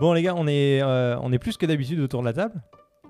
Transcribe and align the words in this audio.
Bon 0.00 0.14
les 0.14 0.22
gars, 0.22 0.34
on 0.34 0.46
est, 0.46 0.80
euh, 0.82 1.18
on 1.20 1.30
est 1.30 1.38
plus 1.38 1.56
que 1.58 1.66
d'habitude 1.66 2.00
autour 2.00 2.20
de 2.22 2.26
la 2.26 2.32
table. 2.32 2.54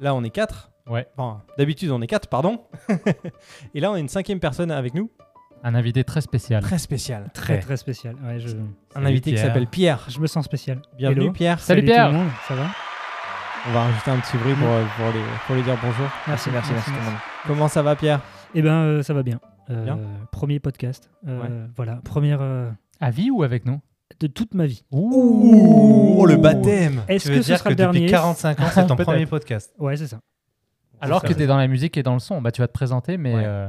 Là 0.00 0.14
on 0.14 0.24
est 0.24 0.30
4. 0.30 0.70
Ouais. 0.88 1.06
Enfin, 1.16 1.42
d'habitude 1.56 1.90
on 1.92 2.02
est 2.02 2.06
4, 2.08 2.28
pardon. 2.28 2.62
Et 3.74 3.80
là 3.80 3.92
on 3.92 3.94
a 3.94 3.98
une 4.00 4.08
cinquième 4.08 4.40
personne 4.40 4.70
avec 4.72 4.94
nous. 4.94 5.08
Un 5.62 5.74
invité 5.74 6.02
très 6.04 6.20
spécial. 6.20 6.62
Très 6.62 6.78
spécial. 6.78 7.30
Très 7.34 7.58
très 7.60 7.76
spécial. 7.76 8.16
Ouais, 8.24 8.40
je, 8.40 8.56
Un 8.96 9.04
invité 9.04 9.30
qui 9.32 9.38
s'appelle 9.38 9.66
Pierre. 9.66 10.06
je 10.08 10.18
me 10.18 10.26
sens 10.26 10.44
spécial. 10.44 10.80
Bienvenue 10.96 11.24
Hello. 11.24 11.32
Pierre. 11.32 11.60
Salut, 11.60 11.82
tout 11.82 11.86
Pierre. 11.86 12.10
le 12.10 12.18
monde, 12.18 12.28
ça 12.48 12.54
va? 12.54 12.66
On 13.68 13.72
va 13.72 13.82
rajouter 13.84 14.10
un 14.10 14.18
petit 14.20 14.38
bruit 14.38 14.54
pour, 14.54 14.66
euh, 14.68 14.84
pour, 14.96 15.06
les, 15.12 15.20
pour 15.46 15.54
lui 15.54 15.62
dire 15.62 15.76
bonjour. 15.82 16.06
Merci, 16.26 16.48
merci, 16.50 16.72
merci. 16.72 16.90
tout 16.90 16.96
le 16.96 17.04
monde. 17.04 17.14
Comment 17.46 17.68
ça 17.68 17.82
va 17.82 17.94
Pierre? 17.94 18.20
Eh 18.54 18.62
ben, 18.62 18.72
euh, 18.72 19.02
ça 19.02 19.12
va 19.14 19.22
bien. 19.22 19.38
Euh, 19.68 19.84
Bien? 19.84 19.98
Premier 20.32 20.58
podcast. 20.58 21.10
Euh, 21.28 21.66
Voilà, 21.76 22.00
première 22.04 22.38
euh, 22.40 22.70
À 23.00 23.10
vie 23.10 23.30
ou 23.30 23.42
avec 23.42 23.66
nous? 23.66 23.80
De 24.20 24.26
toute 24.26 24.54
ma 24.54 24.66
vie. 24.66 24.84
Ouh, 24.92 26.16
oh, 26.18 26.26
le 26.26 26.36
baptême 26.36 27.02
Est-ce 27.08 27.28
que 27.28 27.40
ce 27.40 27.46
dire 27.46 27.58
sera 27.58 27.64
que 27.70 27.70
le 27.70 27.76
dernier 27.76 28.00
depuis 28.00 28.10
45 28.12 28.60
ans, 28.60 28.64
c'est 28.72 28.86
ton 28.86 28.96
premier 28.96 29.26
podcast 29.26 29.72
Ouais, 29.78 29.96
c'est 29.96 30.06
ça. 30.06 30.20
Alors 31.00 31.22
que 31.22 31.28
c'est- 31.28 31.34
tu 31.36 31.42
es 31.42 31.46
dans 31.46 31.56
la 31.56 31.66
musique 31.68 31.96
et 31.96 32.02
dans 32.02 32.12
le 32.14 32.18
son, 32.20 32.42
bah 32.42 32.52
tu 32.52 32.60
vas 32.60 32.68
te 32.68 32.72
présenter, 32.72 33.16
mais 33.16 33.34
Ouais. 33.34 33.42
euh, 33.44 33.68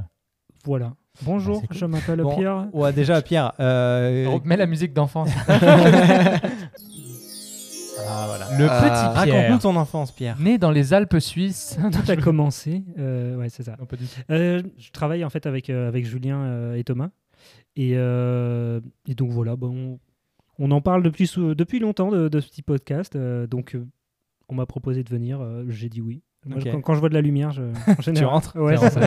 Voilà. 0.65 0.93
Bonjour, 1.23 1.61
Ah, 1.63 1.67
cool. 1.67 1.77
je 1.77 1.85
m'appelle 1.85 2.21
Bon, 2.21 2.35
Pierre. 2.35 2.67
Ouais 2.73 2.91
déjà 2.93 3.21
Pierre. 3.21 3.53
euh, 3.59 4.37
mets 4.45 4.57
la 4.57 4.65
musique 4.65 4.93
d'enfance. 4.93 5.29
ah, 8.07 8.25
voilà. 8.27 8.47
Le 8.57 8.67
Ah, 8.69 8.79
petit 8.81 9.23
Pierre, 9.29 9.35
Raconte-nous 9.43 9.59
ton 9.59 9.75
enfance 9.77 10.11
Pierre. 10.11 10.37
né 10.39 10.57
dans 10.57 10.71
les 10.71 10.93
Alpes 10.93 11.19
suisses. 11.19 11.77
Tout 11.91 12.11
a 12.11 12.15
commencé. 12.15 12.83
Euh, 12.97 13.35
ouais, 13.37 13.49
c'est 13.49 13.63
ça. 13.63 13.75
Euh, 14.29 14.61
je 14.77 14.91
travaille 14.91 15.23
en 15.23 15.29
fait 15.29 15.45
avec, 15.45 15.69
euh, 15.69 15.87
avec 15.87 16.05
Julien 16.05 16.37
euh, 16.43 16.75
et 16.75 16.83
Thomas. 16.83 17.09
Et, 17.75 17.91
euh, 17.95 18.81
et 19.07 19.15
donc 19.15 19.31
voilà, 19.31 19.55
bon, 19.55 19.99
on 20.61 20.71
en 20.71 20.79
parle 20.81 21.03
depuis, 21.03 21.29
depuis 21.55 21.79
longtemps 21.79 22.11
de, 22.11 22.27
de 22.29 22.39
ce 22.39 22.47
petit 22.47 22.61
podcast. 22.61 23.15
euh, 23.15 23.47
donc 23.47 23.75
euh, 23.75 23.85
on 24.49 24.55
m'a 24.55 24.65
proposé 24.65 25.03
de 25.03 25.09
venir, 25.09 25.39
euh, 25.41 25.65
j'ai 25.69 25.89
dit 25.89 26.01
oui. 26.01 26.21
Moi, 26.45 26.57
Ok. 26.57 26.71
quand, 26.71 26.81
quand 26.81 26.93
je 26.95 26.99
vois 26.99 27.09
de 27.09 27.13
la 27.13 27.21
lumière, 27.21 27.51
je, 27.51 27.61
en 27.61 28.01
général, 28.01 28.29
rentres 28.29 28.55
Ouais, 28.55 28.75
c'est 28.75 28.89
ça. 28.89 28.99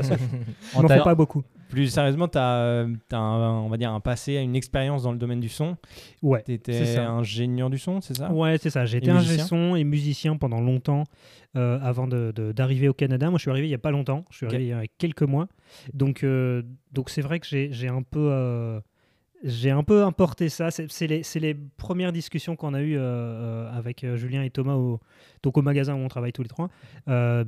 On 0.75 0.79
Je 0.79 0.83
m'en 0.83 0.89
fais 0.89 1.01
pas 1.03 1.17
beaucoup. 1.17 1.43
Plus 1.69 1.89
sérieusement, 1.89 2.29
tu 2.29 2.39
as, 2.39 2.87
un, 3.13 3.19
on 3.19 3.69
va 3.69 3.77
dire 3.77 3.93
un 3.93 3.99
passé, 3.99 4.35
une 4.35 4.55
expérience 4.55 5.03
dans 5.03 5.11
le 5.11 5.19
domaine 5.19 5.41
du 5.41 5.49
son. 5.49 5.77
Ouais. 6.23 6.41
Tu 6.47 6.53
c'est 6.53 6.55
étais 6.55 6.85
ça. 6.85 7.11
ingénieur 7.11 7.71
du 7.71 7.79
son, 7.79 8.01
c'est 8.01 8.17
ça? 8.17 8.31
Ouais, 8.33 8.57
c'est 8.59 8.71
ça. 8.71 8.85
J'ai 8.87 8.99
Et 8.99 9.01
été 9.01 9.11
ingé 9.11 9.33
musicien? 9.33 9.47
son 9.47 9.75
et 9.75 9.83
musicien 9.83 10.37
pendant 10.37 10.61
longtemps 10.61 11.03
euh, 11.57 11.81
avant 11.83 12.07
de- 12.07 12.33
de- 12.37 12.53
d'arriver 12.53 12.89
au 12.89 12.95
Canada. 12.95 13.29
Moi, 13.31 13.39
je 13.39 13.43
suis 13.43 13.51
arrivé 13.51 13.67
il 13.67 13.71
y 13.71 13.75
a 13.75 13.79
pas 13.79 13.91
longtemps. 13.91 14.25
Je 14.31 14.37
suis 14.37 14.47
Ok. 14.47 14.53
arrivé 14.55 14.67
il 14.67 14.71
y 14.71 14.73
a 14.73 14.85
quelques 14.99 15.23
mois. 15.23 15.49
Donc, 15.93 16.23
euh, 16.23 16.63
donc 16.93 17.11
c'est 17.11 17.23
vrai 17.23 17.41
que 17.41 17.47
j'ai 17.49 17.69
j'ai 17.73 17.89
un 17.89 18.03
peu. 18.03 18.29
euh, 18.31 18.81
j'ai 19.45 19.71
un 19.71 19.85
peu 19.85 20.03
importé 20.05 20.49
ça. 20.49 20.71
C'est 20.71 21.07
les, 21.07 21.55
premières 21.77 22.13
discussions 22.13 22.57
qu'on 22.57 22.73
a 22.73 22.81
eues 22.81 22.97
euh, 22.97 23.71
avec 23.71 24.03
euh, 24.03 24.17
Julien 24.17 24.43
et 24.43 24.51
Thomas 24.51 24.75
au, 24.75 25.01
donc 25.43 25.59
au 25.59 25.63
magasin 25.63 25.95
où 25.95 25.99
on 25.99 26.09
travaille 26.09 26.33
tous 26.33 26.43
les 26.43 26.49
trois. 26.49 26.71
Euh, 27.09 27.45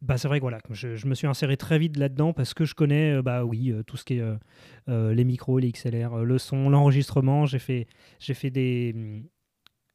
bah, 0.00 0.16
c'est 0.16 0.26
vrai 0.26 0.38
que 0.38 0.44
voilà, 0.44 0.58
je, 0.70 1.06
me 1.06 1.14
suis 1.14 1.26
inséré 1.26 1.58
très 1.58 1.78
vite 1.78 1.98
là-dedans 1.98 2.32
parce 2.32 2.54
que 2.54 2.64
je 2.64 2.74
connais, 2.74 3.22
bah 3.22 3.44
oui, 3.44 3.74
tout 3.86 3.96
ce 3.96 4.04
qui 4.04 4.18
est 4.18 4.22
les 4.86 5.24
micros, 5.24 5.58
les 5.58 5.72
XLR, 5.72 6.24
le 6.24 6.38
son, 6.38 6.68
l'enregistrement. 6.68 7.46
J'ai 7.46 7.58
fait, 7.58 7.86
fait 8.20 8.50
des, 8.50 8.94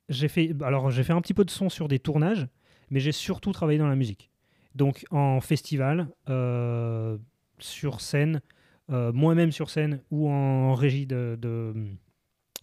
fait, 0.09 0.55
alors 0.64 0.89
j'ai 0.89 1.03
fait 1.03 1.14
un 1.14 1.22
petit 1.22 1.36
peu 1.36 1.45
de 1.45 1.52
son 1.52 1.70
sur 1.70 1.88
des 1.88 2.00
tournages, 2.00 2.47
mais 2.89 3.00
j'ai 3.00 3.11
surtout 3.11 3.52
travaillé 3.52 3.77
dans 3.77 3.88
la 3.88 3.95
musique. 3.95 4.31
Donc 4.73 5.05
en 5.11 5.42
festival, 5.42 6.08
sur 7.59 8.02
scène, 8.02 8.42
moi-même 8.90 9.52
sur 9.52 9.70
scène 9.70 10.02
ou 10.12 10.30
en 10.30 10.73
régie 10.73 11.06
de, 11.06 11.38
de, 11.40 11.73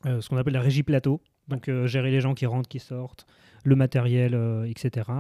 euh, 0.05 0.21
ce 0.21 0.29
qu'on 0.29 0.37
appelle 0.37 0.55
la 0.55 0.61
régie 0.61 0.83
plateau. 0.83 1.21
Donc 1.49 1.69
euh, 1.69 1.87
gérer 1.87 2.11
les 2.11 2.21
gens 2.21 2.35
qui 2.35 2.47
rentrent, 2.47 2.69
qui 2.69 2.81
sortent, 2.81 3.27
le 3.65 3.77
matériel, 3.77 4.35
euh, 4.35 4.65
etc. 4.65 5.11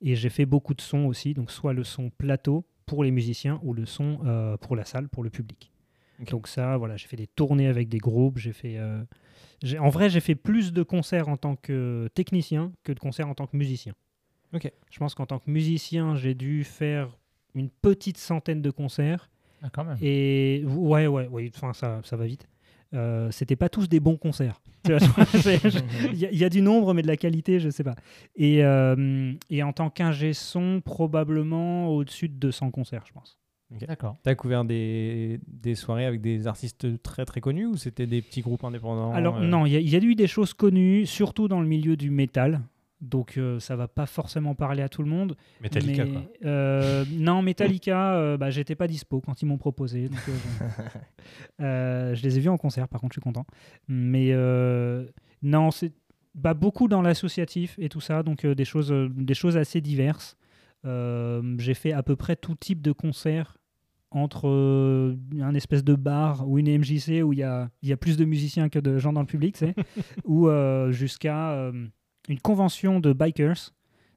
Et 0.00 0.14
j'ai 0.14 0.28
fait 0.28 0.46
beaucoup 0.46 0.74
de 0.74 0.80
sons 0.80 1.06
aussi, 1.06 1.34
donc 1.34 1.50
soit 1.50 1.72
le 1.72 1.84
son 1.84 2.10
plateau 2.10 2.66
pour 2.86 3.02
les 3.04 3.10
musiciens 3.10 3.60
ou 3.62 3.72
le 3.72 3.86
son 3.86 4.20
euh, 4.24 4.56
pour 4.56 4.76
la 4.76 4.84
salle, 4.84 5.08
pour 5.08 5.22
le 5.22 5.30
public. 5.30 5.72
Donc 6.30 6.48
ça, 6.48 6.76
voilà, 6.76 6.98
j'ai 6.98 7.06
fait 7.06 7.16
des 7.16 7.26
tournées 7.26 7.66
avec 7.66 7.88
des 7.88 7.98
groupes, 7.98 8.36
j'ai 8.36 8.52
fait... 8.52 8.76
euh, 8.76 9.02
en 9.78 9.88
vrai, 9.88 10.10
j'ai 10.10 10.20
fait 10.20 10.34
plus 10.34 10.72
de 10.72 10.82
concerts 10.82 11.28
en 11.28 11.38
tant 11.38 11.56
que 11.56 12.08
technicien 12.14 12.72
que 12.84 12.92
de 12.92 13.00
concerts 13.00 13.28
en 13.28 13.34
tant 13.34 13.46
que 13.46 13.56
musicien. 13.56 13.94
Ok. 14.52 14.70
Je 14.90 14.98
pense 14.98 15.14
qu'en 15.14 15.26
tant 15.26 15.38
que 15.38 15.50
musicien, 15.50 16.16
j'ai 16.16 16.34
dû 16.34 16.64
faire 16.64 17.16
une 17.54 17.70
petite 17.70 18.18
centaine 18.18 18.60
de 18.60 18.70
concerts. 18.70 19.30
Ah, 19.62 19.68
quand 19.72 19.84
même. 19.84 19.96
Et 20.00 20.64
ouais, 20.66 21.06
ouais, 21.06 21.26
ouais, 21.28 21.50
enfin, 21.54 21.72
ça, 21.72 22.00
ça 22.04 22.16
va 22.16 22.26
vite. 22.26 22.48
Euh, 22.94 23.30
C'était 23.30 23.56
pas 23.56 23.68
tous 23.68 23.88
des 23.88 24.00
bons 24.00 24.16
concerts. 24.16 24.60
Il 24.88 26.18
y, 26.18 26.26
a- 26.26 26.30
il 26.32 26.38
y 26.38 26.44
a 26.44 26.48
du 26.48 26.62
nombre, 26.62 26.94
mais 26.94 27.02
de 27.02 27.06
la 27.06 27.16
qualité, 27.16 27.60
je 27.60 27.68
sais 27.70 27.84
pas. 27.84 27.94
Et, 28.36 28.64
euh, 28.64 29.32
et 29.50 29.62
en 29.62 29.72
tant 29.72 29.90
qu'ingé 29.90 30.32
son, 30.32 30.80
probablement 30.82 31.88
au-dessus 31.88 32.28
de 32.28 32.34
200 32.34 32.70
concerts, 32.70 33.04
je 33.06 33.12
pense. 33.12 33.36
D'accord. 33.86 34.16
T'as 34.24 34.34
couvert 34.34 34.64
des, 34.64 35.38
des 35.46 35.76
soirées 35.76 36.04
avec 36.06 36.20
des 36.20 36.48
artistes 36.48 37.00
très 37.04 37.24
très 37.24 37.40
connus 37.40 37.66
ou 37.66 37.76
c'était 37.76 38.06
des 38.08 38.20
petits 38.20 38.40
groupes 38.40 38.64
indépendants 38.64 39.12
Alors 39.12 39.36
euh, 39.36 39.46
non, 39.46 39.64
il 39.64 39.74
y, 39.80 39.90
y 39.90 39.94
a 39.94 40.00
eu 40.00 40.16
des 40.16 40.26
choses 40.26 40.54
connues, 40.54 41.06
surtout 41.06 41.46
dans 41.46 41.60
le 41.60 41.68
milieu 41.68 41.96
du 41.96 42.10
métal. 42.10 42.60
Donc 43.00 43.38
euh, 43.38 43.58
ça 43.60 43.76
va 43.76 43.88
pas 43.88 44.04
forcément 44.04 44.54
parler 44.54 44.82
à 44.82 44.88
tout 44.88 45.02
le 45.02 45.08
monde. 45.08 45.36
Metallica, 45.62 46.04
mais, 46.04 46.12
quoi. 46.12 46.22
euh, 46.44 47.04
non, 47.12 47.40
Metallica, 47.40 48.14
euh, 48.16 48.36
bah, 48.36 48.50
j'étais 48.50 48.74
pas 48.74 48.86
dispo 48.86 49.20
quand 49.20 49.40
ils 49.40 49.46
m'ont 49.46 49.58
proposé. 49.58 50.08
donc, 50.08 50.20
euh. 50.28 50.32
Euh, 51.60 52.14
je 52.14 52.22
les 52.22 52.38
ai 52.38 52.40
vus 52.40 52.48
en 52.48 52.56
concert, 52.56 52.88
par 52.88 53.00
contre, 53.00 53.12
je 53.12 53.20
suis 53.20 53.22
content. 53.22 53.46
Mais 53.86 54.32
non, 55.42 55.70
c'est 55.70 55.92
bah, 56.34 56.54
beaucoup 56.54 56.88
dans 56.88 57.02
l'associatif 57.02 57.76
et 57.78 57.88
tout 57.88 58.00
ça, 58.00 58.22
donc 58.22 58.46
des, 58.46 58.64
choses, 58.64 58.92
des 59.14 59.34
choses 59.34 59.56
assez 59.56 59.80
diverses. 59.80 60.36
J'ai 60.84 61.74
fait 61.74 61.92
à 61.92 62.02
peu 62.02 62.16
près 62.16 62.36
tout 62.36 62.54
type 62.54 62.80
de 62.80 62.92
concert 62.92 63.58
entre 64.10 65.14
un 65.40 65.54
espèce 65.54 65.84
de 65.84 65.94
bar 65.94 66.48
ou 66.48 66.58
une 66.58 66.78
MJC 66.78 67.22
où 67.22 67.32
il 67.32 67.38
y 67.38 67.44
a, 67.44 67.70
y 67.82 67.92
a 67.92 67.96
plus 67.96 68.16
de 68.16 68.24
musiciens 68.24 68.68
que 68.68 68.78
de 68.78 68.98
gens 68.98 69.12
dans 69.12 69.20
le 69.20 69.26
public, 69.26 69.56
sais, 69.56 69.74
ou 70.24 70.48
jusqu'à 70.90 71.70
une 72.30 72.40
convention 72.40 73.00
de 73.00 73.12
bikers, 73.12 73.72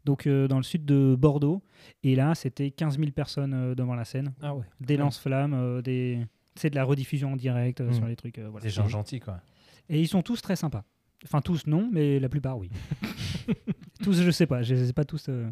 donc 0.06 0.28
euh, 0.28 0.48
dans 0.48 0.58
le 0.58 0.64
sud 0.64 0.86
de 0.86 1.16
Bordeaux. 1.18 1.62
Et 2.04 2.16
là, 2.16 2.36
c'était 2.36 2.72
15 2.72 2.98
000 3.00 3.12
personnes 3.12 3.54
euh, 3.54 3.76
devant 3.76 3.96
la 3.96 4.06
scène, 4.06 4.34
Ah 4.42 4.56
ouais. 4.56 4.66
des 4.80 4.98
lance-flammes, 4.98 5.54
euh, 5.54 5.82
des... 5.82 6.26
c'est 6.56 6.70
de 6.70 6.76
la 6.76 6.84
rediffusion 6.84 7.34
en 7.34 7.36
direct 7.36 7.82
euh, 7.82 7.90
Mm. 7.90 7.94
sur 7.94 8.06
les 8.06 8.16
trucs. 8.16 8.38
euh, 8.40 8.50
voilà. 8.50 8.64
Des 8.64 8.70
gens 8.70 8.88
gentils, 8.88 9.20
quoi. 9.20 9.42
Et 9.90 10.00
ils 10.00 10.08
sont 10.08 10.22
tous 10.22 10.42
très 10.42 10.56
sympas. 10.56 10.84
Enfin, 11.26 11.42
tous 11.42 11.66
non, 11.68 11.90
mais 11.92 12.20
la 12.20 12.30
plupart 12.30 12.58
oui. 12.58 12.70
tous, 14.04 14.22
je 14.22 14.32
sais 14.32 14.46
pas, 14.48 14.62
je 14.62 14.76
les 14.76 14.90
ai 14.90 14.94
pas 14.94 15.06
tous. 15.06 15.28
euh. 15.30 15.50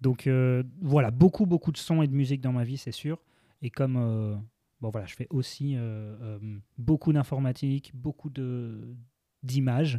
Donc 0.00 0.26
euh, 0.26 0.62
voilà, 0.82 1.10
beaucoup, 1.10 1.46
beaucoup 1.46 1.72
de 1.72 1.78
sons 1.78 2.02
et 2.02 2.06
de 2.06 2.14
musique 2.14 2.40
dans 2.42 2.52
ma 2.52 2.64
vie, 2.64 2.76
c'est 2.76 2.92
sûr. 2.92 3.18
Et 3.62 3.70
comme 3.70 3.96
euh, 3.96 4.36
bon 4.82 4.90
voilà, 4.90 5.06
je 5.06 5.14
fais 5.14 5.26
aussi 5.30 5.74
euh, 5.76 6.14
euh, 6.20 6.38
beaucoup 6.76 7.12
d'informatique, 7.14 7.92
beaucoup 7.94 8.28
de 8.28 8.94
d'images. 9.42 9.98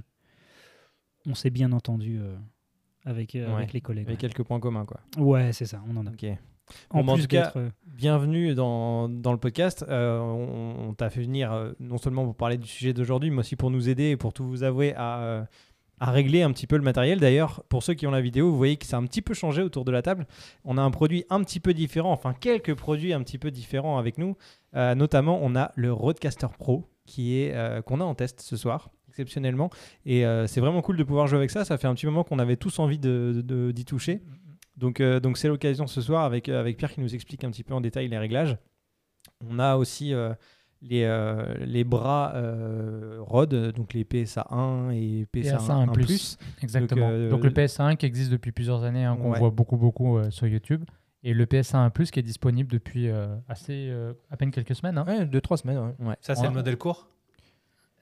On 1.28 1.36
s'est 1.36 1.50
bien 1.50 1.72
entendu 1.74 2.20
euh, 2.20 2.36
avec, 3.06 3.36
euh, 3.36 3.48
Ouais, 3.48 3.54
avec 3.56 3.74
les 3.74 3.82
collègues. 3.82 4.08
Avec 4.08 4.20
quelques 4.20 4.44
points 4.44 4.60
communs 4.60 4.86
quoi. 4.86 5.02
Ouais, 5.18 5.44
Ouais, 5.46 5.54
c'est 5.54 5.66
ça, 5.66 5.82
on 5.90 5.96
en 5.98 6.06
a. 6.08 6.12
Ok. 6.12 6.26
En 6.90 7.04
Bon, 7.04 7.14
en 7.14 7.16
plus 7.16 7.24
tout 7.24 7.28
cas, 7.30 7.52
euh, 7.56 7.70
Bienvenue 7.86 8.54
dans, 8.56 9.08
dans 9.08 9.32
le 9.32 9.38
podcast. 9.38 9.86
Euh, 9.88 10.20
on 10.20 10.90
on 10.90 10.94
t'a 10.94 11.10
fait 11.10 11.22
venir 11.22 11.74
non 11.80 11.98
seulement 11.98 12.26
pour 12.26 12.36
parler 12.36 12.58
du 12.58 12.68
sujet 12.68 12.94
d'aujourd'hui, 12.94 13.30
mais 13.30 13.40
aussi 13.40 13.56
pour 13.56 13.72
nous 13.72 13.90
aider 13.90 14.10
et 14.12 14.18
pour 14.18 14.34
tout 14.34 14.46
vous 14.46 14.64
avouer 14.64 14.94
à, 14.96 15.48
à 16.00 16.12
régler 16.12 16.44
un 16.44 16.52
petit 16.52 16.68
peu 16.68 16.78
le 16.78 16.84
matériel. 16.84 17.20
D'ailleurs, 17.20 17.64
pour 17.70 17.84
ceux 17.84 17.94
qui 17.94 18.06
ont 18.08 18.12
la 18.12 18.22
vidéo, 18.22 18.50
vous 18.52 18.58
voyez 18.58 18.78
que 18.78 18.86
ça 18.86 18.98
a 18.98 19.00
un 19.00 19.06
petit 19.06 19.22
peu 19.22 19.34
changé 19.34 19.62
autour 19.62 19.84
de 19.86 19.92
la 19.92 20.02
table. 20.02 20.28
On 20.64 20.78
a 20.78 20.82
un 20.82 20.92
produit 20.92 21.26
un 21.30 21.42
petit 21.44 21.59
peu 21.59 21.74
différent, 21.74 22.12
enfin 22.12 22.34
quelques 22.34 22.74
produits 22.76 23.14
un 23.14 23.22
petit 23.24 23.38
peu 23.38 23.52
différents 23.52 23.98
avec 23.98 24.18
nous. 24.18 24.36
Euh, 24.76 24.94
notamment, 24.96 25.40
on 25.42 25.56
a 25.56 25.72
le 25.76 25.92
Rodecaster 25.92 26.47
Pro 26.58 26.85
qui 27.06 27.40
est 27.40 27.53
euh, 27.56 27.82
qu'on 27.82 28.02
a 28.02 28.03
en 28.03 28.14
test 28.16 28.41
ce 28.41 28.58
soir 28.58 28.90
exceptionnellement 29.22 29.69
et 30.05 30.25
euh, 30.25 30.47
c'est 30.47 30.59
vraiment 30.61 30.81
cool 30.81 30.97
de 30.97 31.03
pouvoir 31.03 31.28
jouer 31.28 31.37
avec 31.37 31.49
ça. 31.52 31.66
Ça 31.66 31.78
fait 31.78 31.87
un 31.87 31.96
petit 31.96 32.05
moment 32.05 32.23
qu'on 32.23 32.40
avait 32.40 32.58
tous 32.58 32.79
envie 32.79 32.99
de- 32.99 33.41
de- 33.43 33.72
d'y 33.72 33.85
toucher. 33.85 34.22
Donc, 34.78 34.99
euh, 35.02 35.19
donc 35.19 35.37
c'est 35.37 35.47
l'occasion 35.47 35.87
ce 35.87 36.02
soir 36.02 36.23
avec, 36.23 36.49
euh, 36.49 36.59
avec 36.59 36.78
Pierre 36.78 36.91
qui 36.91 37.02
nous 37.02 37.16
explique 37.16 37.43
un 37.43 37.49
petit 37.52 37.64
peu 37.64 37.73
en 37.73 37.81
détail 37.81 38.08
les 38.08 38.17
réglages. 38.17 38.58
On 39.49 39.58
a 39.59 39.75
aussi 39.75 40.14
euh, 40.14 40.34
les, 40.81 41.03
euh, 41.03 41.55
les 41.66 41.84
bras 41.84 42.34
euh, 42.35 43.17
ROD, 43.22 43.72
donc 43.72 43.93
les 43.93 44.03
PSA 44.05 44.46
1 44.52 44.91
et 44.91 45.25
PSA, 45.31 45.58
PSA 45.58 45.73
1 45.73 45.81
1 45.84 45.87
plus. 45.87 46.37
Exactement. 46.61 47.08
Donc, 47.09 47.16
euh, 47.17 47.29
Donc, 47.31 47.43
le 47.43 47.49
PS1 47.49 47.96
qui 47.96 48.05
existe 48.05 48.31
depuis 48.31 48.52
plusieurs 48.52 48.84
années, 48.84 49.03
hein, 49.05 49.17
qu'on 49.17 49.31
Ouais. 49.31 49.40
voit 49.40 49.49
beaucoup, 49.49 49.78
beaucoup 49.78 50.17
euh, 50.17 50.29
sur 50.29 50.46
YouTube. 50.47 50.84
Et 51.23 51.34
le 51.34 51.46
PS1 51.47 51.90
Plus 51.90 52.11
qui 52.11 52.20
est 52.20 52.23
disponible 52.23 52.72
depuis 52.72 53.09
euh, 53.09 53.25
assez, 53.49 53.87
euh, 53.90 54.13
à 54.29 54.37
peine 54.37 54.52
quelques 54.52 54.75
semaines. 54.75 54.99
hein. 54.99 55.05
Ouais, 55.08 55.25
deux, 55.25 55.41
trois 55.41 55.58
semaines. 55.58 55.79
ouais. 55.79 56.05
Ouais. 56.09 56.16
Ça, 56.22 56.35
c'est 56.35 56.41
Ouais. 56.43 56.47
le 56.49 56.53
modèle 56.53 56.78
court? 56.78 57.09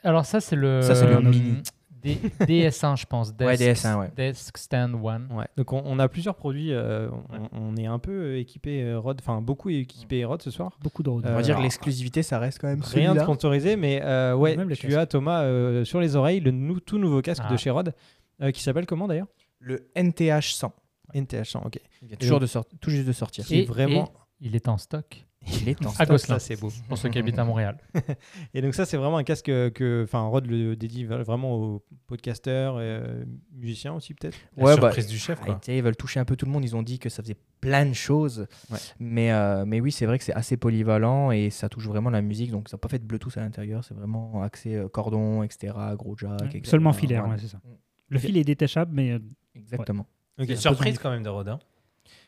Alors 0.06 0.25
ça, 0.25 0.40
c'est 0.40 0.56
le, 0.56 0.81
Ça, 0.81 0.96
c'est 0.96 1.07
le 1.07 1.16
euh, 1.16 1.22
mini. 1.22 1.62
D- 2.04 2.19
DS1, 2.42 2.98
je 3.00 3.06
pense. 3.07 3.34
Ouais, 3.40 3.56
Desk- 3.56 3.81
DS1, 3.84 4.00
ouais. 4.00 4.12
Desk 4.16 4.57
Stand 4.60 4.94
One. 5.04 5.28
Ouais. 5.31 5.46
Donc 5.57 5.74
on, 5.74 5.81
on 5.86 5.98
a 5.98 6.07
plusieurs 6.07 6.36
produits. 6.36 6.72
euh, 6.72 7.10
on, 7.52 7.72
on 7.72 7.75
est 7.78 7.88
un 7.88 7.98
peu 7.98 8.12
euh, 8.12 8.40
équipé 8.40 8.84
euh, 8.84 9.00
ROD, 9.00 9.18
enfin 9.19 9.42
beaucoup 9.42 9.69
équipé 9.69 10.24
ROD 10.24 10.42
ce 10.44 10.52
soir. 10.52 10.78
beaucoup 10.84 11.02
de. 11.02 11.10
Euh, 11.10 11.13
On 11.13 11.19
va 11.19 11.42
dire 11.42 11.56
alors, 11.56 11.57
que 11.57 11.63
l'exclusivité, 11.63 12.22
ça 12.22 12.38
reste 12.38 12.60
quand 12.62 12.68
même 12.68 12.81
Rien 12.84 13.16
de 13.16 13.19
sponsorisé, 13.22 13.75
mais 13.75 14.02
euh, 14.04 14.36
ouais, 14.36 14.56
Même 14.56 14.72
tu 14.74 14.96
as 14.96 15.07
Thomas 15.07 15.42
euh, 15.46 15.84
sur 15.84 16.00
les 16.00 16.16
oreilles 16.16 16.42
le 16.42 16.52
nou- 16.52 16.80
tout 16.80 17.00
nouveau 17.00 17.24
casque 17.24 17.42
Ah. 17.48 17.52
de 17.52 17.57
chez 17.57 17.72
Rod. 17.72 17.94
Euh, 18.42 18.52
qui 18.52 18.62
s'appelle 18.62 18.86
comment 18.86 19.07
d'ailleurs? 19.07 19.28
Le 19.60 19.90
NTH 19.96 20.54
100. 20.54 20.74
NTH 21.16 21.46
100, 21.50 21.63
ok. 21.66 21.80
Il 22.04 22.10
vient 22.10 22.18
toujours 22.18 22.40
de 22.40 22.46
sort- 22.46 22.66
tout 22.81 22.92
juste 22.92 23.07
de 23.07 23.13
sortir. 23.13 23.46
Qui 23.46 23.62
est 23.62 23.66
vraiment- 23.66 24.12
et 24.42 24.48
il 24.48 24.56
est 24.56 24.68
en 24.68 24.78
stock 24.78 25.25
Il 25.47 25.69
est 25.69 25.86
en 25.86 25.89
à 25.89 25.94
stock. 25.94 26.07
Gosselin, 26.07 26.39
Ça, 26.39 26.45
c'est 26.45 26.59
beau. 26.59 26.71
pour 26.88 26.97
ceux 26.97 27.09
qui 27.09 27.19
habitent 27.19 27.38
à 27.39 27.44
Montréal. 27.44 27.77
Et 28.53 28.62
donc 28.62 28.74
ça, 28.74 28.86
c'est 28.86 28.97
vraiment 28.97 29.18
un 29.18 29.24
casque 29.24 29.45
que, 29.45 30.01
enfin, 30.03 30.21
Rod 30.21 30.45
le 30.47 30.75
dédie 30.75 31.06
vraiment 31.06 31.53
aux 31.56 31.83
podcasteurs, 32.07 32.80
et, 32.80 32.83
euh, 32.83 33.24
musiciens 33.53 33.94
aussi 33.94 34.13
peut-être? 34.13 34.38
La 34.57 34.63
Ouais, 34.63 34.75
bah, 34.75 34.81
surprise 34.83 35.07
du 35.07 35.18
chef, 35.18 35.39
Ah, 35.44 35.45
quoi. 35.45 35.59
sais, 35.62 35.77
ils 35.77 35.83
veulent 35.83 35.95
toucher 35.95 36.19
un 36.19 36.25
peu 36.25 36.36
tout 36.36 36.45
le 36.45 36.51
monde. 36.51 36.63
Ils 36.63 36.75
ont 36.75 36.83
dit 36.83 37.00
que 37.00 37.09
ça 37.09 37.21
faisait 37.21 37.38
plein 37.62 37.86
de 37.86 37.94
choses. 37.94 38.47
Ouais. 38.71 38.77
Mais, 39.00 39.31
euh, 39.31 39.65
mais 39.65 39.80
oui, 39.81 39.92
c'est 39.92 40.06
vrai 40.06 40.18
que 40.18 40.24
c'est 40.24 40.33
assez 40.33 40.57
polyvalent 40.57 41.31
et 41.31 41.50
ça 41.50 41.69
touche 41.69 41.88
vraiment 41.88 42.09
la 42.09 42.21
musique. 42.21 42.51
Donc, 42.51 42.69
ça 42.69 42.77
n'a 42.77 42.80
pas 42.80 42.89
fait 42.89 43.00
de 43.00 43.06
Bluetooth 43.06 43.38
à 43.38 43.42
l'intérieur. 43.42 43.83
C'est 43.83 43.94
vraiment 43.94 44.42
axé 44.44 44.75
euh, 44.75 44.88
cordon, 44.88 45.44
etc., 45.44 45.74
gros 45.95 46.15
jack. 46.18 46.39
Ouais, 46.42 46.47
etc. 46.47 46.62
Seulement 46.65 46.94
filaire, 46.94 47.27
ouais, 47.27 47.38
c'est 47.38 47.47
ça. 47.47 47.57
Mm. 47.57 47.69
Le 48.09 48.19
fil 48.19 48.38
est 48.38 48.44
détachable, 48.44 48.92
mais 48.94 49.12
euh, 49.12 49.19
Exactement. 49.56 50.06
Ok. 50.39 50.50
Une 50.50 50.56
surprise 50.56 50.97
quand 51.00 51.12
même 51.12 51.24
de 51.24 51.30
Rodin. 51.30 51.59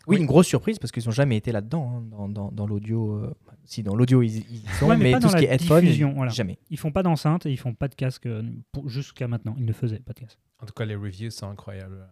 Oui, 0.08 0.16
Oui. 0.16 0.22
une 0.22 0.26
grosse 0.28 0.48
surprise 0.48 0.80
parce 0.80 0.92
qu'ils 0.92 1.04
n'ont 1.06 1.12
jamais 1.12 1.36
été 1.38 1.52
là-dedans, 1.52 1.92
hein, 1.98 2.04
dans, 2.10 2.30
dans, 2.30 2.52
dans 2.52 2.66
l'audio. 2.66 3.16
euh, 3.18 3.34
si, 3.66 3.84
dans 3.84 3.96
l'audio, 3.96 4.22
ils, 4.22 4.38
ils 4.50 4.70
sont, 4.80 4.88
Ouais, 4.88 4.96
mais 4.98 5.06
mais, 5.06 5.12
pas 5.12 5.18
tout 5.20 5.24
dans 5.28 5.34
ce 5.34 5.38
qui 5.38 5.44
est 5.46 5.50
headphone, 5.54 5.82
diffusion, 5.82 6.14
voilà. 6.16 6.32
jamais. 6.32 6.58
ils 6.70 6.78
font 6.78 6.92
pas 6.92 7.04
d'enceinte 7.04 7.46
et 7.46 7.52
ils 7.52 7.58
font 7.58 7.74
pas 7.74 7.88
de 7.90 7.96
casque 7.96 8.26
euh, 8.26 8.42
jusqu'à 8.86 9.28
maintenant. 9.28 9.54
Ils 9.58 9.66
ne 9.66 9.74
faisaient 9.74 10.00
pas 10.00 10.14
de 10.14 10.20
casque. 10.22 10.40
En 10.60 10.66
tout 10.66 10.74
cas, 10.74 10.86
les 10.86 10.96
reviews 10.96 11.30
sont 11.32 11.50
incroyables. 11.50 12.08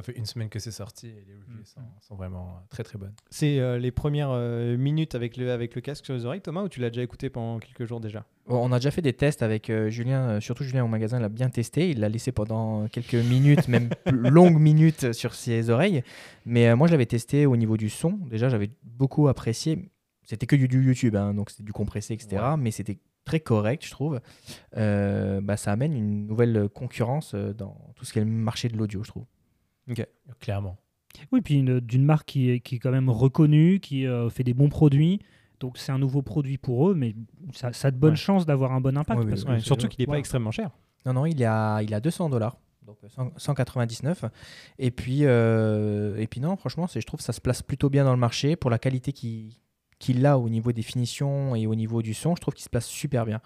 Ça 0.00 0.04
fait 0.12 0.18
une 0.18 0.24
semaine 0.24 0.48
que 0.48 0.58
c'est 0.58 0.70
sorti 0.70 1.08
et 1.08 1.24
les 1.26 1.34
reviews 1.34 1.60
Mm. 1.60 1.64
sont, 1.64 1.80
sont 2.00 2.14
vraiment 2.14 2.48
euh, 2.48 2.66
très 2.70 2.82
très 2.82 2.98
bonnes. 2.98 3.12
C'est 3.30 3.58
euh, 3.58 3.78
les 3.78 3.90
premières 3.90 4.30
euh, 4.30 4.76
minutes 4.76 5.14
avec 5.14 5.36
le, 5.36 5.50
avec 5.52 5.74
le 5.74 5.80
casque 5.80 6.04
sur 6.06 6.14
les 6.14 6.24
oreilles, 6.24 6.40
Thomas, 6.40 6.62
ou 6.62 6.68
tu 6.68 6.80
l'as 6.80 6.88
déjà 6.88 7.02
écouté 7.02 7.28
pendant 7.28 7.58
quelques 7.58 7.84
jours 7.84 8.00
déjà? 8.00 8.24
Bon, 8.46 8.56
On 8.66 8.72
a 8.72 8.76
déjà 8.78 8.90
fait 8.90 9.02
des 9.02 9.12
tests 9.12 9.42
avec 9.42 9.68
euh, 9.68 9.90
Julien, 9.90 10.40
surtout 10.40 10.64
Julien 10.64 10.84
au 10.84 10.88
magasin, 10.88 11.18
il 11.18 11.22
l'a 11.22 11.28
bien 11.28 11.50
testé. 11.50 11.90
Il 11.90 12.00
l'a 12.00 12.08
laissé 12.08 12.32
pendant 12.32 12.88
quelques 12.88 13.14
minutes, 13.14 13.68
même 13.68 13.90
longues 14.10 14.58
minutes 14.58 15.12
sur 15.12 15.34
ses 15.34 15.68
oreilles. 15.70 16.02
Mais 16.46 16.68
euh, 16.68 16.76
moi, 16.76 16.86
je 16.86 16.92
l'avais 16.92 17.06
testé 17.06 17.44
au 17.46 17.56
niveau 17.56 17.76
du 17.76 17.90
son. 17.90 18.12
Déjà, 18.30 18.48
j'avais 18.48 18.70
beaucoup 18.82 19.28
apprécié. 19.28 19.90
C'était 20.24 20.46
que 20.46 20.56
du, 20.56 20.68
du 20.68 20.82
YouTube, 20.82 21.16
hein, 21.16 21.34
donc 21.34 21.50
c'était 21.50 21.64
du 21.64 21.72
compressé, 21.72 22.14
etc. 22.14 22.42
Mais 22.56 22.70
c'était 22.70 22.98
très 23.24 23.40
correct, 23.40 23.84
je 23.84 23.90
trouve. 23.90 24.20
Euh, 24.76 25.40
bah, 25.42 25.56
ça 25.56 25.72
amène 25.72 25.92
une 25.92 26.26
nouvelle 26.26 26.68
concurrence 26.68 27.34
dans 27.34 27.92
tout 27.96 28.04
ce 28.04 28.12
qui 28.12 28.18
est 28.20 28.24
le 28.24 28.30
marché 28.30 28.68
de 28.68 28.76
l'audio, 28.76 29.02
je 29.02 29.10
trouve. 29.10 29.26
Clairement. 30.40 30.76
Oui, 31.32 31.40
puis 31.40 31.54
une- 31.56 31.80
d'une 31.80 32.04
marque 32.04 32.28
qui 32.28 32.50
est, 32.50 32.60
qui 32.60 32.76
est 32.76 32.78
quand 32.78 32.90
même 32.92 33.10
reconnue, 33.10 33.80
qui 33.80 34.06
euh, 34.06 34.30
fait 34.30 34.44
des 34.44 34.54
bons 34.54 34.68
produits. 34.68 35.20
Donc 35.58 35.76
c'est 35.76 35.92
un 35.92 35.98
nouveau 35.98 36.22
produit 36.22 36.56
pour 36.56 36.88
eux, 36.88 36.94
mais 36.94 37.14
ça, 37.52 37.72
ça 37.72 37.88
a 37.88 37.90
de 37.90 37.96
bonnes 37.96 38.10
Ouais. 38.12 38.16
chances 38.16 38.46
d'avoir 38.46 38.72
un 38.72 38.80
bon 38.80 38.96
impact. 38.96 39.28
Parce 39.28 39.44
Ouais, 39.44 39.60
Surtout 39.60 39.88
qu'il 39.88 40.00
n'est 40.02 40.06
pas 40.06 40.18
extrêmement 40.18 40.50
cher. 40.52 40.70
Non, 41.04 41.12
non, 41.12 41.26
il 41.26 41.40
est 41.42 41.46
à, 41.46 41.80
il 41.82 41.92
est 41.92 41.96
à 41.96 42.00
200 42.00 42.30
dollars. 42.30 42.56
Donc 42.86 42.96
euh, 43.04 43.08
100 43.08 43.32
199. 43.36 44.24
Et 44.78 44.90
puis, 44.90 45.20
euh, 45.24 46.16
et 46.16 46.26
puis 46.26 46.40
non, 46.40 46.56
franchement, 46.56 46.86
c'est- 46.86 47.00
je 47.00 47.06
trouve 47.06 47.18
que 47.18 47.24
ça 47.24 47.32
se 47.32 47.40
place 47.40 47.62
plutôt 47.62 47.90
bien 47.90 48.04
dans 48.04 48.12
le 48.12 48.18
marché 48.18 48.56
pour 48.56 48.70
la 48.70 48.78
qualité 48.78 49.12
qu'il 49.12 49.52
qu'il 49.98 50.24
a 50.24 50.38
au 50.38 50.48
niveau 50.48 50.72
des 50.72 50.80
finitions 50.80 51.54
et 51.54 51.66
au 51.66 51.74
niveau 51.74 52.00
du 52.00 52.14
son. 52.14 52.34
Je 52.34 52.40
trouve 52.40 52.54
qu'il 52.54 52.64
se 52.64 52.70
place 52.70 52.86
super 52.86 53.26
bien. 53.26 53.40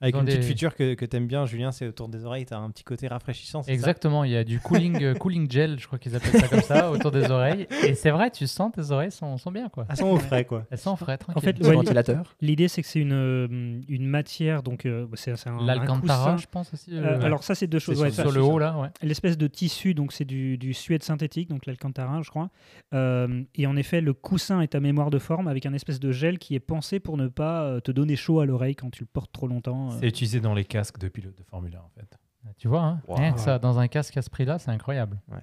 Avec 0.00 0.14
une 0.14 0.24
petite 0.24 0.44
feature 0.44 0.74
que, 0.74 0.94
que 0.94 1.04
t'aimes 1.04 1.26
bien, 1.26 1.46
Julien, 1.46 1.72
c'est 1.72 1.86
autour 1.86 2.08
des 2.08 2.24
oreilles, 2.24 2.46
t'as 2.46 2.58
un 2.58 2.70
petit 2.70 2.84
côté 2.84 3.08
rafraîchissant. 3.08 3.62
Exactement, 3.62 4.24
il 4.24 4.32
y 4.32 4.36
a 4.36 4.44
du 4.44 4.60
cooling, 4.60 5.02
euh, 5.02 5.14
cooling 5.18 5.50
gel, 5.50 5.78
je 5.78 5.86
crois 5.86 5.98
qu'ils 5.98 6.14
appellent 6.16 6.40
ça 6.40 6.48
comme 6.48 6.62
ça, 6.62 6.90
autour 6.90 7.10
des 7.10 7.30
oreilles. 7.30 7.66
Et 7.84 7.94
c'est 7.94 8.10
vrai, 8.10 8.30
tu 8.30 8.46
sens 8.46 8.72
tes 8.72 8.90
oreilles 8.90 9.12
sont, 9.12 9.36
sont 9.38 9.50
bien, 9.50 9.68
quoi. 9.68 9.86
Ah, 9.88 9.96
sans 9.96 10.10
au 10.10 10.18
frais, 10.18 10.44
quoi. 10.44 10.66
Elles 10.70 10.78
sont 10.78 10.96
frais, 10.96 11.18
tranquille. 11.18 11.42
fait, 11.42 11.58
Le 11.58 11.68
Ouais, 11.68 11.74
ventilateur. 11.74 12.34
L'idée, 12.40 12.68
c'est 12.68 12.82
que 12.82 12.88
c'est 12.88 13.00
une, 13.00 13.12
euh, 13.12 13.80
une 13.88 14.06
matière, 14.06 14.62
donc 14.62 14.86
euh, 14.86 15.06
c'est 15.14 15.28
c'est 15.36 15.48
un, 15.48 15.64
L'Alcantara, 15.64 16.36
je 16.36 16.46
pense 16.50 16.72
aussi. 16.72 16.94
Euh, 16.94 17.02
euh, 17.02 17.20
alors 17.22 17.42
ça, 17.42 17.54
c'est 17.54 17.66
deux 17.66 17.78
choses. 17.78 17.96
sur, 17.96 18.04
ouais, 18.04 18.10
ça, 18.10 18.22
sur 18.22 18.32
le 18.32 18.42
haut, 18.42 18.58
là, 18.58 18.78
ouais. 18.78 18.88
L'espèce 19.02 19.36
de 19.36 19.46
tissu, 19.46 19.94
donc 19.94 20.12
c'est 20.12 20.24
du, 20.24 20.58
du 20.58 20.74
suède 20.74 21.02
synthétique, 21.02 21.48
donc 21.48 21.66
l'Alcantara, 21.66 22.22
je 22.22 22.30
crois. 22.30 22.50
Euh, 22.94 23.42
et 23.54 23.66
en 23.66 23.76
effet, 23.76 24.00
le 24.00 24.12
coussin 24.12 24.60
est 24.60 24.74
à 24.74 24.80
mémoire 24.80 25.10
de 25.10 25.18
forme 25.18 25.48
avec 25.48 25.66
un 25.66 25.72
espèce 25.72 26.00
de 26.00 26.12
gel 26.12 26.38
qui 26.38 26.54
est 26.54 26.60
pensé 26.60 27.00
pour 27.00 27.16
ne 27.16 27.28
pas 27.28 27.80
te 27.82 27.90
donner 27.92 28.16
chaud 28.16 28.40
à 28.40 28.46
l'oreille 28.46 28.74
quand 28.76 28.90
tu 28.90 29.02
le 29.02 29.08
portes 29.12 29.32
trop 29.32 29.46
longtemps. 29.46 29.87
Euh. 29.90 29.96
C'est 30.00 30.08
utilisé 30.08 30.40
dans 30.40 30.54
les 30.54 30.64
casques 30.64 30.98
de 30.98 31.08
pilotes 31.08 31.36
de 31.38 31.42
Formule 31.44 31.74
1 31.76 31.78
en 31.78 31.90
fait. 31.94 32.18
Tu 32.56 32.68
vois, 32.68 32.82
hein, 32.82 33.00
Wow. 33.08 33.16
rien 33.16 33.32
que 33.32 33.40
ça, 33.40 33.58
dans 33.58 33.78
un 33.78 33.88
casque 33.88 34.16
à 34.16 34.22
ce 34.22 34.30
prix-là, 34.30 34.58
c'est 34.58 34.70
incroyable. 34.70 35.18
Ouais. 35.30 35.38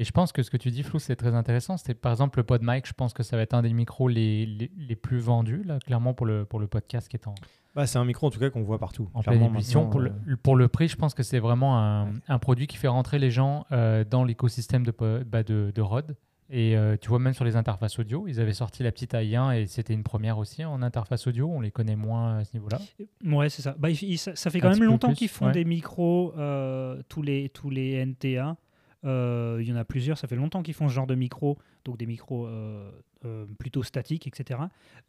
Et 0.00 0.04
je 0.04 0.12
pense 0.12 0.30
que 0.30 0.42
ce 0.44 0.50
que 0.50 0.56
tu 0.56 0.70
dis, 0.70 0.82
Flou, 0.84 0.98
c'est 1.00 1.16
très 1.16 1.34
intéressant. 1.34 1.76
C'est 1.76 1.94
par 1.94 2.12
exemple 2.12 2.38
le 2.38 2.44
PodMic, 2.44 2.86
je 2.86 2.92
pense 2.92 3.12
que 3.12 3.22
ça 3.24 3.36
va 3.36 3.42
être 3.42 3.54
un 3.54 3.62
des 3.62 3.72
micros 3.72 4.06
les, 4.08 4.46
les, 4.46 4.70
les 4.76 4.94
plus 4.96 5.18
vendus, 5.18 5.62
là, 5.64 5.78
clairement, 5.80 6.14
pour 6.14 6.26
le, 6.26 6.44
pour 6.44 6.60
le 6.60 6.68
podcast 6.68 7.08
qui 7.08 7.16
est 7.16 7.26
en, 7.26 7.34
Bah, 7.74 7.86
c'est 7.86 7.98
un 7.98 8.04
micro 8.04 8.26
en 8.28 8.30
tout 8.30 8.38
cas 8.38 8.50
qu'on 8.50 8.62
voit 8.62 8.78
partout. 8.78 9.08
en 9.14 9.22
pleine 9.22 9.50
maintenant, 9.50 9.86
Pour, 9.88 10.00
euh, 10.00 10.10
le, 10.24 10.36
pour 10.36 10.54
le 10.54 10.68
prix, 10.68 10.86
je 10.86 10.94
pense 10.96 11.14
que 11.14 11.24
c'est 11.24 11.40
vraiment 11.40 11.78
un, 11.80 12.12
un 12.28 12.38
produit 12.38 12.68
qui 12.68 12.76
fait 12.76 12.86
rentrer 12.88 13.18
les 13.18 13.30
gens 13.32 13.66
euh, 13.72 14.04
dans 14.04 14.22
l'écosystème 14.22 14.84
de, 14.84 14.92
bah, 15.26 15.42
de, 15.42 15.72
de 15.74 15.82
Rode. 15.82 16.16
Et 16.50 16.76
euh, 16.76 16.96
tu 16.98 17.08
vois, 17.10 17.18
même 17.18 17.34
sur 17.34 17.44
les 17.44 17.56
interfaces 17.56 17.98
audio, 17.98 18.26
ils 18.26 18.40
avaient 18.40 18.54
sorti 18.54 18.82
la 18.82 18.90
petite 18.90 19.12
AI1 19.12 19.54
et 19.56 19.66
c'était 19.66 19.92
une 19.92 20.02
première 20.02 20.38
aussi 20.38 20.64
en 20.64 20.80
interface 20.80 21.26
audio. 21.26 21.46
On 21.48 21.60
les 21.60 21.70
connaît 21.70 21.96
moins 21.96 22.38
à 22.38 22.44
ce 22.44 22.54
niveau-là. 22.54 22.78
Ouais, 23.24 23.50
c'est 23.50 23.60
ça. 23.62 23.74
Bah, 23.78 23.90
il- 23.90 24.02
il- 24.02 24.16
ça, 24.18 24.34
ça 24.34 24.48
fait 24.50 24.60
quand 24.60 24.70
même 24.70 24.82
longtemps 24.84 25.12
qu'ils 25.12 25.28
font 25.28 25.46
ouais. 25.46 25.52
des 25.52 25.64
micros, 25.66 26.32
euh, 26.38 27.02
tous, 27.08 27.20
les, 27.22 27.50
tous 27.50 27.68
les 27.68 27.92
NTA. 28.06 28.56
Euh, 29.04 29.58
Il 29.60 29.68
y 29.68 29.72
en 29.72 29.76
a 29.76 29.84
plusieurs, 29.84 30.16
ça 30.18 30.26
fait 30.26 30.36
longtemps 30.36 30.62
qu'ils 30.62 30.74
font 30.74 30.88
ce 30.88 30.94
genre 30.94 31.06
de 31.06 31.14
micros, 31.14 31.58
donc 31.84 31.98
des 31.98 32.06
micros 32.06 32.46
euh, 32.46 32.90
euh, 33.26 33.44
plutôt 33.58 33.82
statiques, 33.82 34.26
etc. 34.26 34.60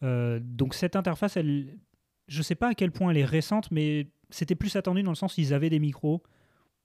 Euh, 0.03 0.39
donc 0.43 0.73
cette 0.73 0.95
interface, 0.97 1.37
elle, 1.37 1.77
je 2.27 2.41
sais 2.41 2.55
pas 2.55 2.69
à 2.69 2.73
quel 2.73 2.91
point 2.91 3.11
elle 3.11 3.17
est 3.17 3.25
récente, 3.25 3.71
mais 3.71 4.07
c'était 4.29 4.55
plus 4.55 4.75
attendu 4.75 5.03
dans 5.03 5.11
le 5.11 5.15
sens 5.15 5.33
qu'ils 5.33 5.53
avaient 5.53 5.69
des 5.69 5.79
micros. 5.79 6.21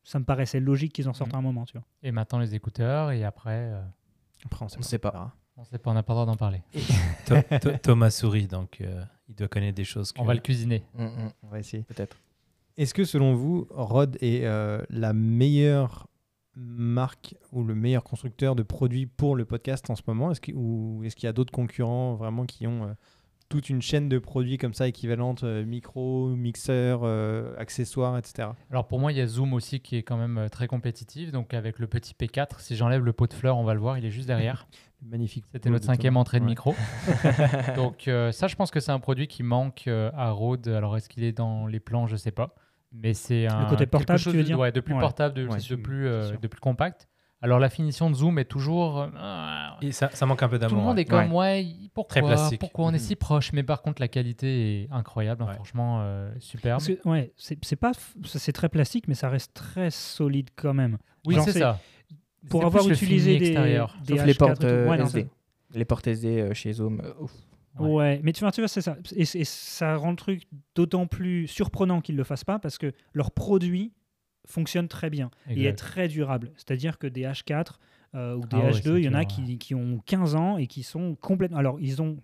Ça 0.05 0.19
me 0.19 0.25
paraissait 0.25 0.61
logique 0.61 0.93
qu'ils 0.93 1.09
en 1.09 1.13
sortent 1.13 1.33
Mhm. 1.33 1.39
un 1.41 1.43
moment, 1.43 1.65
tu 1.67 1.73
vois. 1.77 1.85
Et 2.03 2.13
maintenant 2.13 2.39
les 2.39 2.55
écouteurs 2.55 3.11
et 3.11 3.25
après, 3.25 3.71
euh, 3.73 3.83
Après, 4.45 4.65
on 4.65 4.69
sait 4.69 4.79
On 4.79 4.83
sait 4.83 4.99
pas. 4.99 5.35
on 5.57 5.65
sait 5.65 5.79
pas, 5.79 5.91
on 5.91 5.95
n'a 5.95 6.03
pas 6.03 6.13
le 6.13 6.17
droit 6.17 6.27
d'en 6.27 6.37
parler. 6.37 6.63
Tho- 7.27 7.37
Tho- 7.61 7.79
Thomas 7.83 8.11
sourit, 8.11 8.47
donc 8.47 8.81
euh, 8.81 9.03
il 9.29 9.35
doit 9.35 9.49
connaître 9.49 9.77
des 9.77 9.85
choses. 9.85 10.13
Que... 10.13 10.21
On 10.21 10.25
va 10.25 10.35
le 10.35 10.41
cuisiner. 10.41 10.85
Mm, 10.95 11.05
mm, 11.05 11.31
On 11.43 11.49
va 11.49 11.59
essayer. 11.61 11.83
Peut-être. 11.85 12.17
Est-ce 12.77 12.93
que 12.95 13.05
selon 13.05 13.35
vous, 13.35 13.67
Rod 13.71 14.17
est 14.21 14.45
euh, 14.45 14.83
la 14.91 15.13
meilleure 15.13 16.09
marque 16.57 17.35
ou 17.53 17.63
le 17.65 17.75
meilleur 17.75 18.05
constructeur 18.05 18.55
de 18.57 18.63
produits 18.63 19.07
pour 19.07 19.37
le 19.37 19.45
podcast 19.45 19.89
en 19.91 19.97
ce 19.97 20.03
moment? 20.07 20.31
Est-ce 20.33 20.41
ou 20.53 21.03
est-ce 21.05 21.17
qu'il 21.17 21.27
y 21.27 21.31
a 21.31 21.33
d'autres 21.33 21.53
concurrents 21.53 22.15
vraiment 22.15 22.45
qui 22.47 22.67
ont 22.67 22.85
euh, 22.85 22.93
toute 23.55 23.71
une 23.71 23.81
chaîne 23.83 24.09
de 24.09 24.19
produits 24.19 24.59
comme 24.59 24.75
ça 24.75 24.89
équivalente, 24.89 25.45
euh, 25.45 25.65
micro, 25.65 26.29
mixeur, 26.31 27.03
euh, 27.05 27.55
accessoires, 27.57 28.19
etc. 28.19 28.49
Alors 28.69 28.89
pour 28.89 28.99
moi, 28.99 29.13
il 29.13 29.19
y 29.19 29.21
a 29.21 29.27
Zoom 29.29 29.53
aussi 29.55 29.79
qui 29.79 29.97
est 29.97 30.03
quand 30.03 30.17
même 30.17 30.39
euh, 30.39 30.49
très 30.49 30.67
compétitif. 30.67 31.31
Donc 31.31 31.55
avec 31.55 31.79
le 31.79 31.87
petit 31.87 32.15
P4, 32.19 32.59
si 32.61 32.75
j'enlève 32.75 33.05
le 33.05 33.13
pot 33.13 33.29
de 33.29 33.33
fleurs, 33.33 33.57
on 33.57 33.63
va 33.63 33.75
le 33.75 33.79
voir, 33.81 33.97
il 33.97 34.05
est 34.05 34.11
juste 34.11 34.27
derrière. 34.27 34.67
Magnifique. 35.07 35.45
C'était 35.53 35.71
notre 35.71 35.85
cinquième 35.85 36.17
entrée 36.17 36.41
de 36.41 36.45
Ouais. 36.45 36.51
micro. 36.51 36.75
Donc 37.77 38.09
euh, 38.09 38.33
ça, 38.33 38.49
je 38.49 38.57
pense 38.57 38.71
que 38.73 38.81
c'est 38.81 38.91
un 38.93 38.99
produit 38.99 39.29
qui 39.29 39.43
manque 39.45 39.85
euh, 39.87 40.11
à 40.15 40.31
Rode. 40.33 40.67
Alors 40.67 40.97
est-ce 40.97 41.09
qu'il 41.09 41.23
est 41.23 41.33
dans 41.33 41.67
les 41.69 41.79
plans? 41.79 42.07
Je 42.09 42.17
sais 42.17 42.33
pas. 42.33 42.55
Mais 42.93 43.15
c'est 43.15 43.47
un 43.47 43.65
côté 43.67 43.79
quelque 43.85 43.91
portable, 43.91 44.19
chose 44.19 44.33
tu 44.33 44.37
veux 44.39 44.43
de, 44.45 44.49
dire? 44.49 44.59
ouais, 44.59 44.73
de 44.73 44.81
plus 44.81 44.95
Ouais. 44.95 45.01
portable, 45.01 45.35
de, 45.35 45.47
Ouais, 45.47 45.57
de 45.57 45.61
Zoom, 45.63 45.83
plus, 45.83 46.05
c'est 46.05 46.09
euh, 46.11 46.29
sûr. 46.31 46.41
de 46.41 46.47
plus 46.49 46.61
compact. 46.61 47.09
Alors 47.45 47.59
la 47.59 47.69
finition 47.69 48.09
de 48.11 48.15
Zoom 48.15 48.39
est 48.39 48.47
toujours. 48.47 49.01
euh, 49.03 49.09
Et 49.83 49.93
ça, 49.93 50.09
ça 50.15 50.25
manque 50.25 50.43
un 50.43 50.49
peu 50.49 50.59
d'amour. 50.59 50.71
tout 50.71 50.77
le 50.81 50.83
monde 50.83 50.99
est 50.99 51.05
comme 51.05 51.31
ouais, 51.33 51.67
pourquoi, 51.93 52.09
Très 52.09 52.23
plastique. 52.23 52.59
pourquoi 52.61 52.87
on 52.87 52.91
est 52.91 52.93
Mhm. 52.95 52.99
si 52.99 53.17
proche? 53.17 53.53
Mais 53.53 53.63
par 53.63 53.83
contre, 53.83 54.01
la 54.01 54.09
qualité 54.09 54.83
est 54.85 54.89
incroyable, 54.91 55.43
hein, 55.43 55.49
Ouais. 55.49 55.55
franchement 55.55 55.99
euh, 56.01 56.33
superbe. 56.41 56.79
Parce 56.81 56.89
que, 56.89 57.07
ouais, 57.09 57.33
c'est 57.37 57.77
pas, 57.77 57.93
c'est 58.25 58.53
très 58.53 58.71
plastique, 58.71 59.09
mais 59.09 59.15
ça 59.15 59.29
reste 59.29 59.53
très 59.53 59.91
solide 59.91 60.49
quand 60.57 60.73
même. 60.73 60.97
Oui, 61.27 61.37
c'est 61.45 61.53
ça. 61.53 61.79
Pour 62.49 62.65
avoir 62.65 62.89
utilisé 62.89 63.39
des, 63.39 63.55
Sauf 63.55 63.65
les 64.27 64.33
H4 64.33 64.37
portes 64.39 64.65
euh, 64.65 64.89
Ouais, 64.89 64.97
non, 64.99 65.05
SD. 65.07 65.27
Les 65.75 65.85
portes 65.85 66.07
SD 66.07 66.41
euh, 66.41 66.55
chez 66.55 66.73
Zoom. 66.73 67.01
euh, 67.05 67.13
ouf. 67.21 67.33
Ouais. 67.79 67.89
Ouais. 67.91 68.21
mais 68.23 68.33
tu 68.33 68.41
vois, 68.41 68.53
tu 68.53 68.61
vois 68.61 68.69
c'est 68.69 68.81
ça. 68.81 68.97
Et, 69.17 69.23
et 69.23 69.45
ça 69.45 69.97
rend 69.97 70.11
le 70.11 70.17
truc 70.17 70.43
d'autant 70.77 71.07
plus 71.07 71.47
surprenant 71.49 72.01
qu'ils 72.01 72.15
ne 72.15 72.19
le 72.21 72.25
fassent 72.25 72.45
pas 72.45 72.59
parce 72.59 72.79
que 72.79 72.93
leur 73.13 73.33
produit 73.33 73.93
fonctionne 74.47 74.89
très 74.89 75.11
bien 75.11 75.31
et 75.49 75.65
est 75.65 75.75
très 75.75 76.09
durable. 76.09 76.53
C'est-à-dire 76.57 76.99
que 76.99 77.07
des 77.07 77.23
H4 77.23 77.75
euh, 78.15 78.37
ou 78.37 78.41
des 78.41 78.47
Ah 78.53 78.61
ouais, 78.67 78.71
H2, 78.73 78.83
c'est 78.83 79.01
il 79.01 79.05
y 79.05 79.09
en 79.09 79.15
a 79.15 79.25
qui, 79.25 79.59
qui 79.59 79.75
ont 79.75 80.01
15 80.07 80.35
ans 80.37 80.57
et 80.59 80.67
qui 80.67 80.83
sont 80.83 81.15
complètement. 81.17 81.59
Alors, 81.59 81.81
ils 81.81 82.01
ont 82.03 82.19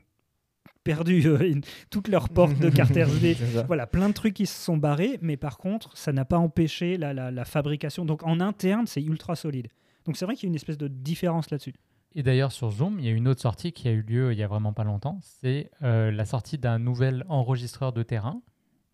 perdu 0.84 1.26
euh, 1.26 1.38
une- 1.50 1.62
toutes 1.90 2.08
leurs 2.08 2.28
portes 2.28 2.58
de 2.58 2.70
carte 2.70 2.96
SD. 2.96 3.36
Voilà, 3.66 3.86
plein 3.86 4.08
de 4.08 4.14
trucs 4.14 4.34
qui 4.34 4.46
se 4.46 4.58
sont 4.62 4.76
barrés, 4.76 5.18
mais 5.20 5.36
par 5.36 5.58
contre, 5.58 5.96
ça 5.96 6.12
n'a 6.12 6.24
pas 6.24 6.38
empêché 6.38 6.96
la, 6.96 7.12
la- 7.12 7.30
la 7.30 7.44
fabrication. 7.44 8.04
Donc, 8.04 8.22
en 8.24 8.40
interne, 8.40 8.86
c'est 8.86 9.02
ultra 9.02 9.36
solide. 9.36 9.68
Donc, 10.06 10.16
c'est 10.16 10.24
vrai 10.24 10.34
qu'il 10.34 10.44
y 10.44 10.48
a 10.48 10.50
une 10.50 10.56
espèce 10.56 10.78
de 10.78 10.88
différence 10.88 11.50
là-dessus. 11.50 11.74
Et 12.14 12.22
d'ailleurs, 12.24 12.50
sur 12.50 12.70
Zoom, 12.72 12.98
il 12.98 13.04
y 13.04 13.08
a 13.08 13.12
une 13.12 13.28
autre 13.28 13.40
sortie 13.40 13.72
qui 13.72 13.86
a 13.86 13.92
eu 13.92 14.02
lieu 14.02 14.32
il 14.32 14.38
y 14.38 14.42
a 14.42 14.48
vraiment 14.48 14.72
pas 14.72 14.82
longtemps. 14.82 15.18
C'est 15.22 15.70
euh, 15.82 16.10
la 16.10 16.24
sortie 16.24 16.58
d'un 16.58 16.78
nouvel 16.80 17.24
enregistreur 17.28 17.92
de 17.92 18.02
terrain, 18.02 18.42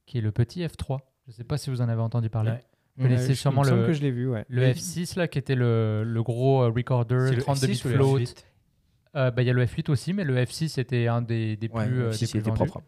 qui 0.05 0.19
est 0.19 0.21
le 0.21 0.33
petit 0.33 0.61
F3. 0.63 0.99
Je 1.27 1.31
ne 1.31 1.35
sais 1.35 1.45
pas 1.45 1.57
si 1.57 1.71
vous 1.71 1.81
en 1.81 1.89
avez 1.89 2.03
entendu 2.03 2.29
parler. 2.29 2.51
Ouais. 2.51 2.65
Vous 2.97 3.05
connaissez 3.05 3.35
sûrement 3.35 3.63
il 3.63 3.67
me 3.67 3.71
semble 3.71 3.81
le, 3.83 3.87
que 3.89 3.93
je 3.93 4.01
l'ai 4.03 4.11
vu, 4.11 4.29
ouais. 4.29 4.45
le 4.49 4.63
F6, 4.73 5.19
là, 5.19 5.29
qui 5.29 5.39
était 5.39 5.55
le, 5.55 6.03
le 6.05 6.23
gros 6.23 6.63
euh, 6.63 6.71
recorder, 6.71 7.31
le 7.35 7.37
32 7.39 7.67
bits 7.67 7.73
F6 7.75 7.87
ou 7.87 7.89
le 7.91 7.95
float. 7.97 8.19
F8? 8.21 8.45
Euh, 9.17 9.31
bah, 9.31 9.43
Il 9.43 9.47
y 9.47 9.51
a 9.51 9.53
le 9.53 9.65
F8 9.65 9.91
aussi, 9.91 10.13
mais 10.13 10.25
le 10.25 10.37
F6 10.37 10.81
était 10.81 11.07
un 11.07 11.23
des, 11.23 11.57
des 11.57 11.69
Ouais, 11.69 11.87
plus, 11.87 12.03
euh, 12.03 12.11
des 12.11 12.27
plus 12.27 12.41
vendus. 12.41 12.57
propre. 12.71 12.83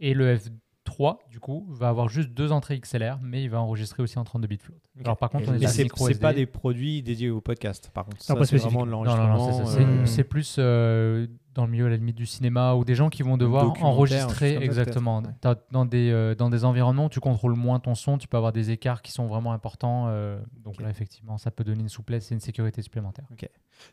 Et 0.00 0.14
le 0.14 0.34
F3, 0.36 0.50
3, 0.84 1.18
du 1.30 1.40
coup, 1.40 1.66
va 1.70 1.88
avoir 1.88 2.08
juste 2.08 2.30
deux 2.30 2.52
entrées 2.52 2.78
XLR, 2.78 3.18
mais 3.22 3.42
il 3.42 3.48
va 3.50 3.60
enregistrer 3.60 4.02
aussi 4.02 4.18
en 4.18 4.24
32 4.24 4.46
bits 4.46 4.58
float. 4.58 4.76
Ok. 4.96 5.02
Alors 5.04 5.16
par 5.16 5.30
contre, 5.30 5.48
on 5.48 5.54
est 5.54 5.66
c'est 5.66 5.82
micro 5.84 6.06
c'est 6.06 6.12
SD. 6.12 6.20
pas 6.22 6.32
des 6.34 6.46
produits 6.46 7.02
dédiés 7.02 7.30
au 7.30 7.40
podcast, 7.40 7.90
par 7.92 8.04
contre. 8.04 8.22
Ça, 8.22 8.34
pas 8.34 8.40
c'est 8.40 8.58
spécifique. 8.58 8.72
vraiment 8.78 8.86
de 8.86 8.90
Non, 8.90 9.16
non, 9.16 9.26
non, 9.36 9.64
c'est 9.66 9.80
euh, 9.80 10.06
C'est- 10.06 10.24
plus 10.24 10.56
euh, 10.58 11.26
dans 11.54 11.64
le 11.66 11.70
milieu 11.70 11.86
à 11.86 11.88
la 11.88 11.96
limite 11.96 12.16
du 12.16 12.26
cinéma 12.26 12.74
ou 12.74 12.84
des 12.84 12.94
gens 12.96 13.08
qui 13.10 13.22
vont 13.22 13.36
devoir 13.36 13.72
enregistrer 13.82 14.56
exactement. 14.56 15.22
Dans 15.70 15.84
des, 15.86 16.10
euh, 16.10 16.34
dans 16.34 16.50
des 16.50 16.64
environnements 16.64 17.06
où 17.06 17.08
tu 17.10 17.20
contrôles 17.20 17.54
moins 17.54 17.78
ton 17.80 17.94
son, 17.94 18.18
tu 18.18 18.26
peux 18.28 18.36
avoir 18.36 18.52
des 18.52 18.70
écarts 18.70 19.02
qui 19.02 19.12
sont 19.12 19.26
vraiment 19.26 19.52
importants. 19.52 20.06
euh, 20.08 20.38
donc 20.62 20.80
là, 20.80 20.90
effectivement, 20.90 21.38
ça 21.38 21.50
peut 21.50 21.64
donner 21.64 21.80
une 21.82 21.88
souplesse 21.88 22.30
et 22.30 22.34
une 22.34 22.40
sécurité 22.40 22.82
supplémentaire. 22.82 23.26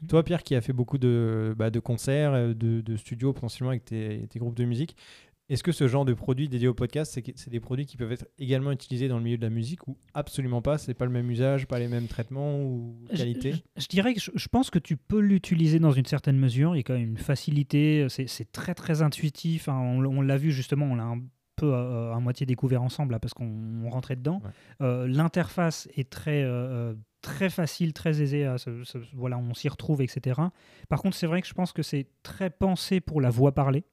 Toi, 0.07 0.24
Pierre, 0.24 0.43
qui 0.43 0.55
a 0.55 0.62
fait 0.62 0.74
beaucoup 0.74 0.98
de, 0.98 1.55
bah, 1.57 1.69
de 1.69 1.79
concerts, 1.79 2.33
de, 2.33 2.81
de 2.81 2.98
studios 2.98 3.33
potentiellement 3.33 3.69
avec 3.71 3.86
tes, 3.86 4.27
tes 4.29 4.39
groupes 4.39 4.55
de 4.57 4.65
musique, 4.65 4.95
est-ce 5.53 5.63
que 5.63 5.72
ce 5.72 5.88
genre 5.88 6.05
de 6.05 6.13
produits 6.13 6.50
dédiés 6.50 6.67
au 6.67 6.74
podcast, 6.74 7.20
c'est 7.36 7.50
des 7.50 7.60
produits 7.60 7.86
qui 7.86 7.98
peuvent 7.98 8.12
être 8.12 8.25
également 8.39 8.72
utilisés 8.72 9.08
dans 9.08 9.17
le 9.17 9.24
milieu 9.24 9.38
de 9.38 9.43
la 9.43 9.50
musique 9.50 9.88
ou 9.88 9.98
absolument 10.13 10.62
pas? 10.62 10.77
C'est 10.77 10.93
pas 10.93 11.05
le 11.05 11.12
même 11.12 11.29
usage, 11.29 11.67
pas 11.67 11.77
les 11.79 11.88
mêmes 11.88 12.08
traitements 12.08 12.60
ou 12.62 12.96
Je- 13.12 13.17
qualité? 13.17 13.53
Je, 13.75 13.81
je 13.84 13.88
dirais 13.88 14.13
que 14.13 14.20
je, 14.22 14.31
je 14.34 14.48
pense 14.48 14.70
que 14.70 14.79
tu 14.79 14.98
peux 14.98 15.20
l'utiliser 15.20 15.79
dans 15.79 15.91
une 15.91 16.05
certaine 16.05 16.38
mesure. 16.38 16.75
Il 16.75 16.79
y 16.79 16.81
a 16.81 16.84
quand 16.84 16.93
même 16.93 17.10
une 17.10 17.17
facilité. 17.17 18.08
C'est 18.10 18.51
très 18.51 18.74
très 18.74 19.01
intuitif. 19.01 19.67
hein. 19.70 19.77
On, 19.79 20.22
l'a 20.22 20.38
vu 20.38 20.51
justement. 20.51 20.86
On 20.86 20.96
l'a 20.96 21.03
un 21.03 21.20
peu 21.58 21.74
euh, 21.74 22.13
à 22.13 22.20
moitié 22.20 22.46
découvert 22.46 22.81
ensemble 22.81 23.12
là, 23.12 23.20
parce 23.20 23.34
qu'on 23.34 23.84
on 23.86 23.89
rentrait 23.89 24.15
dedans. 24.15 24.41
Ouais. 24.43 24.50
Euh, 24.88 25.08
L'interface 25.08 25.88
est 25.96 26.10
très 26.10 26.41
euh, 26.43 26.48
euh, 26.91 26.93
très 27.22 27.50
facile, 27.51 27.93
très 27.93 28.43
à 28.46 28.58
se- 28.58 28.70
voilà, 29.13 29.38
on 29.38 29.53
s'y 29.53 29.70
retrouve, 29.70 30.01
etc. 30.01 30.41
Par 30.89 31.01
contre, 31.01 31.15
c'est 31.15 31.27
vrai 31.27 31.41
que 31.41 31.48
je 31.48 31.53
pense 31.53 31.72
que 31.72 31.84
c'est 31.84 32.08
très 32.24 32.50
pensé 32.50 33.00
pour 33.00 33.22
la 33.22 33.29
voix 33.29 33.51
parlée. 33.53 33.84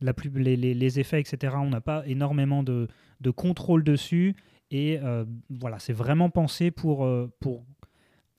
La 0.00 0.14
plus, 0.14 0.30
les, 0.30 0.56
les- 0.56 0.74
les 0.74 1.00
effets, 1.00 1.20
etc. 1.20 1.56
On 1.58 1.68
n'a 1.70 1.80
pas 1.82 2.06
énormément 2.06 2.62
de, 2.62 2.88
de 3.20 3.30
contrôle 3.30 3.84
dessus. 3.84 4.34
Et 4.70 4.98
euh, 5.02 5.24
voilà, 5.50 5.78
c'est 5.78 5.92
vraiment 5.92 6.30
pensé 6.30 6.70
pour, 6.70 7.04
euh, 7.04 7.30
pour 7.40 7.64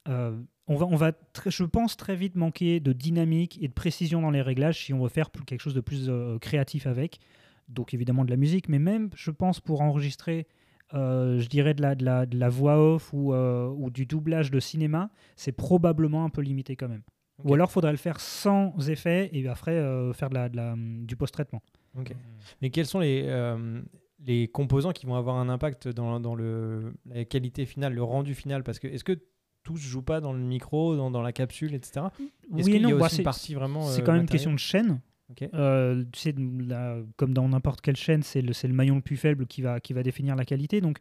euh, 0.08 0.39
on 0.68 0.75
va, 0.75 0.86
on 0.88 0.96
va 0.96 1.12
je 1.48 1.63
pense 1.63 1.98
très 1.98 2.15
vite 2.15 2.36
manquer 2.36 2.80
de 2.80 2.94
dynamique 2.94 3.60
et 3.62 3.68
de 3.68 3.74
précision 3.74 4.22
dans 4.22 4.32
les 4.32 4.41
réglages 4.41 4.84
si 4.86 4.94
on 4.94 5.01
veut 5.03 5.10
faire 5.10 5.30
quelque 5.46 5.60
chose 5.62 5.74
de 5.75 5.82
plus 5.82 6.10
créatif 6.39 6.88
avec. 6.88 7.20
Donc 7.68 7.94
évidemment 7.94 8.25
de 8.25 8.30
la 8.32 8.38
musique, 8.38 8.70
mais 8.70 8.80
même, 8.80 9.10
je 9.15 9.32
pense, 9.32 9.60
pour 9.60 9.82
enregistrer, 9.82 10.48
je 10.94 11.48
dirais, 11.48 11.74
de 11.74 11.82
la, 11.82 11.96
de 11.96 12.03
la, 12.06 12.25
de 12.25 12.38
la 12.38 12.50
voix 12.50 12.77
off 12.80 13.13
ou, 13.13 13.34
ou 13.34 13.89
du 13.91 14.06
doublage 14.06 14.51
de 14.51 14.60
cinéma, 14.60 15.10
c'est 15.36 15.51
probablement 15.51 16.25
un 16.25 16.30
peu 16.30 16.41
limité 16.41 16.75
quand 16.75 16.89
même. 16.89 17.03
Ou 17.44 17.54
alors, 17.54 17.72
faudrait 17.72 17.92
le 17.92 17.98
faire 17.98 18.20
sans 18.20 18.74
effet 18.90 19.30
et 19.34 19.48
après 19.48 19.72
euh, 19.72 20.14
faire 20.14 20.30
de 20.30 20.36
la, 20.36 20.50
de 20.50 20.56
la- 20.58 20.76
du 20.78 21.16
post-traitement. 21.16 21.62
Ok. 21.98 22.14
Mais 22.62 22.70
quels 22.70 22.86
sont 22.86 23.00
les, 23.00 23.24
euh, 23.26 23.82
les 24.26 24.48
composants 24.48 24.92
qui 24.92 25.06
vont 25.06 25.16
avoir 25.16 25.38
un 25.38 25.50
impact 25.50 25.88
dans, 25.88 26.20
dans 26.20 26.36
le, 26.36 26.94
la 27.06 27.26
qualité 27.26 27.66
finale, 27.66 27.94
le 27.94 28.04
rendu 28.04 28.34
final? 28.36 28.64
Parce 28.64 28.80
que 28.80 28.88
est-ce 28.88 29.04
que 29.04 29.20
tout 29.64 29.78
se 29.78 29.84
joue 29.84 30.02
pas 30.02 30.22
dans 30.22 30.34
le 30.34 30.40
micro, 30.40 30.96
dans, 30.96 31.12
dans 31.12 31.22
la 31.22 31.32
capsule, 31.34 31.74
etc. 31.76 32.08
Est-ce 32.18 32.24
Oui 32.52 32.64
qu'il 32.64 32.76
et 32.76 32.80
y 32.80 32.86
a 32.86 32.90
non, 32.90 32.98
bah, 32.98 33.06
aussi 33.06 33.16
une 33.16 33.18
c'est- 33.18 33.24
partie 33.24 33.54
vraiment 33.54 33.82
C'est 33.84 34.02
euh, 34.02 34.06
quand 34.06 34.14
même 34.14 34.22
une 34.22 34.28
question 34.28 34.54
de 34.54 34.58
chaîne. 34.60 35.02
Ok. 35.30 35.48
Euh, 35.54 36.04
tu 36.12 36.20
sais, 36.20 36.36
la- 36.38 36.98
comme 37.16 37.34
dans 37.34 37.48
n'importe 37.48 37.82
quelle 37.82 37.96
chaîne, 37.96 38.22
c'est 38.24 38.42
le, 38.42 38.54
c'est 38.54 38.68
le 38.68 38.74
maillon 38.74 38.96
le 38.96 39.02
plus 39.02 39.18
faible 39.18 39.46
qui 39.48 39.62
va, 39.62 39.80
qui 39.80 39.94
va 39.94 40.04
définir 40.04 40.36
la 40.36 40.46
qualité. 40.46 40.82
Donc, 40.82 40.98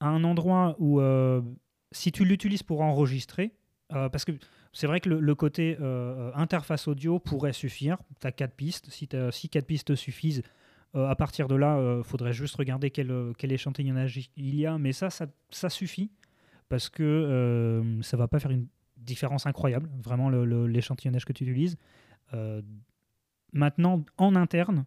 à 0.00 0.08
un 0.08 0.24
endroit 0.24 0.74
où, 0.78 1.00
euh, 1.00 1.42
si 1.92 2.10
tu 2.12 2.24
l'utilises 2.24 2.62
pour 2.62 2.80
enregistrer, 2.82 3.52
euh, 3.92 4.08
parce 4.08 4.24
que 4.24 4.32
c'est 4.72 4.86
vrai 4.86 5.00
que 5.00 5.08
le, 5.08 5.34
côté 5.34 5.76
euh, 5.80 6.32
interface 6.34 6.88
audio 6.88 7.18
pourrait 7.18 7.52
suffire. 7.52 7.98
Tu 8.20 8.26
as 8.26 8.32
quatre 8.32 8.54
pistes. 8.54 8.90
Si, 8.90 9.06
t'as- 9.06 9.30
si 9.30 9.48
quatre 9.48 9.66
pistes 9.66 9.88
te 9.88 9.94
suffisent, 9.94 10.42
euh, 10.94 11.06
à 11.06 11.16
partir 11.16 11.48
de 11.48 11.54
là, 11.54 11.98
il 11.98 12.04
faudrait 12.04 12.32
juste 12.32 12.56
regarder 12.56 12.90
quel, 12.90 13.10
euh, 13.10 13.32
échantillonnage 13.42 14.30
il 14.36 14.54
y 14.54 14.66
a. 14.66 14.78
Mais 14.78 14.92
ça, 14.92 15.10
ça, 15.10 15.70
suffit 15.70 16.10
parce 16.68 16.88
que 16.88 17.02
euh, 17.02 18.02
ça 18.02 18.16
va 18.16 18.26
pas 18.26 18.40
faire 18.40 18.50
une 18.50 18.66
différence 18.96 19.46
incroyable, 19.46 19.88
vraiment, 20.02 20.30
l'échantillonnage 20.30 21.24
que 21.24 21.32
tu 21.32 21.44
utilises. 21.44 21.76
Euh, 22.32 22.62
maintenant, 23.52 24.04
en 24.16 24.34
interne, 24.34 24.86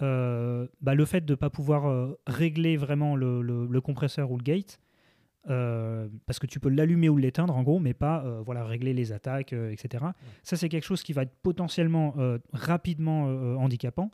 euh, 0.00 0.68
bah, 0.80 0.94
le 0.94 1.04
fait 1.04 1.24
de 1.24 1.32
ne 1.32 1.36
pas 1.36 1.50
pouvoir 1.50 1.86
euh, 1.86 2.18
régler 2.26 2.76
vraiment 2.76 3.16
le 3.16 3.80
compresseur 3.80 4.30
ou 4.30 4.36
le 4.36 4.44
gate, 4.44 4.78
euh, 5.48 6.08
parce 6.26 6.38
que 6.38 6.46
tu 6.46 6.60
peux 6.60 6.68
l'allumer 6.68 7.08
ou 7.08 7.16
l'éteindre 7.16 7.56
en 7.56 7.62
gros, 7.62 7.78
mais 7.78 7.94
pas 7.94 8.24
euh, 8.24 8.42
voilà, 8.44 8.64
régler 8.64 8.92
les 8.92 9.12
attaques, 9.12 9.52
euh, 9.52 9.70
etc. 9.70 10.04
Ça, 10.42 10.56
c'est 10.56 10.68
quelque 10.68 10.84
chose 10.84 11.02
qui 11.02 11.12
va 11.12 11.22
être 11.22 11.34
potentiellement 11.42 12.14
rapidement 12.52 13.24
handicapant. 13.58 14.10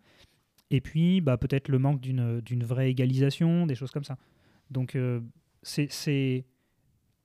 Et 0.71 0.81
puis, 0.81 1.21
bah, 1.21 1.37
peut-être 1.37 1.69
le 1.69 1.79
manque 1.79 2.01
d'une 2.01 2.41
d'une 2.41 2.65
vraie 2.65 2.91
égalisation, 2.91 3.67
des 3.67 3.75
choses 3.75 3.91
comme 3.91 4.05
ça. 4.05 4.17
Donc, 4.71 4.97
c'est, 5.63 5.91
c'est- 5.91 6.45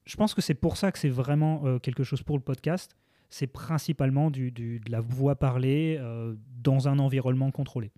je 0.05 0.15
pense 0.17 0.33
que 0.33 0.41
c'est 0.41 0.53
pour 0.55 0.77
ça 0.77 0.91
que 0.91 0.97
c'est 0.99 1.09
vraiment 1.09 1.79
quelque 1.79 2.03
chose 2.03 2.23
pour 2.23 2.37
le 2.37 2.43
podcast. 2.43 2.95
C'est 3.29 3.47
principalement 3.47 4.31
du, 4.31 4.51
du- 4.51 4.79
de 4.79 4.91
la 4.91 5.01
voix 5.01 5.35
parlée 5.35 5.99
dans 6.63 6.87
un 6.87 6.97
environnement 6.99 7.51
contrôlé. 7.51 7.91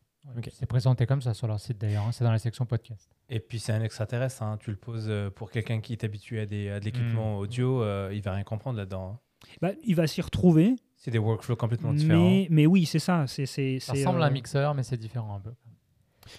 C'est 0.52 0.66
présenté 0.68 1.06
comme 1.06 1.22
ça 1.22 1.34
sur 1.34 1.48
leur 1.48 1.60
site 1.60 1.78
d'ailleurs, 1.80 2.04
hein, 2.06 2.12
c'est 2.12 2.24
dans 2.24 2.32
la 2.32 2.40
section 2.40 2.66
podcast. 2.66 3.10
Et 3.30 3.40
puis 3.40 3.60
c'est 3.60 3.74
un 3.74 3.82
extraterrestre, 3.82 4.44
hein. 4.44 4.58
tu 4.60 4.70
le 4.72 4.78
poses 4.78 5.08
euh, 5.10 5.30
pour 5.30 5.50
quelqu'un 5.52 5.82
qui 5.82 5.94
est 5.94 6.04
habitué 6.04 6.42
à, 6.42 6.46
des, 6.46 6.70
à 6.70 6.80
de 6.80 6.86
l'équipement 6.86 7.38
audio, 7.38 7.82
euh, 7.82 8.12
il 8.14 8.22
va 8.22 8.34
rien 8.34 8.44
comprendre 8.44 8.78
là-dedans. 8.78 9.14
hein. 9.16 9.20
Bah, 9.62 9.72
il 9.84 9.96
va 9.96 10.06
s'y 10.06 10.22
retrouver, 10.22 10.76
C'est 10.96 11.10
des 11.12 11.18
workflows 11.18 11.56
complètement 11.56 11.94
différents. 11.94 12.22
mais, 12.30 12.48
mais 12.52 12.68
oui, 12.68 12.86
c'est 12.86 13.00
ça. 13.00 13.26
C'est, 13.28 13.46
Ça 13.80 13.94
ressemble 13.94 14.22
à 14.22 14.26
euh, 14.26 14.28
un 14.28 14.32
mixeur, 14.32 14.76
mais 14.76 14.84
c'est 14.84 14.98
différent 14.98 15.36
un 15.36 15.40
peu. 15.40 15.52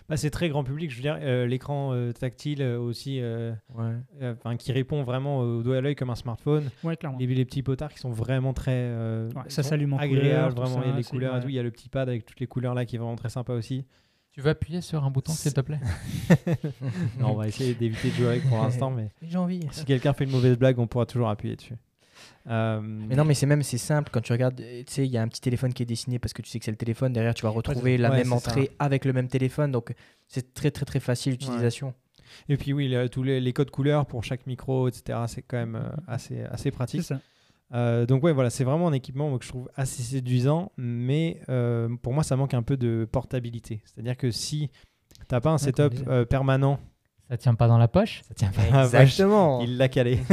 Bah, 0.08 0.16
c'est 0.16 0.30
très 0.30 0.48
grand 0.48 0.64
public, 0.64 0.90
je 0.90 0.96
veux 0.96 1.02
dire, 1.02 1.18
euh, 1.20 1.46
l'écran 1.46 1.92
euh, 1.92 2.12
tactile 2.12 2.62
euh, 2.62 2.78
aussi, 2.78 3.20
euh, 3.20 3.52
Ouais. 3.74 3.92
euh, 4.22 4.34
enfin, 4.38 4.56
qui 4.56 4.72
répond 4.72 5.02
vraiment 5.02 5.40
au 5.40 5.62
doigt 5.62 5.78
à 5.78 5.80
l'œil 5.80 5.94
comme 5.96 6.10
un 6.10 6.14
smartphone. 6.14 6.70
Ouais, 6.84 6.96
clairement. 6.96 7.18
Les, 7.18 7.26
les 7.26 7.44
petits 7.44 7.62
potards 7.62 7.92
qui 7.92 7.98
sont 7.98 8.10
vraiment 8.10 8.52
très 8.52 8.72
euh, 8.74 9.28
Ouais, 9.34 9.42
ça 9.48 9.62
s'allume 9.62 9.94
agréables, 9.94 10.54
couleur, 10.54 10.66
vraiment, 10.68 10.82
il 10.82 10.86
y 10.86 10.88
a 10.88 10.92
ça, 10.92 10.96
les 10.98 11.04
couleurs 11.04 11.36
et 11.36 11.40
tout. 11.40 11.48
Il 11.48 11.54
y 11.54 11.58
a 11.58 11.62
le 11.62 11.70
petit 11.70 11.88
pad 11.88 12.08
avec 12.08 12.24
toutes 12.26 12.40
les 12.40 12.46
couleurs 12.46 12.74
là 12.74 12.84
qui 12.84 12.96
est 12.96 12.98
vraiment 12.98 13.16
très 13.16 13.28
sympa 13.30 13.52
aussi. 13.52 13.84
Tu 14.30 14.40
veux 14.40 14.50
appuyer 14.50 14.80
sur 14.80 15.04
un 15.04 15.10
bouton, 15.10 15.30
s'il 15.32 15.52
te 15.52 15.60
plaît? 15.60 15.78
Non, 17.18 17.32
on 17.32 17.34
va 17.34 17.48
essayer 17.48 17.74
d'éviter 17.74 18.08
de 18.08 18.14
jouer 18.14 18.28
avec 18.28 18.48
pour 18.48 18.58
l'instant, 18.62 18.90
mais 18.90 19.10
J'ai 19.22 19.36
envie. 19.38 19.60
si 19.72 19.84
quelqu'un 19.84 20.12
fait 20.14 20.24
une 20.24 20.30
mauvaise 20.30 20.56
blague, 20.56 20.78
on 20.78 20.86
pourra 20.86 21.04
toujours 21.06 21.28
appuyer 21.28 21.56
dessus. 21.56 21.74
Euh, 22.49 22.81
Mais 22.83 23.14
non, 23.17 23.25
mais 23.25 23.35
c'est 23.35 23.47
même 23.47 23.62
c'est 23.62 23.79
simple 23.79 24.11
quand 24.12 24.21
tu 24.21 24.33
regardes. 24.33 24.61
euh, 24.61 24.83
Tu 24.87 24.93
sais, 24.93 25.05
il 25.07 25.11
y 25.12 25.17
a 25.19 25.23
un 25.23 25.29
petit 25.29 25.41
téléphone 25.41 25.73
qui 25.73 25.83
est 25.83 25.87
dessiné 25.87 26.19
parce 26.19 26.33
que 26.33 26.43
tu 26.43 26.50
sais 26.50 26.59
que 26.59 26.64
c'est 26.64 26.71
le 26.71 26.76
téléphone. 26.76 27.12
Derrière, 27.12 27.35
tu 27.35 27.43
vas 27.43 27.50
retrouver 27.50 27.97
la 27.99 28.11
ouais, 28.11 28.17
même 28.19 28.33
entrée 28.33 28.71
avec 28.79 29.05
le 29.05 29.12
même 29.12 29.29
téléphone. 29.29 29.71
Donc, 29.73 29.95
c'est 30.29 30.55
très 30.55 30.71
très 30.71 30.85
très 30.85 31.00
facile 31.00 31.37
d'utilisation. 31.37 31.95
Et 32.49 32.57
puis 32.57 32.73
oui, 32.73 32.88
le- 32.88 33.09
tous 33.09 33.23
les, 33.23 33.41
les 33.41 33.52
codes 33.52 33.71
couleurs 33.71 34.07
pour 34.07 34.25
chaque 34.25 34.47
micro, 34.47 34.88
etc. 34.88 35.19
C'est 35.29 35.43
quand 35.43 35.59
même 35.59 35.76
euh, 35.76 35.88
assez, 36.07 36.43
assez 36.45 36.71
pratique. 36.71 37.02
ça. 37.02 37.21
Euh, 37.75 38.05
donc 38.07 38.23
ouais, 38.23 38.33
voilà, 38.33 38.50
c'est 38.50 38.64
vraiment 38.64 38.88
un 38.88 38.93
équipement 38.93 39.29
moi, 39.31 39.38
que 39.38 39.45
je 39.45 39.50
trouve 39.50 39.71
assez 39.76 40.02
séduisant, 40.02 40.73
mais 40.76 41.41
euh, 41.49 41.88
pour 42.02 42.12
moi, 42.12 42.23
ça 42.23 42.37
manque 42.37 42.52
un 42.55 42.62
peu 42.62 42.76
de 42.76 43.09
portabilité. 43.11 43.83
C'est-à-dire 43.87 44.17
que 44.17 44.31
si 44.31 44.71
t'as 45.29 45.41
pas 45.41 45.50
un 45.50 45.55
Ouais, 45.55 45.59
setup 45.59 45.95
euh, 46.09 46.25
permanent, 46.26 46.79
Ça 47.31 47.38
tient 47.38 47.55
pas 47.55 47.69
dans 47.69 47.79
la 47.79 47.88
poche 47.88 48.21
ça 48.29 48.35
tient 48.35 48.50
pas 48.50 48.61
à 48.62 48.71
la 48.83 48.87
vache, 48.87 49.02
Exactement. 49.12 49.61
il 49.62 49.79
l'a 49.79 49.88
calé. 49.88 50.19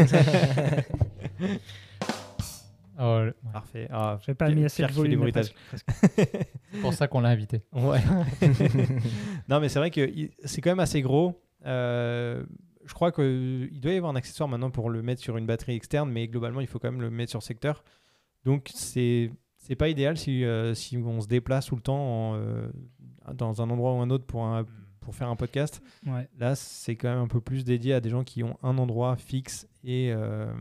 Oh, 3.02 3.20
le- 3.24 3.36
Parfait. 3.54 3.88
Ah, 3.92 4.20
J'ai 4.26 4.34
pas 4.34 4.50
mis 4.50 4.66
assez 4.66 4.78
Pierre 4.84 4.90
de 4.90 4.96
volume. 4.96 5.32
C'est 5.34 6.82
pour 6.82 6.94
ça 6.94 7.08
qu'on 7.08 7.22
l'a 7.22 7.30
invité. 7.30 7.62
Ouais. 7.72 8.00
non, 9.48 9.60
mais 9.62 9.70
c'est 9.70 9.80
vrai 9.80 9.90
que 9.90 10.10
c'est 10.44 10.60
quand 10.62 10.72
même 10.72 10.80
assez 10.82 11.02
gros. 11.02 11.42
Euh, 11.66 12.44
je 12.86 12.94
crois 12.94 13.12
qu'il 13.14 13.80
doit 13.80 13.94
y 13.94 13.98
avoir 13.98 14.12
un 14.12 14.16
accessoire 14.18 14.50
maintenant 14.50 14.70
pour 14.70 14.90
le 14.90 15.02
mettre 15.02 15.22
sur 15.22 15.38
une 15.38 15.46
batterie 15.46 15.76
externe, 15.76 16.12
mais 16.12 16.28
globalement, 16.28 16.60
il 16.62 16.68
faut 16.68 16.78
quand 16.80 16.92
même 16.92 17.02
le 17.02 17.10
mettre 17.10 17.30
sur 17.32 17.42
secteur. 17.42 17.84
Donc, 18.44 18.70
c'est 18.74 19.32
c'est 19.58 19.76
pas 19.76 19.88
idéal 19.90 20.18
si, 20.18 20.44
euh, 20.46 20.74
si 20.74 20.98
on 20.98 21.22
se 21.22 21.28
déplace 21.28 21.68
tout 21.68 21.76
le 21.76 21.82
temps 21.82 22.00
en, 22.32 22.36
euh, 22.36 22.68
dans 23.34 23.62
un 23.62 23.70
endroit 23.70 23.94
ou 23.94 24.00
un 24.00 24.10
autre 24.10 24.26
pour, 24.26 24.44
un- 24.46 24.66
pour 25.02 25.16
faire 25.16 25.30
un 25.30 25.36
podcast. 25.36 25.82
Ouais. 26.06 26.28
Là, 26.38 26.56
c'est 26.56 26.96
quand 26.96 27.10
même 27.10 27.20
un 27.24 27.28
peu 27.28 27.42
plus 27.42 27.64
dédié 27.64 27.94
à 27.94 28.00
des 28.02 28.10
gens 28.10 28.24
qui 28.24 28.42
ont 28.44 28.58
un 28.64 28.78
endroit 28.78 29.16
fixe 29.18 29.68
et, 29.84 30.12
euh, 30.14 30.52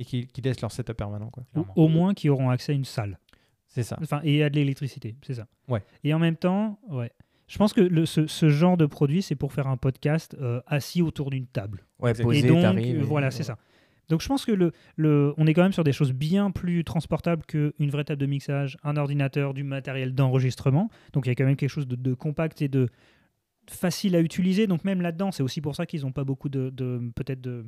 et 0.00 0.04
qui, 0.04 0.26
qui 0.26 0.40
laissent 0.40 0.60
leur 0.60 0.72
setup 0.72 0.94
permanent. 0.96 1.30
quoi. 1.30 1.44
Ou 1.54 1.64
au 1.76 1.88
moins 1.88 2.14
qui 2.14 2.28
auront 2.28 2.50
accès 2.50 2.72
à 2.72 2.74
une 2.74 2.84
salle. 2.84 3.18
C'est 3.68 3.84
ça. 3.84 3.96
Enfin, 4.02 4.20
et 4.24 4.42
à 4.42 4.50
de 4.50 4.56
l'électricité, 4.56 5.14
c'est 5.24 5.34
ça. 5.34 5.46
Ouais. 5.68 5.82
Et 6.02 6.12
en 6.12 6.18
même 6.18 6.36
temps, 6.36 6.80
ouais. 6.88 7.12
Je 7.46 7.58
pense 7.58 7.72
que 7.72 7.80
le- 7.80 8.06
ce, 8.06 8.26
ce 8.26 8.48
genre 8.48 8.76
de 8.76 8.86
produit, 8.86 9.22
c'est 9.22 9.34
pour 9.36 9.52
faire 9.52 9.66
un 9.68 9.76
podcast 9.76 10.36
euh, 10.40 10.60
assis 10.66 11.02
autour 11.02 11.30
d'une 11.30 11.46
table. 11.46 11.84
Ouais, 11.98 12.14
posé, 12.14 12.38
et 12.38 12.48
donc, 12.48 12.64
euh, 12.64 12.76
et- 12.78 12.94
voilà, 12.98 13.30
c'est 13.30 13.42
ça. 13.42 13.58
Donc 14.08 14.22
je 14.22 14.26
pense 14.28 14.44
que 14.44 14.50
le, 14.52 14.72
le, 14.96 15.34
on 15.36 15.46
est 15.46 15.54
quand 15.54 15.62
même 15.62 15.72
sur 15.72 15.84
des 15.84 15.92
choses 15.92 16.12
bien 16.12 16.50
plus 16.50 16.82
transportables 16.82 17.44
qu'une 17.46 17.90
vraie 17.90 18.02
table 18.04 18.20
de 18.20 18.26
mixage, 18.26 18.76
un 18.82 18.96
ordinateur, 18.96 19.54
du 19.54 19.62
matériel 19.62 20.14
d'enregistrement. 20.16 20.90
Donc 21.12 21.26
il 21.26 21.28
y 21.28 21.32
a 21.32 21.34
quand 21.36 21.44
même 21.44 21.54
quelque 21.56 21.70
chose 21.70 21.86
de, 21.86 21.94
de 21.94 22.14
compact 22.14 22.60
et 22.62 22.68
de 22.68 22.88
facile 23.68 24.16
à 24.16 24.20
utiliser. 24.20 24.66
Donc 24.66 24.84
même 24.84 25.00
là-dedans, 25.00 25.30
c'est 25.30 25.42
aussi 25.44 25.60
pour 25.60 25.76
ça 25.76 25.86
qu'ils 25.86 26.02
n'ont 26.02 26.10
pas 26.12 26.24
beaucoup 26.24 26.48
de, 26.48 26.70
de- 26.70 27.00
peut-être 27.14 27.40
de 27.40 27.50
euh, 27.50 27.64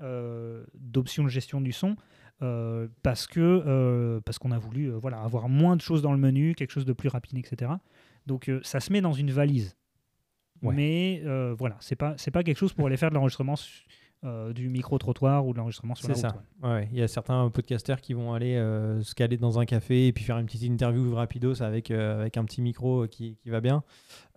d'options 0.00 1.24
de 1.24 1.28
gestion 1.28 1.60
du 1.60 1.72
son. 1.72 1.96
euh, 2.42 2.88
parce 3.02 3.26
que 3.26 3.40
euh, 3.40 4.20
parce 4.24 4.38
qu'on 4.38 4.50
a 4.50 4.58
voulu 4.58 4.90
euh, 4.90 4.98
voilà 4.98 5.20
avoir 5.22 5.48
moins 5.48 5.76
de 5.76 5.80
choses 5.80 6.02
dans 6.02 6.12
le 6.12 6.18
menu, 6.18 6.54
quelque 6.54 6.72
chose 6.72 6.84
de 6.84 6.92
plus 6.92 7.08
rapide, 7.08 7.38
etc. 7.38 7.70
Donc 8.26 8.48
euh, 8.48 8.60
ça 8.64 8.80
se 8.80 8.92
met 8.92 9.00
dans 9.00 9.12
une 9.12 9.30
valise. 9.30 9.76
Ouais. 10.62 10.74
Mais 10.74 11.22
euh, 11.24 11.54
voilà, 11.56 11.76
c'est 11.80 11.94
pas 11.96 12.14
c'est 12.16 12.30
pas 12.32 12.42
quelque 12.42 12.58
chose 12.58 12.72
pour 12.72 12.86
aller 12.86 12.96
faire 12.96 13.10
de 13.10 13.14
l'enregistrement 13.14 13.54
su- 13.56 13.84
euh, 14.24 14.52
du 14.54 14.68
micro 14.70 14.96
trottoir 14.98 15.46
ou 15.46 15.52
de 15.52 15.58
l'enregistrement 15.58 15.94
sur 15.94 16.08
la 16.08 16.14
C'est 16.14 16.26
route. 16.26 16.36
ça. 16.62 16.66
ouais. 16.66 16.72
Ouais, 16.74 16.88
il 16.92 16.98
y 16.98 17.02
a 17.02 17.08
certains 17.08 17.50
podcasters 17.50 18.00
qui 18.00 18.14
vont 18.14 18.32
aller 18.32 18.56
euh, 18.56 19.02
se 19.02 19.14
caler 19.14 19.36
dans 19.36 19.58
un 19.58 19.66
café 19.66 20.06
et 20.08 20.12
puis 20.14 20.24
faire 20.24 20.38
une 20.38 20.46
petite 20.46 20.62
interview 20.62 21.14
rapidos 21.14 21.62
avec, 21.62 21.90
euh, 21.90 22.20
avec 22.22 22.36
un 22.38 22.44
petit 22.46 22.62
micro 22.62 23.06
qui, 23.06 23.36
qui 23.36 23.50
va 23.50 23.60
bien. 23.60 23.84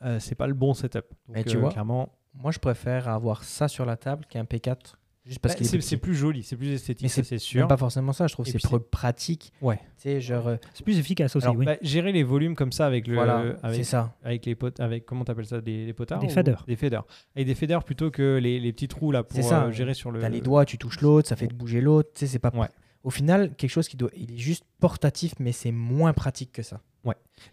Euh, 0.04 0.20
c'est 0.20 0.36
pas 0.36 0.48
le 0.48 0.54
bon 0.54 0.74
setup. 0.74 1.06
Donc, 1.28 1.38
Mais 1.38 1.44
tu 1.46 1.56
euh, 1.56 1.62
vois, 1.62 1.70
clairement, 1.72 2.10
Moi, 2.34 2.52
je 2.52 2.60
préfère 2.60 3.08
avoir 3.08 3.44
ça 3.46 3.70
sur 3.70 3.86
la 3.86 3.96
table 3.96 4.26
qu'un 4.30 4.44
P4. 4.44 4.96
Juste 5.28 5.40
parce 5.40 5.56
bah, 5.56 5.66
c'est 5.66 5.98
plus 5.98 6.14
c'est 6.14 6.20
joli, 6.20 6.42
c'est 6.44 6.56
plus 6.56 6.72
esthétique, 6.72 7.04
Mais 7.04 7.10
ça, 7.10 7.16
c'est 7.16 7.24
c'est 7.24 7.34
Même 7.34 7.40
sûr. 7.40 7.68
pas 7.68 7.76
forcément 7.78 8.14
ça, 8.14 8.28
je 8.28 8.34
trouve 8.34 8.48
Et 8.48 8.52
que 8.54 8.60
c'est 8.60 8.68
plus 8.70 8.80
pratique. 8.80 9.52
Ouais. 9.62 9.80
Sais, 9.98 10.22
genre. 10.22 10.48
euh, 10.48 10.56
C'est 10.74 10.84
plus 10.84 10.98
efficace 11.00 11.36
aussi, 11.36 11.46
Alors, 11.46 11.58
oui. 11.58 11.66
bah, 11.66 11.76
gérer 11.82 12.12
les 12.14 12.24
volumes 12.24 12.56
comme 12.56 12.72
ça 12.72 12.86
avec 12.86 13.08
le, 13.08 13.16
voilà, 13.16 13.44
c'est 13.62 13.66
avec, 13.68 13.86
ça. 13.86 14.16
avec 14.24 14.46
les 14.46 14.56
potes, 14.56 14.80
avec 14.80 15.06
comment 15.06 15.26
t'appelles 15.26 15.46
ça, 15.48 15.60
des, 15.60 15.92
potards 15.94 16.20
Des 16.20 16.30
faders. 16.30 16.64
Des 16.68 16.76
faders. 16.78 17.06
Avec 17.36 17.46
des 17.48 17.56
faders 17.56 17.84
plutôt 17.84 18.10
que 18.10 18.38
les, 18.42 18.60
les 18.60 18.72
petits 18.74 18.88
trous 18.88 19.12
là 19.12 19.24
pour 19.24 19.36
C'est 19.36 19.44
ça. 19.44 19.66
euh, 19.66 19.72
gérer 19.72 19.94
sur 19.94 20.12
le. 20.12 20.20
T'as 20.22 20.30
les 20.30 20.42
doigts, 20.42 20.64
tu 20.66 20.78
touches 20.78 21.02
l'autre, 21.02 21.28
ça 21.28 21.36
fait 21.36 21.48
bouger 21.54 21.82
l'autre. 21.82 22.10
Tu 22.14 22.22
sais, 22.22 22.28
c'est 22.28 22.40
pas. 22.40 22.52
Ouais. 22.56 22.68
Au 23.04 23.10
final, 23.10 23.54
quelque 23.56 23.70
chose 23.72 23.88
qui 23.88 23.98
doit. 23.98 24.10
Il 24.16 24.34
est 24.34 24.38
juste 24.38 24.64
portatif, 24.80 25.34
mais 25.40 25.52
c'est 25.52 25.72
moins 25.72 26.14
pratique 26.14 26.52
que 26.52 26.64
ça. 26.64 26.82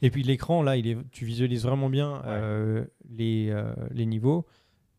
Et 0.03 0.11
puis 0.11 0.23
l'écran, 0.23 0.63
là, 0.63 0.77
il 0.77 0.87
est, 0.89 0.97
tu 1.13 1.25
visualises 1.27 1.63
vraiment 1.63 1.89
bien 1.91 2.23
euh, 2.27 2.85
les, 3.11 3.55
les 3.91 4.07
niveaux. 4.07 4.47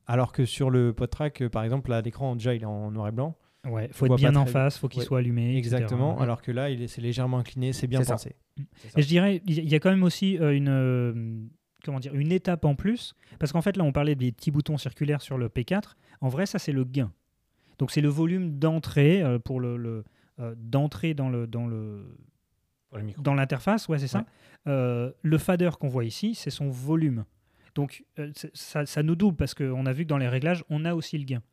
Alors 0.08 0.32
que 0.32 0.46
sur 0.46 0.70
le 0.70 0.94
PodTrack, 0.94 1.42
euh, 1.42 1.50
par 1.50 1.64
exemple, 1.64 1.90
là, 1.90 2.02
l'écran, 2.02 2.36
déjà, 2.36 2.54
il 2.54 2.62
est 2.62 2.66
en 2.66 2.92
noir 2.92 3.08
et 3.08 3.12
blanc. 3.12 3.36
Ouais, 3.68 3.90
faut 3.92 4.06
être 4.06 4.16
bien 4.18 4.36
en 4.36 4.46
face, 4.46 4.78
faut 4.78 4.88
qu'il 4.88 5.00
Ouais. 5.00 5.06
soit 5.06 5.18
allumé. 5.20 5.58
Exactement. 5.58 6.20
Alors 6.20 6.42
que 6.44 6.52
là, 6.52 6.70
il 6.70 6.84
est, 6.84 6.88
c'est 6.88 7.02
légèrement 7.02 7.40
incliné, 7.40 7.74
c'est 7.74 7.88
bien 7.88 8.04
C'est 8.04 8.12
pensé. 8.14 8.36
Et 8.96 9.02
je 9.02 9.08
dirais, 9.08 9.42
il 9.48 9.68
y 9.68 9.74
a 9.74 9.80
quand 9.80 9.90
même 9.90 10.04
aussi 10.04 10.38
euh, 10.38 10.56
une, 10.56 10.70
euh, 10.70 11.40
comment 11.84 12.00
dire, 12.00 12.14
une 12.14 12.32
étape 12.32 12.64
en 12.66 12.76
plus, 12.76 13.16
parce 13.40 13.52
qu'en 13.52 13.64
fait 13.64 13.76
là 13.76 13.84
on 13.84 13.92
parlait 13.92 14.14
des 14.14 14.32
petits 14.32 14.52
boutons 14.52 14.78
circulaires 14.78 15.22
sur 15.24 15.40
le 15.40 15.50
P4. 15.50 15.96
En 16.22 16.30
vrai, 16.30 16.46
ça 16.46 16.60
c'est 16.60 16.72
le 16.74 16.84
gain. 16.84 17.12
Donc 17.80 17.90
c'est 17.90 18.02
le 18.02 18.08
volume 18.08 18.60
d'entrée 18.60 19.24
euh, 19.24 19.40
pour 19.40 19.60
le, 19.60 19.78
le, 19.78 20.04
euh, 20.40 20.54
d'entrée 20.58 21.16
dans 21.16 21.30
le 21.30 21.48
dans 21.48 21.66
le 21.66 22.06
dans 23.18 23.34
l'interface, 23.34 23.90
ouais 23.90 23.98
c'est 23.98 24.08
ça. 24.08 24.26
Ouais. 24.68 25.12
Le 25.22 25.38
fader 25.40 25.72
qu'on 25.80 25.88
voit 25.90 26.06
ici, 26.06 26.36
c'est 26.36 26.52
son 26.52 26.70
volume. 26.70 27.26
Donc 27.75 28.05
euh, 28.20 28.32
ça, 28.53 28.86
ça 28.86 29.03
nous 29.03 29.15
double 29.15 29.36
parce 29.36 29.53
qu'on 29.53 29.86
a 29.86 29.94
vu 29.94 30.03
que 30.05 30.10
dans 30.10 30.17
les 30.17 30.29
réglages, 30.29 30.63
on 30.70 30.86
a 30.86 30.96
aussi 30.96 31.17
le 31.17 31.25
gain. 31.25 31.44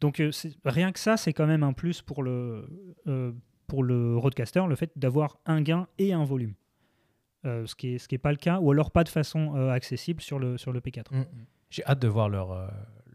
Donc 0.00 0.20
euh, 0.20 0.30
rien 0.64 0.92
que 0.92 0.98
ça, 0.98 1.16
c'est 1.16 1.32
quand 1.32 1.46
même 1.46 1.62
un 1.62 1.72
plus 1.72 2.02
pour 2.02 2.22
le, 2.22 2.68
euh, 3.06 3.32
pour 3.66 3.82
le 3.82 4.16
roadcaster, 4.16 4.62
le 4.68 4.76
fait 4.76 4.92
d'avoir 4.96 5.38
un 5.46 5.62
gain 5.62 5.88
et 5.98 6.12
un 6.12 6.24
volume. 6.24 6.54
Euh, 7.46 7.66
ce 7.66 7.74
qui 7.74 7.92
n'est 7.92 7.98
ce 7.98 8.06
qui 8.06 8.14
est 8.14 8.18
pas 8.18 8.32
le 8.32 8.36
cas, 8.36 8.58
ou 8.60 8.70
alors 8.70 8.90
pas 8.90 9.02
de 9.02 9.08
façon 9.08 9.56
euh, 9.56 9.70
accessible 9.70 10.20
sur 10.20 10.38
le, 10.38 10.58
sur 10.58 10.72
le 10.72 10.80
P4. 10.80 11.04
Mm. 11.10 11.24
J'ai 11.70 11.84
hâte 11.86 12.00
de 12.00 12.08
voir 12.08 12.28
leur, 12.28 12.70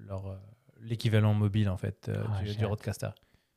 leur, 0.08 0.40
l'équivalent 0.82 1.34
mobile 1.34 1.70
en 1.70 1.78
fait 1.78 2.10
euh, 2.10 2.24
Ah, 2.32 2.42
du, 2.42 2.50
hâte. 2.50 2.64
Roadcaster. 2.64 3.10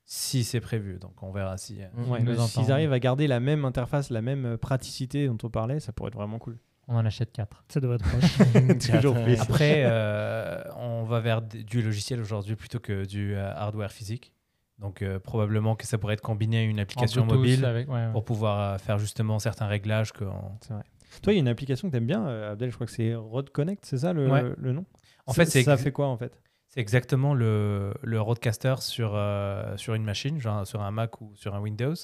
Si 0.05 0.45
c'est 0.45 0.61
prévu, 0.61 0.99
donc 0.99 1.23
on 1.23 1.31
verra 1.31 1.57
si. 1.57 1.79
Mm. 1.95 2.11
Ouais, 2.11 2.37
S'ils 2.49 2.71
arrivent 2.71 2.93
à 2.93 2.99
garder 2.99 3.27
la 3.27 3.41
même 3.41 3.65
interface, 3.65 4.11
la 4.11 4.21
même 4.21 4.59
praticité 4.59 5.27
dont 5.27 5.39
on 5.43 5.49
parlait, 5.49 5.81
ça 5.81 5.93
pourrait 5.93 6.09
être 6.09 6.17
vraiment 6.19 6.39
cool. 6.39 6.59
On 6.89 6.97
en 6.97 7.05
achète 7.05 7.33
4. 7.33 7.65
Ça 7.69 7.81
devrait 7.81 7.97
être 7.97 8.09
proche. 8.09 8.39
Toujours 8.93 9.17
fait. 9.17 9.39
Après, 9.39 9.83
euh, 9.87 10.63
on 10.77 11.05
va 11.05 11.21
vers 11.21 11.43
du 11.43 11.83
logiciel 11.83 12.21
aujourd'hui 12.21 12.57
plutôt 12.57 12.81
que 12.81 13.05
du 13.05 13.35
euh, 13.35 13.53
hardware 13.55 13.93
physique. 13.93 14.33
Donc 14.79 15.03
euh, 15.03 15.19
probablement 15.19 15.75
que 15.77 15.87
ça 15.87 15.99
pourrait 15.99 16.15
être 16.15 16.21
combiné 16.23 16.59
à 16.59 16.63
une 16.63 16.79
application 16.81 17.23
Bluetooth, 17.27 17.39
mobile 17.39 17.65
avec- 17.65 17.89
ouais, 17.89 17.95
ouais. 18.07 18.13
pour 18.13 18.25
pouvoir 18.25 18.75
euh, 18.75 18.79
faire 18.79 18.99
justement 18.99 19.39
certains 19.39 19.67
réglages. 19.67 20.13
Que. 20.13 20.25
C'est 20.61 20.73
vrai. 20.73 20.83
Toi, 21.23 21.33
il 21.33 21.37
y 21.37 21.39
a 21.39 21.41
une 21.41 21.49
application 21.49 21.89
que 21.89 21.93
t'aimes 21.93 22.07
bien, 22.07 22.27
euh, 22.29 22.53
Abdel, 22.53 22.71
je 22.71 22.75
crois 22.75 22.87
que 22.87 22.93
c'est 22.93 23.15
Road 23.15 23.51
Connect, 23.51 23.85
c'est 23.85 23.99
ça 23.99 24.13
le, 24.13 24.29
Ouais. 24.31 24.45
le 24.57 24.73
nom? 24.73 24.85
En 25.27 25.33
Ça- 25.33 25.45
fait, 25.45 25.51
c'est 25.51 25.63
ça 25.65 25.77
fait 25.77 25.91
quoi 25.93 26.07
en 26.07 26.17
fait? 26.17 26.33
C'est 26.69 26.81
exactement 26.81 27.33
le, 27.35 27.95
le 28.03 28.21
Roadcaster 28.21 28.75
sur, 28.81 29.13
euh, 29.15 29.77
sur 29.79 29.95
une 29.95 30.05
machine, 30.05 30.39
genre 30.39 30.67
sur 30.67 30.81
un 30.83 30.91
Mac 30.91 31.21
ou 31.23 31.33
sur 31.35 31.55
un 31.55 31.61
Windows, 31.61 31.95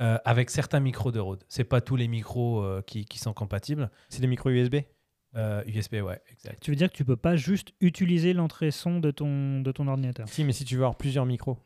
euh, 0.00 0.18
avec 0.24 0.50
certains 0.50 0.80
micros 0.80 1.12
de 1.12 1.18
Rode. 1.20 1.44
C'est 1.48 1.64
pas 1.64 1.80
tous 1.80 1.96
les 1.96 2.08
micros 2.08 2.62
euh, 2.62 2.82
qui, 2.82 3.04
qui 3.04 3.18
sont 3.18 3.32
compatibles. 3.32 3.90
C'est 4.08 4.20
des 4.20 4.26
micros 4.26 4.50
USB 4.50 4.76
Euh, 5.34 5.62
USB, 5.66 5.94
ouais, 6.02 6.20
exact. 6.30 6.62
tu 6.62 6.70
veux 6.70 6.76
dire 6.76 6.90
que 6.90 6.96
tu 6.96 7.04
peux 7.04 7.16
pas 7.16 7.36
juste 7.36 7.72
utiliser 7.80 8.32
l'entrée 8.32 8.70
son 8.70 9.00
de 9.00 9.10
ton, 9.10 9.60
de 9.60 9.70
ton 9.72 9.86
ordinateur? 9.86 10.26
Si, 10.28 10.44
mais 10.44 10.52
si 10.52 10.64
tu 10.64 10.76
veux 10.76 10.82
avoir 10.82 10.96
plusieurs 10.96 11.26
micros. 11.26 11.58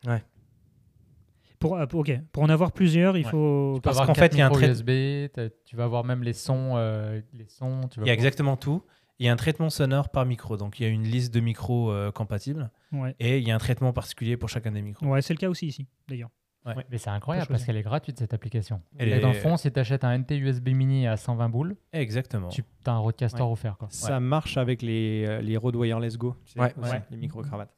pour, 1.59 1.77
ah, 1.77 1.87
ok, 1.93 2.11
pour 2.33 2.43
en 2.43 2.49
avoir 2.49 2.73
plusieurs, 2.73 3.17
il 3.19 3.25
Ouais. 3.27 3.31
faut. 3.31 3.73
Tu 3.77 3.81
peux 3.83 3.91
Parce 3.93 4.07
qu'en 4.07 4.15
fait, 4.15 4.33
il 4.33 4.39
y 4.39 4.43
a 4.43 4.47
un 4.47 4.51
trait- 4.51 4.69
USB, 4.71 5.29
tu 5.67 5.77
vas 5.77 5.85
avoir 5.85 6.05
même 6.05 6.23
les 6.23 6.33
sons. 6.33 6.73
euh, 6.77 7.21
les 7.35 7.47
sons 7.49 7.83
tu 7.91 8.01
vas 8.01 8.07
Il 8.07 8.09
y 8.09 8.11
a 8.11 8.15
pouvoir- 8.15 8.15
exactement 8.15 8.57
tout. 8.57 8.83
Il 9.19 9.27
y 9.27 9.29
a 9.29 9.33
un 9.33 9.37
traitement 9.37 9.69
sonore 9.69 10.09
par 10.09 10.25
micro. 10.25 10.57
Donc, 10.57 10.81
il 10.81 10.85
y 10.85 10.87
a 10.87 10.89
une 10.89 11.03
liste 11.05 11.35
de 11.35 11.41
micros 11.41 11.91
euh, 11.93 12.11
compatibles 12.11 12.71
Ouais, 12.93 13.15
et 13.21 13.37
il 13.39 13.47
y 13.47 13.51
a 13.51 13.55
un 13.55 13.59
traitement 13.59 13.93
particulier 13.93 14.39
pour 14.39 14.49
chacun 14.49 14.73
des 14.73 14.81
micros. 14.81 15.05
ouais 15.07 15.21
c'est 15.21 15.35
le 15.35 15.39
cas 15.39 15.51
aussi 15.51 15.67
ici, 15.67 15.87
d'ailleurs. 16.09 16.31
Mais 16.67 16.99
c'est 16.99 17.11
incroyable 17.11 17.49
parce 17.49 17.65
qu'elle 17.65 17.77
est 17.79 17.83
gratuite 17.83 18.19
cette 18.19 18.35
application. 18.35 18.83
Elle 18.99 19.09
Et 19.09 19.13
est- 19.13 19.21
dans 19.21 19.29
le 19.29 19.35
fond, 19.35 19.57
si 19.57 19.73
tu 19.73 19.81
achètes 19.81 20.05
un 20.05 20.13
NT 20.19 20.37
USB 20.39 20.69
mini 20.69 21.07
à 21.07 21.17
120 21.17 21.49
boules, 21.49 21.77
Exactement. 21.93 22.49
tu 22.49 22.63
as 22.87 22.91
un 22.93 22.99
roadcaster 22.99 23.43
Ouais. 23.43 23.51
offert. 23.51 23.77
Quoi. 23.79 23.89
Ça 23.91 24.21
marche 24.21 24.57
avec 24.59 24.83
les, 24.83 25.25
euh, 25.27 25.41
les 25.41 25.57
Rode 25.57 25.77
Wireless 25.77 26.19
Go, 26.19 26.37
tu 26.45 26.53
sais, 26.53 26.61
Ouais. 26.61 26.75
aussi, 26.81 26.91
Ouais. 26.93 27.03
les 27.11 27.17
micro-cravates. 27.17 27.75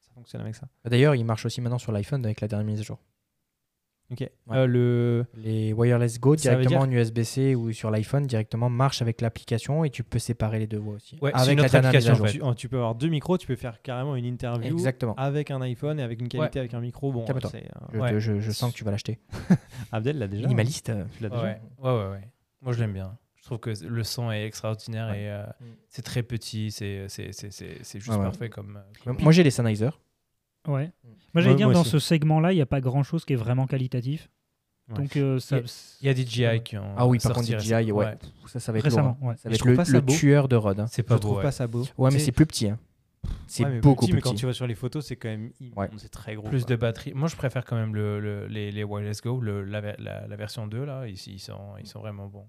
Ça 0.00 0.10
fonctionne 0.14 0.40
avec 0.42 0.54
ça. 0.56 0.66
D'ailleurs, 0.84 1.14
il 1.14 1.24
marche 1.24 1.46
aussi 1.46 1.60
maintenant 1.60 1.78
sur 1.78 1.92
l'iPhone 1.92 2.24
avec 2.24 2.40
la 2.40 2.48
dernière 2.48 2.66
mise 2.66 2.80
à 2.80 2.82
jour. 2.82 2.98
Ok. 4.12 4.28
Euh, 4.52 4.66
le... 4.66 5.24
Les 5.34 5.72
wireless 5.72 6.20
Go 6.20 6.36
Ça 6.36 6.50
directement 6.54 6.80
en 6.82 6.90
USB-C 6.90 7.54
ou 7.54 7.72
sur 7.72 7.90
l'iPhone 7.90 8.26
directement 8.26 8.68
marchent 8.68 9.00
avec 9.02 9.20
l'application 9.22 9.82
et 9.84 9.90
tu 9.90 10.04
peux 10.04 10.18
séparer 10.18 10.58
les 10.58 10.66
deux 10.66 10.78
voix 10.78 10.94
aussi. 10.96 11.18
Ouais, 11.22 11.32
c'est 11.34 11.40
avec 11.40 11.58
à 11.60 11.78
application, 11.78 12.12
en 12.12 12.16
fait. 12.24 12.32
tu, 12.32 12.40
oh, 12.42 12.54
tu 12.54 12.68
peux 12.68 12.76
avoir 12.76 12.94
deux 12.94 13.08
micros, 13.08 13.38
tu 13.38 13.46
peux 13.46 13.56
faire 13.56 13.80
carrément 13.82 14.14
une 14.14 14.26
interview 14.26 14.72
Exactement. 14.74 15.14
avec 15.16 15.50
un 15.50 15.60
iPhone 15.62 15.98
et 15.98 16.02
avec 16.02 16.20
une 16.20 16.28
qualité 16.28 16.58
avec 16.58 16.74
un 16.74 16.80
micro. 16.80 17.12
Bon, 17.12 17.24
euh, 17.28 17.34
Je, 17.92 17.98
Ouais. 17.98 18.10
te- 18.10 18.18
je- 18.18 18.40
je 18.40 18.50
sens 18.52 18.72
que 18.72 18.76
tu 18.76 18.84
vas 18.84 18.90
l'acheter. 18.90 19.18
Abdel 19.92 20.18
l'a 20.18 20.28
déjà. 20.28 20.42
hein. 20.44 20.48
Minimaliste. 20.48 20.90
euh, 20.90 21.04
Tu 21.16 21.22
l'as 21.22 21.30
Ouais, 21.30 21.36
déjà. 21.36 21.58
ouais, 21.82 22.04
ouais, 22.04 22.10
ouais. 22.12 22.28
Moi, 22.62 22.72
je 22.74 22.80
l'aime 22.80 22.92
bien. 22.92 23.16
Je 23.36 23.44
trouve 23.44 23.58
que 23.58 23.70
le 23.86 24.04
son 24.04 24.30
est 24.30 24.46
extraordinaire 24.46 25.08
Ouais. 25.08 25.22
et 25.22 25.28
euh, 25.30 25.44
Mm. 25.60 25.64
c'est 25.88 26.02
très 26.02 26.22
petit. 26.22 26.70
C'est 26.70 27.06
c'est- 27.08 27.32
c'est- 27.32 27.50
c'est- 27.50 27.78
c'est 27.82 27.98
juste 27.98 28.10
Ouais, 28.10 28.16
ouais. 28.18 28.24
parfait 28.24 28.48
comme. 28.48 28.80
comme- 29.04 29.18
Moi, 29.20 29.32
j'ai 29.32 29.42
les 29.42 29.50
Sennheiser. 29.50 29.90
Ouais. 30.66 30.86
Mm. 30.86 31.08
Moi, 31.08 31.42
j'allais 31.42 31.48
Ouais, 31.50 31.56
dire, 31.56 31.66
moi 31.66 31.74
dans 31.74 31.80
aussi. 31.82 31.90
ce 31.90 31.98
segment-là, 31.98 32.52
il 32.52 32.56
n'y 32.56 32.62
a 32.62 32.66
pas 32.66 32.80
grand-chose 32.80 33.24
qui 33.24 33.32
est 33.32 33.36
vraiment 33.36 33.66
qualitatif. 33.66 34.30
Ouais. 34.90 34.96
Donc, 34.96 35.16
euh, 35.16 35.38
ça, 35.38 35.58
Il 36.02 36.06
y 36.06 36.10
a 36.10 36.14
des 36.14 36.26
GI 36.26 36.62
qui 36.62 36.76
ont. 36.76 36.94
Ah 36.96 37.06
oui, 37.06 37.18
par 37.18 37.32
contre, 37.32 37.46
sorti 37.46 37.66
DJI, 37.66 37.90
ouais. 37.92 38.16
Pff, 38.16 38.30
Ça, 38.52 38.60
ça 38.60 38.70
va 38.72 38.78
être 38.78 38.84
récemment. 38.84 39.08
lourd. 39.08 39.16
hein. 39.22 39.26
ouais. 39.28 39.36
Ça 39.36 39.48
va 39.48 39.50
Je 39.50 39.54
être 39.54 39.60
trouve 39.60 39.70
le, 39.70 39.76
pas 39.76 39.84
ça 39.86 39.92
le 39.92 40.00
beau. 40.02 40.12
tueur 40.12 40.48
de 40.48 40.56
Rod. 40.56 40.80
hein. 40.80 40.86
C'est 40.88 41.02
Je 41.02 41.06
pas 41.08 41.18
trouve 41.18 41.34
beau. 41.36 41.40
pas 41.40 41.46
ouais. 41.46 41.52
ça 41.52 41.66
beau. 41.66 41.84
Ouais, 41.96 42.10
mais 42.12 42.18
c'est 42.18 42.32
plus 42.32 42.46
petit. 42.46 42.68
hein. 42.68 42.78
C'est 43.46 43.64
Ouais, 43.64 43.80
beaucoup 43.80 44.02
petit, 44.04 44.10
plus 44.10 44.16
mais 44.16 44.20
quand 44.20 44.30
petit. 44.32 44.40
tu 44.40 44.44
vois 44.46 44.52
sur 44.52 44.66
les 44.66 44.74
photos, 44.74 45.06
c'est 45.06 45.16
quand 45.16 45.28
même 45.30 45.50
Ouais. 45.76 45.88
c'est 45.96 46.10
très 46.10 46.34
gros. 46.34 46.46
Plus 46.46 46.64
quoi. 46.66 46.70
de 46.76 46.76
batterie. 46.76 47.12
Moi, 47.14 47.28
je 47.28 47.36
préfère 47.36 47.64
quand 47.64 47.76
même 47.76 47.94
le, 47.94 48.20
le- 48.20 48.46
les, 48.48 48.70
les 48.70 48.84
Wireless 48.84 49.22
Go, 49.22 49.40
le- 49.40 49.64
la, 49.64 49.80
ver- 49.80 49.96
la- 49.98 50.26
la 50.26 50.36
version 50.36 50.66
2, 50.66 50.84
là. 50.84 51.06
Ils, 51.08 51.14
ils 51.28 51.38
sont, 51.38 51.58
ils 51.80 51.86
sont 51.86 52.00
vraiment 52.00 52.26
bons. 52.26 52.46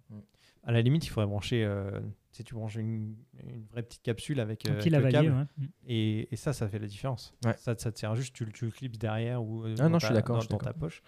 À 0.65 0.71
la 0.71 0.81
limite, 0.81 1.05
il 1.05 1.09
faudrait 1.09 1.27
brancher. 1.27 1.63
euh, 1.63 1.99
tu 2.31 2.37
sais, 2.39 2.43
tu 2.43 2.55
branches 2.55 2.75
une, 2.75 3.15
une 3.47 3.63
vraie 3.71 3.83
petite 3.83 4.01
capsule 4.01 4.39
avec, 4.39 4.67
Un 4.67 4.73
euh, 4.73 4.79
avec 4.79 4.91
le 4.93 5.11
câble. 5.11 5.29
ouais. 5.29 5.43
Mm. 5.57 5.65
Et, 5.87 6.27
et 6.33 6.35
ça, 6.35 6.53
ça 6.53 6.67
fait 6.67 6.79
la 6.79 6.87
différence. 6.87 7.33
Ouais. 7.45 7.53
Ça, 7.57 7.75
ça 7.77 7.91
te 7.91 7.99
sert 7.99 8.15
juste, 8.15 8.33
tu, 8.35 8.45
le- 8.45 8.51
tu 8.51 8.65
le 8.65 8.71
clips 8.71 8.97
derrière 8.97 9.43
ou 9.43 9.63
euh, 9.63 9.75
Ah 9.79 9.83
dans 9.83 9.89
non, 9.91 9.99
je 9.99 10.05
suis 10.07 10.13
d'accord, 10.15 10.35
dans, 10.37 10.41
je 10.41 10.45
suis 10.47 10.51
dans 10.51 10.57
ta 10.57 10.73
poche. 10.73 11.01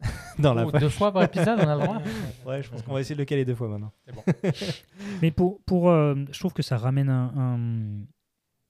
dans 0.38 0.54
la 0.54 0.66
Oh, 0.66 0.70
poche. 0.70 0.80
deux 0.80 0.88
fois 0.88 1.12
par 1.12 1.22
épisode, 1.24 1.58
on 1.60 1.68
a 1.68 1.76
le 1.76 1.82
droit. 1.82 2.02
Ouais, 2.46 2.62
je 2.62 2.70
pense 2.70 2.82
qu'on 2.82 2.92
va 2.94 3.00
essayer 3.00 3.14
de 3.16 3.20
le 3.20 3.24
caler 3.26 3.44
deux 3.44 3.54
fois 3.54 3.68
maintenant. 3.68 3.92
Mais 5.22 5.30
pour, 5.30 5.60
pour 5.62 5.90
euh, 5.90 6.14
je 6.30 6.38
trouve 6.38 6.52
que 6.52 6.62
ça 6.62 6.76
ramène 6.76 7.08
un, 7.08 7.32
un- 7.36 8.04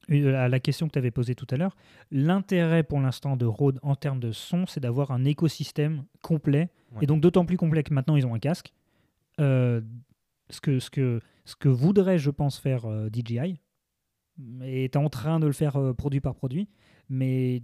une- 0.09 0.27
à 0.35 0.49
la 0.49 0.61
question 0.61 0.87
que 0.89 0.93
tu 0.93 0.99
avais 0.99 1.11
posée 1.13 1.35
tout 1.35 1.47
à 1.51 1.57
l'heure. 1.57 1.77
L'intérêt 2.11 2.83
pour 2.83 3.01
l'instant 3.01 3.37
de 3.37 3.47
Rode 3.47 3.79
en 3.83 3.95
termes 3.95 4.21
de 4.21 4.33
son, 4.33 4.67
c'est 4.67 4.81
d'avoir 4.81 5.11
un 5.13 5.25
écosystème 5.25 6.05
complet. 6.23 6.71
Ouais. 6.93 7.05
Et 7.05 7.07
donc 7.07 7.21
d'autant 7.21 7.45
plus 7.45 7.57
complet 7.57 7.83
que 7.83 7.93
maintenant 7.95 8.17
ils 8.17 8.27
ont 8.27 8.35
un 8.35 8.39
casque. 8.41 8.73
Euh, 9.41 9.81
ce, 10.51 10.61
que, 10.61 10.79
ce, 10.79 10.91
que, 10.91 11.21
ce 11.45 11.57
que 11.57 11.69
voudrait, 11.69 12.19
je 12.19 12.31
pense, 12.31 12.59
faire 12.59 12.85
euh, 12.87 13.09
DJI, 13.13 13.61
est 14.63 14.97
en 14.97 15.09
train 15.09 15.39
de 15.41 15.47
le 15.47 15.53
faire 15.53 15.77
euh, 15.77 15.93
produit 15.93 16.21
par 16.21 16.35
produit. 16.35 16.69
Mais 17.09 17.63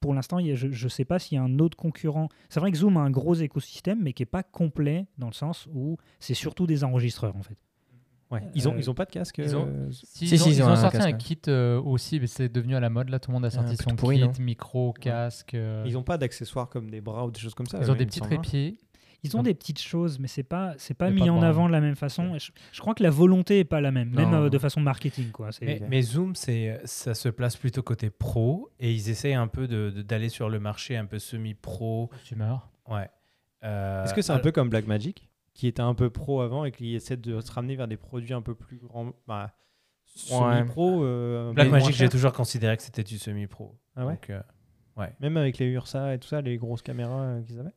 pour 0.00 0.14
l'instant, 0.14 0.38
il 0.38 0.46
y 0.46 0.52
a- 0.52 0.54
je 0.54 0.66
ne 0.66 0.88
sais 0.88 1.04
pas 1.04 1.18
s'il 1.18 1.36
y 1.36 1.38
a 1.38 1.42
un 1.42 1.58
autre 1.58 1.76
concurrent. 1.76 2.28
C'est 2.48 2.60
vrai 2.60 2.70
que 2.72 2.78
Zoom 2.78 2.96
a 2.96 3.00
un 3.00 3.10
gros 3.10 3.34
écosystème, 3.34 4.02
mais 4.02 4.12
qui 4.12 4.22
n'est 4.22 4.26
pas 4.26 4.42
complet 4.42 5.06
dans 5.18 5.26
le 5.28 5.32
sens 5.34 5.68
où 5.72 5.96
c'est 6.20 6.34
surtout 6.34 6.66
des 6.66 6.84
enregistreurs 6.84 7.36
en 7.36 7.42
fait. 7.42 7.56
Ouais. 8.30 8.42
Ils, 8.54 8.66
ont, 8.68 8.72
Euh, 8.72 8.78
ils 8.78 8.90
ont 8.90 8.94
pas 8.94 9.04
de 9.04 9.10
casque 9.10 9.36
ils 9.38 9.54
ont- 9.54 9.66
euh, 9.68 9.90
Si, 9.92 10.26
Si, 10.26 10.34
ils, 10.34 10.38
si, 10.38 10.42
ont, 10.44 10.46
ils 10.50 10.54
ils 10.56 10.62
ont 10.62 10.66
ont 10.66 10.70
un 10.70 10.76
sorti 10.76 10.96
casque, 10.96 11.08
un 11.10 11.12
kit 11.16 11.38
euh, 11.48 11.80
aussi, 11.80 12.18
mais 12.20 12.26
c'est 12.26 12.48
devenu 12.48 12.74
à 12.74 12.80
la 12.80 12.88
mode. 12.90 13.10
Là, 13.10 13.20
tout 13.20 13.30
le 13.30 13.34
monde 13.34 13.44
a 13.44 13.50
sorti 13.50 13.76
son 13.76 13.94
pourri, 13.94 14.20
kit, 14.32 14.42
micro, 14.42 14.92
casque. 14.94 15.54
euh, 15.54 15.84
Ils 15.86 15.96
ont 15.98 16.02
pas 16.02 16.16
d'accessoires 16.18 16.68
comme 16.70 16.90
des 16.90 17.00
bras 17.02 17.26
ou 17.26 17.30
des 17.30 17.38
choses 17.38 17.54
comme 17.54 17.66
ça. 17.66 17.78
ils 17.82 17.90
ont 17.90 17.94
des 17.94 18.06
petits 18.06 18.20
trépieds. 18.20 18.78
Ils 19.24 19.36
ont 19.36 19.42
des 19.42 19.54
petites 19.54 19.80
choses, 19.80 20.18
mais 20.18 20.28
c'est 20.28 20.42
pas 20.42 20.74
c'est 20.78 20.94
pas 20.94 21.06
Mais 21.10 21.14
mis 21.16 21.20
pas 21.26 21.32
en 21.32 21.42
avant 21.42 21.66
de 21.66 21.72
la 21.72 21.80
même 21.80 21.96
façon. 21.96 22.38
Je, 22.38 22.50
je 22.72 22.80
crois 22.80 22.94
que 22.94 23.02
la 23.02 23.10
volonté 23.10 23.58
est 23.60 23.64
pas 23.64 23.80
la 23.80 23.90
même, 23.90 24.10
même 24.10 24.34
euh, 24.34 24.48
de 24.50 24.58
façon 24.58 24.80
marketing 24.80 25.30
quoi. 25.30 25.50
Mais, 25.62 25.80
mais 25.88 26.02
Zoom, 26.02 26.34
c'est, 26.36 26.80
ça 26.84 27.14
se 27.14 27.28
place 27.28 27.56
plutôt 27.56 27.82
côté 27.82 28.10
pro 28.10 28.70
et 28.78 28.92
ils 28.92 29.08
essayent 29.10 29.34
un 29.34 29.48
peu 29.48 29.66
de, 29.66 29.90
de- 29.90 30.02
d'aller 30.02 30.28
sur 30.28 30.48
le 30.50 30.60
marché 30.60 30.96
un 30.96 31.06
peu 31.06 31.18
semi-pro. 31.18 32.08
Consumer. 32.08 32.54
Ouais. 32.88 33.08
Euh, 33.64 34.04
Est-ce 34.04 34.12
que 34.14 34.20
c'est 34.22 34.30
un 34.32 34.34
alors- 34.34 34.42
peu 34.44 34.52
comme 34.52 34.68
Blackmagic, 34.68 35.28
qui 35.54 35.66
était 35.66 35.80
un 35.82 35.94
peu 35.94 36.10
pro 36.10 36.42
avant 36.42 36.64
et 36.66 36.70
qui 36.72 36.94
essaie 36.94 37.16
de 37.16 37.40
se 37.40 37.50
ramener 37.50 37.76
vers 37.76 37.88
des 37.88 37.96
produits 37.96 38.34
un 38.34 38.42
peu 38.42 38.54
plus 38.54 38.76
grands, 38.76 39.12
bah, 39.26 39.54
semi-pro. 40.04 41.02
euh, 41.04 41.52
Blackmagic, 41.52 41.94
j'ai 41.94 42.08
toujours 42.08 42.32
considéré 42.32 42.76
que 42.76 42.82
c'était 42.82 43.04
du 43.04 43.18
semi-pro. 43.18 43.76
Ah 43.96 44.04
ouais 44.06 44.14
Donc, 44.14 44.30
euh, 44.30 44.42
Même 45.20 45.36
avec 45.36 45.58
les 45.58 45.66
Ursa 45.66 46.14
et 46.14 46.18
tout 46.18 46.28
ça, 46.28 46.40
les 46.40 46.56
grosses 46.56 46.82
caméras 46.82 47.22
euh, 47.22 47.42
qu'ils 47.42 47.58
avaient. 47.58 47.74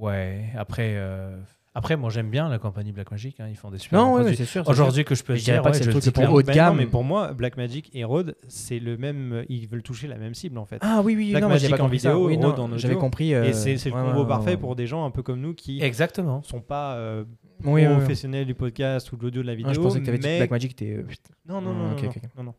Ouais. 0.00 0.44
Après, 0.56 0.92
euh, 0.96 1.36
après, 1.74 1.96
moi 1.96 2.10
j'aime 2.10 2.28
bien 2.30 2.48
la 2.48 2.58
compagnie 2.58 2.92
Blackmagic. 2.92 3.40
hein, 3.40 3.46
ils 3.48 3.56
font 3.56 3.70
des 3.70 3.78
super 3.78 3.98
Non, 3.98 4.14
ouais, 4.14 4.34
c'est 4.34 4.44
sûr. 4.44 4.66
Aujourd'hui 4.68 5.04
que 5.04 5.14
je 5.14 5.22
peux 5.24 5.34
dire, 5.36 5.62
pas 5.62 5.70
que 5.70 5.76
ouais, 5.76 5.82
c'est 5.82 5.90
le 5.92 5.98
truc 6.00 6.14
clairement- 6.14 6.34
haut 6.34 6.42
de 6.42 6.52
gamme. 6.52 6.76
mais 6.76 6.86
pour 6.86 7.02
moi, 7.02 7.32
Blackmagic 7.32 7.90
et 7.94 8.04
Rode, 8.04 8.36
c'est 8.48 8.78
le 8.78 8.96
même. 8.98 9.44
Ils 9.48 9.66
veulent 9.66 9.82
toucher 9.82 10.06
la 10.06 10.16
même 10.18 10.34
cible 10.34 10.58
en 10.58 10.66
fait. 10.66 10.78
Ah 10.82 11.00
oui, 11.02 11.16
oui, 11.16 11.30
Blackmagic 11.30 11.80
en 11.80 11.88
vidéo, 11.88 12.26
Oui, 12.28 12.36
Rode 12.36 12.58
en 12.58 12.64
audio. 12.66 12.78
J'avais 12.78 12.96
compris. 12.96 13.30
et 13.30 13.36
euh, 13.36 13.52
c'est 13.52 13.78
c'est 13.78 13.88
le 13.90 13.94
combo 13.96 14.22
ouais, 14.22 14.28
parfait 14.28 14.56
pour 14.56 14.76
des 14.76 14.86
gens 14.86 15.04
un 15.04 15.10
peu 15.10 15.22
comme 15.22 15.40
nous 15.40 15.54
qui 15.54 15.80
Exactement. 15.82 16.42
sont 16.42 16.60
pas 16.60 16.96
euh, 16.96 17.24
Oui, 17.64 17.86
professionnels 17.86 18.44
du 18.46 18.54
podcast 18.54 19.10
ou 19.12 19.16
de 19.16 19.22
l'audio 19.22 19.40
de 19.42 19.46
la 19.46 19.54
vidéo. 19.54 19.70
Ah, 19.70 19.74
je 19.74 19.80
pensais 19.80 19.98
que 20.00 20.04
tu 20.04 20.10
avais 20.10 20.18
dit 20.18 20.26
mais... 20.26 20.34
que 20.34 20.38
Blackmagic 20.40 20.72
était. 20.72 20.96
euh. 20.96 21.06
Non, 21.48 21.60
non, 21.62 21.72
non, 21.72 21.96
Ah, 21.96 22.18
non, 22.36 22.44
non. 22.44 22.54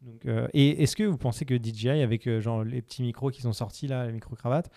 Donc, 0.00 0.26
et 0.54 0.82
est-ce 0.82 0.94
que 0.96 1.02
vous 1.02 1.18
pensez 1.18 1.44
que 1.44 1.54
DJI, 1.58 1.88
avec 1.90 2.38
genre 2.38 2.62
les 2.64 2.80
petits 2.80 3.02
micros 3.02 3.30
qui 3.30 3.42
sont 3.42 3.52
sortis 3.52 3.88
là, 3.88 4.06
les 4.06 4.12
micro 4.12 4.34
cravates, 4.36 4.70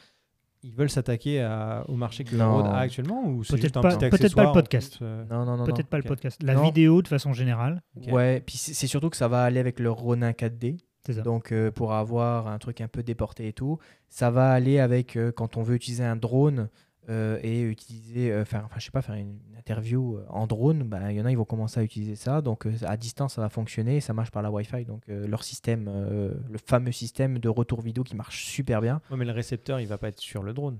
ils 0.64 0.74
veulent 0.74 0.90
s'attaquer 0.90 1.42
à- 1.42 1.84
au 1.88 1.96
marché 1.96 2.24
que 2.24 2.36
Non. 2.36 2.58
Rode 2.58 2.68
a 2.68 2.78
actuellement 2.78 3.24
ou 3.26 3.44
c'est 3.44 3.54
Peut-être 3.54 3.62
juste 3.64 3.78
un 3.78 3.82
pas- 3.82 3.96
petit 3.98 4.10
peut-être 4.10 4.36
pas 4.36 4.46
le 4.46 4.52
podcast. 4.52 5.00
euh, 5.02 5.24
Non, 5.30 5.46
non, 5.46 5.58
non. 5.58 5.66
Peut-être 5.66 5.88
pas 5.88 5.98
le 5.98 6.04
podcast. 6.04 6.42
La 6.44 6.54
Non. 6.56 6.64
vidéo 6.64 7.02
de 7.02 7.08
façon 7.08 7.34
générale. 7.34 7.82
Ouais, 8.12 8.42
puis 8.46 8.58
c'est 8.58 8.74
c'est 8.74 8.88
surtout 8.88 9.10
que 9.10 9.18
ça 9.18 9.28
va 9.28 9.44
aller 9.44 9.60
avec 9.60 9.80
le 9.80 9.90
Ronin 9.92 10.32
4D. 10.34 10.78
C'est 11.06 11.14
ça. 11.14 11.22
Donc, 11.24 11.52
euh, 11.52 11.72
pour 11.72 11.94
avoir 11.94 12.48
un 12.48 12.60
truc 12.60 12.80
un 12.80 12.88
peu 12.88 13.02
déporté 13.02 13.48
et 13.48 13.54
tout, 13.54 13.80
ça 14.08 14.30
va 14.30 14.52
aller 14.52 14.78
avec 14.80 15.16
euh, 15.18 15.32
quand 15.32 15.58
on 15.58 15.64
veut 15.64 15.74
utiliser 15.76 16.04
un 16.04 16.16
drone 16.16 16.70
euh, 17.12 17.40
et 17.44 17.62
utiliser, 17.62 18.32
euh, 18.32 18.46
faire, 18.46 18.64
enfin, 18.66 18.80
je 18.80 18.86
sais 18.86 18.92
pas, 18.92 19.02
faire 19.02 19.16
une 19.16 19.38
interview 19.58 20.16
euh, 20.16 20.26
en 20.30 20.48
drone. 20.48 20.84
bah, 20.84 21.12
Il 21.12 21.18
y 21.18 21.22
en 21.22 21.26
a, 21.26 21.32
ils 21.32 21.38
vont 21.38 21.46
commencer 21.46 21.80
à 21.80 21.84
utiliser 21.84 22.16
ça. 22.16 22.42
Donc, 22.42 22.66
à 22.84 22.96
distance, 22.96 23.34
ça 23.34 23.42
va 23.42 23.50
fonctionner. 23.50 24.00
Ça 24.00 24.14
marche 24.14 24.32
par 24.32 24.42
la 24.42 24.50
Wi-Fi. 24.50 24.86
Donc, 24.86 25.04
leur 25.08 25.44
système, 25.44 25.86
le 25.86 26.58
fameux 26.58 26.92
système 26.92 27.40
de 27.40 27.50
retour 27.50 27.82
vidéo 27.82 28.04
qui 28.04 28.16
marche 28.16 28.46
super 28.46 28.82
bien. 28.82 29.02
Mais 29.16 29.26
le 29.26 29.32
récepteur, 29.32 29.80
il 29.80 29.88
va 29.88 29.98
pas 29.98 30.08
être 30.08 30.20
sur 30.20 30.44
le 30.44 30.54
drone. 30.54 30.78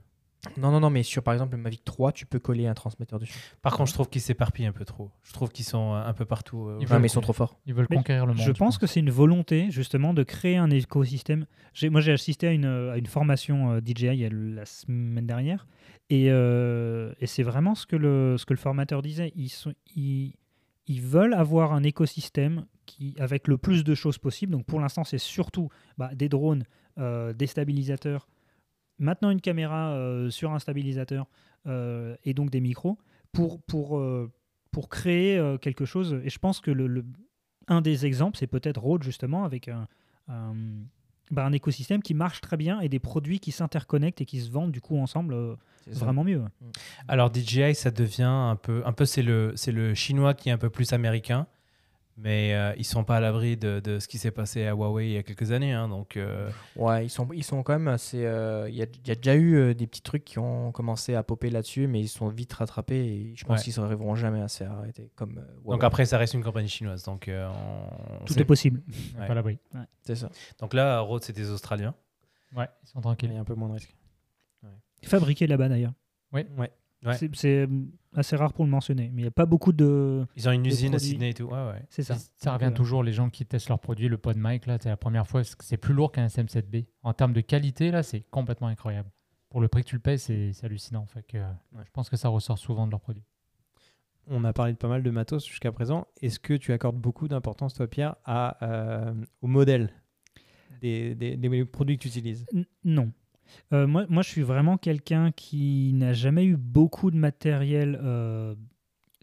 Non, 0.58 0.72
non, 0.72 0.80
non, 0.80 0.90
mais 0.90 1.04
sur 1.04 1.22
par 1.22 1.34
exemple 1.34 1.56
le 1.56 1.62
Mavic 1.62 1.84
3, 1.86 2.12
tu 2.12 2.26
peux 2.26 2.40
coller 2.40 2.66
un 2.66 2.74
transmetteur 2.74 3.20
dessus. 3.20 3.38
Par 3.62 3.76
contre, 3.78 3.90
je 3.90 3.94
trouve 3.94 4.10
qu'ils 4.10 4.22
s'éparpillent 4.22 4.66
un 4.66 4.72
peu 4.72 4.86
trop. 4.86 5.12
Je 5.24 5.34
trouve 5.34 5.50
qu'ils 5.52 5.66
sont 5.66 5.94
euh, 5.94 6.04
un 6.04 6.14
peu 6.14 6.26
partout. 6.26 6.68
euh, 6.68 6.78
Ils 6.82 6.88
veulent- 6.88 7.00
mais 7.00 7.08
ils 7.08 7.12
sont 7.12 7.22
trop 7.22 7.34
forts. 7.34 7.60
Ils 7.68 7.74
veulent 7.76 7.86
Mais 7.92 7.98
conquérir 7.98 8.26
le 8.26 8.34
monde. 8.34 8.42
Je 8.44 8.52
pense 8.52 8.78
que 8.80 8.88
c'est 8.88 9.00
une 9.02 9.12
volonté 9.12 9.70
justement 9.70 10.14
de 10.16 10.24
créer 10.24 10.58
un 10.58 10.70
écosystème. 10.72 11.46
Moi, 11.84 12.02
j'ai 12.02 12.12
assisté 12.12 12.48
à 12.48 12.52
une, 12.52 12.66
à 12.66 12.98
une 12.98 13.06
formation 13.06 13.72
euh, 13.74 13.80
DJI 13.86 14.30
la 14.32 14.66
semaine 14.66 15.28
dernière, 15.28 15.68
et, 16.10 16.32
euh, 16.32 17.14
et 17.20 17.28
c'est 17.28 17.44
vraiment 17.44 17.76
ce 17.76 17.86
que 17.86 17.96
le, 17.96 18.36
ce 18.38 18.46
que 18.46 18.54
le 18.54 18.60
formateur 18.60 19.02
disait. 19.02 19.32
Ils, 19.36 19.50
sont, 19.50 19.74
ils, 19.96 20.34
ils 20.88 21.02
veulent 21.02 21.34
avoir 21.36 21.72
un 21.74 21.84
écosystème 21.84 22.66
qui, 22.88 23.16
avec 23.20 23.48
le 23.48 23.58
plus 23.58 23.84
de 23.84 23.94
choses 23.96 24.18
possibles. 24.18 24.52
Donc 24.54 24.66
pour 24.66 24.80
l'instant, 24.80 25.04
c'est 25.04 25.18
surtout 25.20 25.70
bah, 25.98 26.10
des 26.16 26.30
drones, 26.30 26.64
euh, 26.98 27.32
des 27.32 27.48
stabilisateurs, 27.48 28.28
maintenant 29.02 29.30
une 29.30 29.42
caméra 29.42 29.92
euh, 29.92 30.30
sur 30.30 30.52
un 30.52 30.60
stabilisateur 30.60 31.28
euh, 31.68 32.16
et 32.24 32.34
donc 32.34 32.50
des 32.50 32.62
micros 32.62 32.98
pour, 33.34 33.62
pour, 33.64 33.98
euh, 33.98 34.32
pour 34.72 34.88
créer 34.90 35.42
quelque 35.62 35.84
chose. 35.86 36.20
Et 36.24 36.30
je 36.30 36.40
pense 36.40 36.62
que 36.62 36.72
le, 36.72 36.88
le- 36.88 37.06
un 37.68 37.82
des 37.82 38.06
exemples, 38.06 38.38
c'est 38.38 38.48
peut-être 38.48 38.80
Rode 38.82 39.04
justement 39.04 39.44
avec 39.44 39.68
un, 39.68 39.88
un, 40.28 40.54
bah, 41.30 41.46
un 41.46 41.52
écosystème 41.54 42.02
qui 42.02 42.14
marche 42.14 42.42
très 42.42 42.58
bien 42.58 42.80
et 42.82 42.90
des 42.90 43.00
produits 43.00 43.40
qui 43.40 43.52
s'interconnectent 43.52 44.22
et 44.22 44.26
qui 44.26 44.40
se 44.42 44.50
vendent 44.52 44.72
du 44.72 44.82
coup 44.82 44.98
ensemble 44.98 45.36
vraiment 45.88 46.24
mieux. 46.24 46.44
Alors 47.08 47.32
DJI, 47.34 47.76
ça 47.76 47.92
devient 47.92 48.24
un 48.24 48.56
peu, 48.56 48.82
un 48.86 48.94
peu 48.94 49.06
c'est 49.06 49.24
le, 49.24 49.54
c'est 49.56 49.72
le 49.72 49.94
chinois 49.94 50.34
qui 50.34 50.50
est 50.50 50.52
un 50.52 50.58
peu 50.58 50.70
plus 50.70 50.92
américain, 50.94 51.48
mais 52.18 52.54
euh, 52.54 52.74
ils 52.78 52.84
sont 52.86 53.04
pas 53.04 53.18
à 53.18 53.20
l'abri 53.20 53.58
de, 53.58 53.80
de 53.80 54.00
ce 54.00 54.08
qui 54.08 54.18
s'est 54.18 54.32
passé 54.32 54.66
à 54.68 54.72
Huawei 54.74 55.08
il 55.08 55.14
y 55.14 55.18
a 55.18 55.24
quelques 55.24 55.52
années. 55.52 55.74
hein, 55.74 55.88
donc 55.88 56.18
euh, 56.18 56.50
Ouais, 56.76 57.06
ils 57.06 57.10
sont, 57.10 57.28
ils 57.34 57.44
sont 57.44 57.64
quand 57.64 57.74
même 57.74 57.88
assez. 57.88 58.26
euh, 58.26 58.68
Il 58.70 58.76
y, 58.76 58.82
a, 58.82 58.86
il 59.04 59.08
y 59.08 59.12
a 59.12 59.16
déjà 59.16 59.36
eu 59.36 59.56
euh, 59.56 59.74
des 59.74 59.88
petits 59.88 60.02
trucs 60.02 60.24
qui 60.26 60.38
ont 60.40 60.72
commencé 60.72 61.16
à 61.16 61.24
popper 61.24 61.50
là-dessus, 61.50 61.88
mais 61.88 62.00
ils 62.02 62.08
sont 62.10 62.28
vite 62.28 62.54
rattrapés 62.54 62.96
et 63.06 63.34
je 63.36 63.44
pense 63.46 63.60
Ouais. 63.60 63.64
qu'ils 63.72 63.82
n'arriveront 63.82 64.16
jamais 64.16 64.42
à 64.42 64.48
se 64.48 64.58
faire 64.60 64.72
arrêter. 64.72 65.12
Comme, 65.16 65.38
euh, 65.40 65.70
donc 65.72 65.84
après, 65.84 66.06
ça 66.06 66.18
reste 66.18 66.34
une 66.34 66.44
compagnie 66.44 66.70
chinoise. 66.70 67.04
Donc 67.04 67.28
euh, 67.28 67.50
on- 68.22 68.26
Tout 68.26 68.40
est 68.40 68.46
possible. 68.46 68.82
Ouais. 69.20 69.26
Pas 69.28 69.32
à 69.32 69.36
l'abri. 69.36 69.58
c'est 70.04 70.16
ça. 70.16 70.30
Donc 70.60 70.74
là, 70.74 71.00
Rode, 71.00 71.24
c'est 71.24 71.34
des 71.36 71.50
Australiens. 71.50 71.96
Ouais, 72.56 72.68
ils 72.84 72.88
sont 72.90 73.00
Il 73.00 73.04
tranquilles. 73.04 73.32
y 73.34 73.38
a 73.38 73.40
un 73.40 73.46
peu 73.46 73.56
moins 73.56 73.70
de 73.70 73.74
risque. 73.74 73.96
Fabriqué 75.04 75.48
là-bas 75.48 75.68
d'ailleurs. 75.70 75.94
Ouais. 76.32 76.46
Ouais. 77.04 77.18
C'est- 77.18 77.36
C'est 77.36 77.68
assez 78.14 78.36
rare 78.36 78.54
pour 78.54 78.64
le 78.66 78.70
mentionner, 78.72 79.10
mais 79.14 79.22
il 79.22 79.24
n'y 79.24 79.28
a 79.28 79.32
pas 79.32 79.46
beaucoup 79.46 79.72
de. 79.72 80.26
Ils 80.36 80.48
ont 80.48 80.52
une 80.52 80.66
usine 80.66 80.94
à. 80.94 81.00
Sydney 81.00 81.30
et 81.30 81.34
tout. 81.34 81.46
Ouais, 81.46 81.66
ouais. 81.68 81.86
C'est 81.90 82.04
ça. 82.04 82.16
Ça, 82.36 82.54
revient 82.54 82.66
euh, 82.66 82.72
toujours, 82.72 83.04
les 83.04 83.14
gens 83.14 83.30
qui 83.30 83.46
testent 83.46 83.70
leurs 83.70 83.80
produits, 83.80 84.08
le 84.08 84.18
pod 84.18 84.36
mic, 84.38 84.66
là, 84.68 84.78
c'est 84.80 84.90
la 84.90 84.98
première 84.98 85.28
fois, 85.28 85.42
c'est 85.44 85.78
plus 85.78 85.94
lourd 85.94 86.12
qu'un 86.12 86.28
SM7B. 86.28 86.86
En 87.04 87.14
termes 87.14 87.34
de 87.34 87.42
qualité, 87.42 87.90
là, 87.92 88.04
c'est 88.04 88.22
complètement 88.30 88.68
incroyable. 88.68 89.10
Pour 89.50 89.62
le 89.62 89.68
prix 89.68 89.84
que 89.84 89.90
tu 89.90 89.96
le 89.96 90.02
payes, 90.02 90.20
c'est 90.20 90.52
hallucinant. 90.64 91.06
Fait 91.08 91.24
que, 91.24 91.38
euh, 91.38 91.52
Je 91.86 91.90
pense 91.92 92.10
que 92.10 92.18
ça 92.18 92.30
ressort 92.30 92.58
souvent 92.58 92.86
de 92.86 92.92
leurs 92.92 93.02
produits. 93.02 93.26
On 94.28 94.44
a 94.46 94.54
parlé 94.54 94.74
de 94.74 94.78
pas 94.78 94.88
mal 94.88 95.02
de 95.02 95.10
matos 95.10 95.46
jusqu'à 95.48 95.72
présent. 95.72 96.08
Est-ce 96.22 96.40
que 96.40 96.54
tu 96.54 96.72
accordes 96.72 96.96
beaucoup 96.98 97.28
d'importance, 97.28 97.74
toi, 97.74 97.88
Pierre, 97.88 98.16
à, 98.24 98.64
euh, 98.64 99.14
au 99.42 99.48
modèle 99.48 99.92
des, 100.82 101.16
des- 101.16 101.36
des 101.38 101.66
produits 101.66 101.98
que 101.98 102.04
tu 102.04 102.08
utilises? 102.10 102.46
N- 102.54 102.66
Non. 102.84 103.12
Euh, 103.74 103.88
moi, 103.88 104.06
moi, 104.10 104.24
je 104.24 104.30
suis 104.30 104.42
vraiment 104.42 104.78
quelqu'un 104.78 105.32
qui 105.32 105.92
n'a 105.94 106.14
jamais 106.14 106.46
eu 106.46 106.58
beaucoup 106.58 107.12
de 107.12 107.18
matériel 107.18 108.00
euh, 108.04 108.56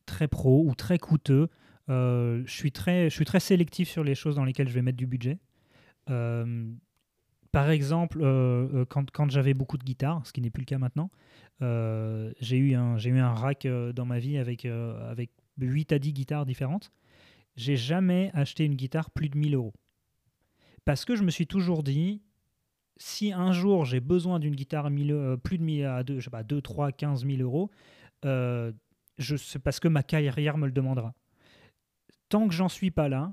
très 0.07 0.29
pro 0.29 0.64
ou 0.67 0.75
très 0.75 0.99
coûteux. 0.99 1.49
Euh, 1.88 2.43
je, 2.47 2.53
suis 2.53 2.73
très, 2.73 3.11
je 3.11 3.14
suis 3.14 3.25
très 3.25 3.41
sélectif 3.41 3.88
sur 3.88 4.05
les 4.05 4.14
choses 4.14 4.37
dans 4.37 4.45
lesquelles 4.45 4.69
je 4.69 4.75
vais 4.75 4.83
mettre 4.83 4.99
du 4.99 5.07
budget. 5.07 5.38
Par 7.53 7.71
exemple, 7.71 8.21
quand, 8.88 9.11
quand 9.11 9.31
j'avais 9.31 9.55
beaucoup 9.55 9.79
de 9.79 9.85
guitares, 9.85 10.27
ce 10.27 10.33
qui 10.33 10.41
n'est 10.41 10.51
plus 10.51 10.62
le 10.62 10.67
cas 10.67 10.79
maintenant, 10.79 11.11
j'ai 11.61 12.57
eu, 12.57 12.75
un- 12.75 12.99
eu 12.99 13.19
un 13.19 13.33
rack 13.33 13.67
dans 13.67 14.05
ma 14.07 14.19
vie 14.19 14.38
avec, 14.38 14.64
avec 14.64 15.31
8 15.59 15.93
à 15.93 15.99
10 15.99 16.12
guitares 16.12 16.47
différentes. 16.47 16.93
J'ai 17.57 17.77
jamais 17.77 18.31
acheté 18.35 18.64
une 18.64 18.75
guitare 18.77 19.11
plus 19.11 19.29
de 19.29 19.37
1000 19.37 19.55
euros. 19.55 19.75
Parce 20.85 21.05
que 21.05 21.17
je 21.17 21.23
me 21.23 21.31
suis 21.31 21.47
toujours 21.47 21.83
dit, 21.83 22.23
si 22.99 23.33
un 23.33 23.53
jour 23.53 23.85
j'ai 23.85 24.01
besoin 24.01 24.39
d'une 24.39 24.55
guitare 24.55 24.91
1000, 24.91 25.13
euh, 25.13 25.37
plus 25.37 25.59
de 25.59 25.63
1000 25.63 25.85
à 25.85 26.03
2, 26.03 26.19
je 26.19 26.25
sais 26.25 26.31
pas, 26.31 26.43
2, 26.43 26.61
3, 26.61 26.93
15 26.93 27.27
000 27.27 27.41
euros, 27.41 27.71
euh, 28.25 28.73
c'est 29.19 29.59
parce 29.59 29.81
que 29.81 29.89
ma 29.89 30.03
carrière 30.03 30.59
me 30.59 30.67
le 30.67 30.73
demandera. 30.73 31.15
Tant 32.29 32.47
que 32.47 32.55
j'en 32.55 32.69
suis 32.69 32.91
pas 32.91 33.09
là, 33.09 33.33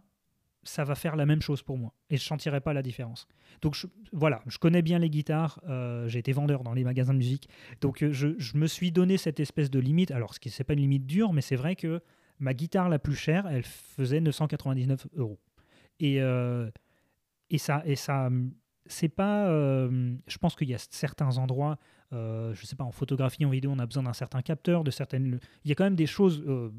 ça 0.66 0.84
va 0.84 0.96
faire 0.96 1.16
la 1.16 1.26
même 1.26 1.42
chose 1.42 1.62
pour 1.62 1.78
moi 1.78 1.94
et 2.10 2.18
je 2.18 2.24
sentirai 2.24 2.60
pas 2.60 2.74
la 2.74 2.82
différence. 2.82 3.28
Donc 3.62 3.78
voilà, 4.12 4.42
je 4.48 4.58
connais 4.58 4.82
bien 4.82 5.00
les 5.00 5.10
guitares, 5.10 5.60
euh, 5.70 6.08
j'ai 6.08 6.20
été 6.20 6.32
vendeur 6.32 6.64
dans 6.64 6.74
les 6.74 6.84
magasins 6.84 7.14
de 7.14 7.20
musique, 7.20 7.48
donc 7.82 8.04
euh, 8.04 8.12
je, 8.12 8.58
me 8.58 8.68
suis 8.68 8.92
donné 8.92 9.18
cette 9.18 9.40
espèce 9.40 9.70
de 9.70 9.80
limite. 9.80 10.12
Alors 10.12 10.34
ce 10.34 10.40
qui 10.40 10.50
c'est 10.50 10.64
pas 10.64 10.74
une 10.74 10.80
limite 10.80 11.06
dure, 11.06 11.34
mais 11.34 11.42
c'est 11.42 11.56
vrai 11.56 11.76
que 11.76 12.02
ma 12.40 12.54
guitare 12.54 12.90
la 12.90 13.00
plus 13.00 13.16
chère, 13.16 13.48
elle 13.48 13.64
faisait 13.64 14.20
999 14.20 15.08
euros. 15.16 15.40
Et, 16.00 16.22
euh, 16.22 16.70
et 17.50 17.58
ça, 17.58 17.84
et 17.86 17.96
ça, 17.96 18.30
c'est 18.86 19.10
pas. 19.10 19.48
euh, 19.48 20.16
je 20.28 20.38
pense 20.38 20.56
qu'il 20.56 20.70
y 20.70 20.74
a 20.74 20.78
certains 20.78 21.38
endroits, 21.38 21.78
euh, 22.14 22.54
je 22.54 22.66
sais 22.66 22.76
pas, 22.76 22.84
en 22.84 22.92
photographie, 22.92 23.46
en 23.46 23.50
vidéo, 23.50 23.72
on 23.72 23.80
a 23.80 23.86
besoin 23.86 24.04
d'un 24.04 24.14
certain 24.14 24.42
capteur, 24.42 24.84
de 24.84 24.92
certaines. 24.92 25.40
Il 25.64 25.70
y 25.70 25.72
a 25.72 25.76
quand 25.76 25.84
même 25.84 25.96
des 25.96 26.06
choses 26.06 26.44
euh, 26.48 26.70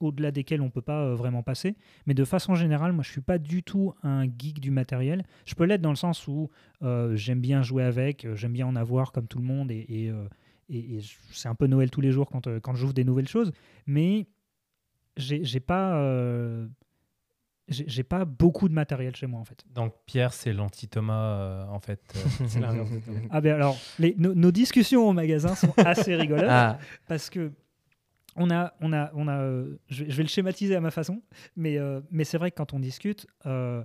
au-delà 0.00 0.30
desquelles 0.30 0.60
on 0.60 0.70
peut 0.70 0.82
pas 0.82 1.04
euh, 1.04 1.14
vraiment 1.14 1.42
passer. 1.42 1.76
Mais 2.06 2.14
de 2.14 2.24
façon 2.24 2.54
générale, 2.54 2.92
moi, 2.92 3.04
je 3.04 3.10
suis 3.10 3.20
pas 3.20 3.38
du 3.38 3.62
tout 3.62 3.94
un 4.02 4.24
geek 4.24 4.60
du 4.60 4.70
matériel. 4.70 5.24
Je 5.44 5.54
peux 5.54 5.64
l'être 5.64 5.82
dans 5.82 5.90
le 5.90 5.96
sens 5.96 6.26
où 6.28 6.50
j'aime 7.14 7.40
bien 7.40 7.62
jouer 7.62 7.84
avec, 7.84 8.26
j'aime 8.34 8.52
bien 8.52 8.66
en 8.66 8.76
avoir 8.76 9.12
comme 9.12 9.26
tout 9.26 9.38
le 9.38 9.44
monde, 9.44 9.70
et, 9.70 10.12
c'est 11.32 11.48
un 11.48 11.54
peu 11.54 11.66
Noël 11.66 11.90
tous 11.90 12.00
les 12.00 12.10
jours 12.10 12.30
quand, 12.30 12.48
quand 12.60 12.74
j'ouvre 12.74 12.94
des 12.94 13.04
nouvelles 13.04 13.28
choses. 13.28 13.52
Mais 13.86 14.26
j'ai 15.16 15.60
pas. 15.60 16.00
J'ai 17.68 18.02
pas 18.02 18.24
beaucoup 18.26 18.68
de 18.68 18.74
matériel 18.74 19.16
chez 19.16 19.26
moi 19.26 19.40
en 19.40 19.44
fait. 19.44 19.64
Donc 19.74 19.94
Pierre, 20.06 20.32
c'est 20.34 20.52
l'anti-Thomas, 20.52 21.38
euh, 21.38 21.66
en 21.68 21.80
fait. 21.80 22.00
euh, 22.16 22.20
C'est 22.46 22.60
Thomas. 22.60 22.74
Ah 23.30 23.40
ben 23.40 23.54
alors, 23.54 23.78
les- 23.98 24.14
nos, 24.18 24.34
nos 24.34 24.50
discussions 24.52 25.08
au 25.08 25.12
magasin 25.12 25.54
sont 25.54 25.72
assez 25.78 26.14
rigolotes 26.16 26.44
Ah, 26.48 26.78
parce 27.08 27.30
que 27.30 27.52
on 28.36 28.50
a, 28.50 28.74
on 28.80 28.92
a, 28.92 29.10
on 29.14 29.28
a, 29.28 29.38
euh, 29.38 29.78
je, 29.88 30.04
vais, 30.04 30.10
je 30.10 30.16
vais 30.16 30.22
le 30.24 30.28
schématiser 30.28 30.74
à 30.74 30.80
ma 30.80 30.90
façon, 30.90 31.22
mais, 31.56 31.78
euh, 31.78 32.00
mais 32.10 32.24
c'est 32.24 32.36
vrai 32.36 32.50
que 32.50 32.56
quand 32.56 32.74
on 32.74 32.80
discute, 32.80 33.26
euh, 33.46 33.84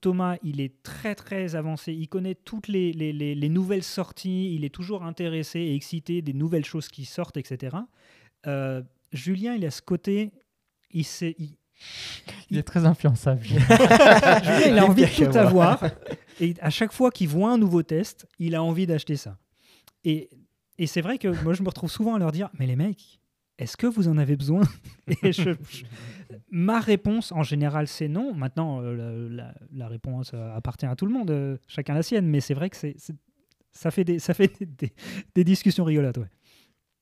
Thomas, 0.00 0.36
il 0.42 0.60
est 0.60 0.82
très 0.82 1.14
très 1.14 1.54
avancé, 1.54 1.92
il 1.92 2.08
connaît 2.08 2.34
toutes 2.34 2.68
les, 2.68 2.92
les, 2.92 3.12
les- 3.12 3.34
les 3.34 3.48
nouvelles 3.48 3.82
sorties, 3.82 4.54
il 4.54 4.64
est 4.64 4.74
toujours 4.74 5.02
intéressé 5.04 5.60
et 5.60 5.74
excité 5.74 6.20
des 6.22 6.32
nouvelles 6.32 6.64
choses 6.64 6.88
qui 6.88 7.04
sortent, 7.04 7.36
etc. 7.36 7.76
Euh, 8.46 8.82
Julien, 9.12 9.54
il 9.54 9.64
a 9.66 9.70
ce 9.70 9.82
côté, 9.82 10.32
il 10.90 11.04
sait, 11.04 11.34
il, 11.38 11.56
Il 12.50 12.58
est 12.58 12.62
très 12.62 12.84
influençable. 12.86 13.42
Il 14.66 14.78
a 14.78 14.84
envie 14.86 15.02
de 15.02 15.30
tout 15.30 15.36
avoir. 15.38 15.82
Et 16.40 16.54
à 16.60 16.70
chaque 16.70 16.92
fois 16.92 17.10
qu'il 17.10 17.28
voit 17.28 17.50
un 17.52 17.58
nouveau 17.58 17.82
test, 17.82 18.26
il 18.38 18.54
a 18.54 18.62
envie 18.62 18.86
d'acheter 18.86 19.16
ça. 19.16 19.38
Et, 20.04 20.28
et 20.78 20.86
c'est 20.86 21.00
vrai 21.00 21.18
que 21.18 21.28
moi, 21.42 21.54
je 21.54 21.62
me 21.62 21.68
retrouve 21.68 21.90
souvent 21.90 22.14
à 22.14 22.18
leur 22.18 22.32
dire 22.32 22.50
Mais 22.58 22.66
les 22.66 22.76
mecs, 22.76 23.20
est-ce 23.58 23.76
que 23.76 23.86
vous 23.86 24.08
en 24.08 24.18
avez 24.18 24.36
besoin 24.36 24.62
Et 25.22 25.32
je- 25.32 25.50
je- 25.70 25.84
Ma 26.50 26.80
réponse, 26.80 27.30
en 27.32 27.42
général, 27.42 27.86
c'est 27.86 28.08
non. 28.08 28.34
Maintenant, 28.34 28.80
euh, 28.82 29.28
la, 29.28 29.44
la- 29.44 29.54
la 29.72 29.88
réponse 29.88 30.32
appartient 30.34 30.86
à 30.86 30.96
tout 30.96 31.06
le 31.06 31.12
monde, 31.12 31.30
euh, 31.30 31.56
chacun 31.68 31.94
la 31.94 32.02
sienne, 32.02 32.26
mais 32.26 32.40
c'est 32.40 32.54
vrai 32.54 32.68
que 32.70 32.76
c'est, 32.76 32.94
c'est- 32.98 33.16
ça 33.72 33.90
fait, 33.90 34.04
des, 34.04 34.18
ça 34.18 34.34
fait 34.34 34.52
des, 34.58 34.66
des- 34.66 34.92
des 35.34 35.44
discussions 35.44 35.84
rigolotes. 35.84 36.18
Ouais. 36.18 36.30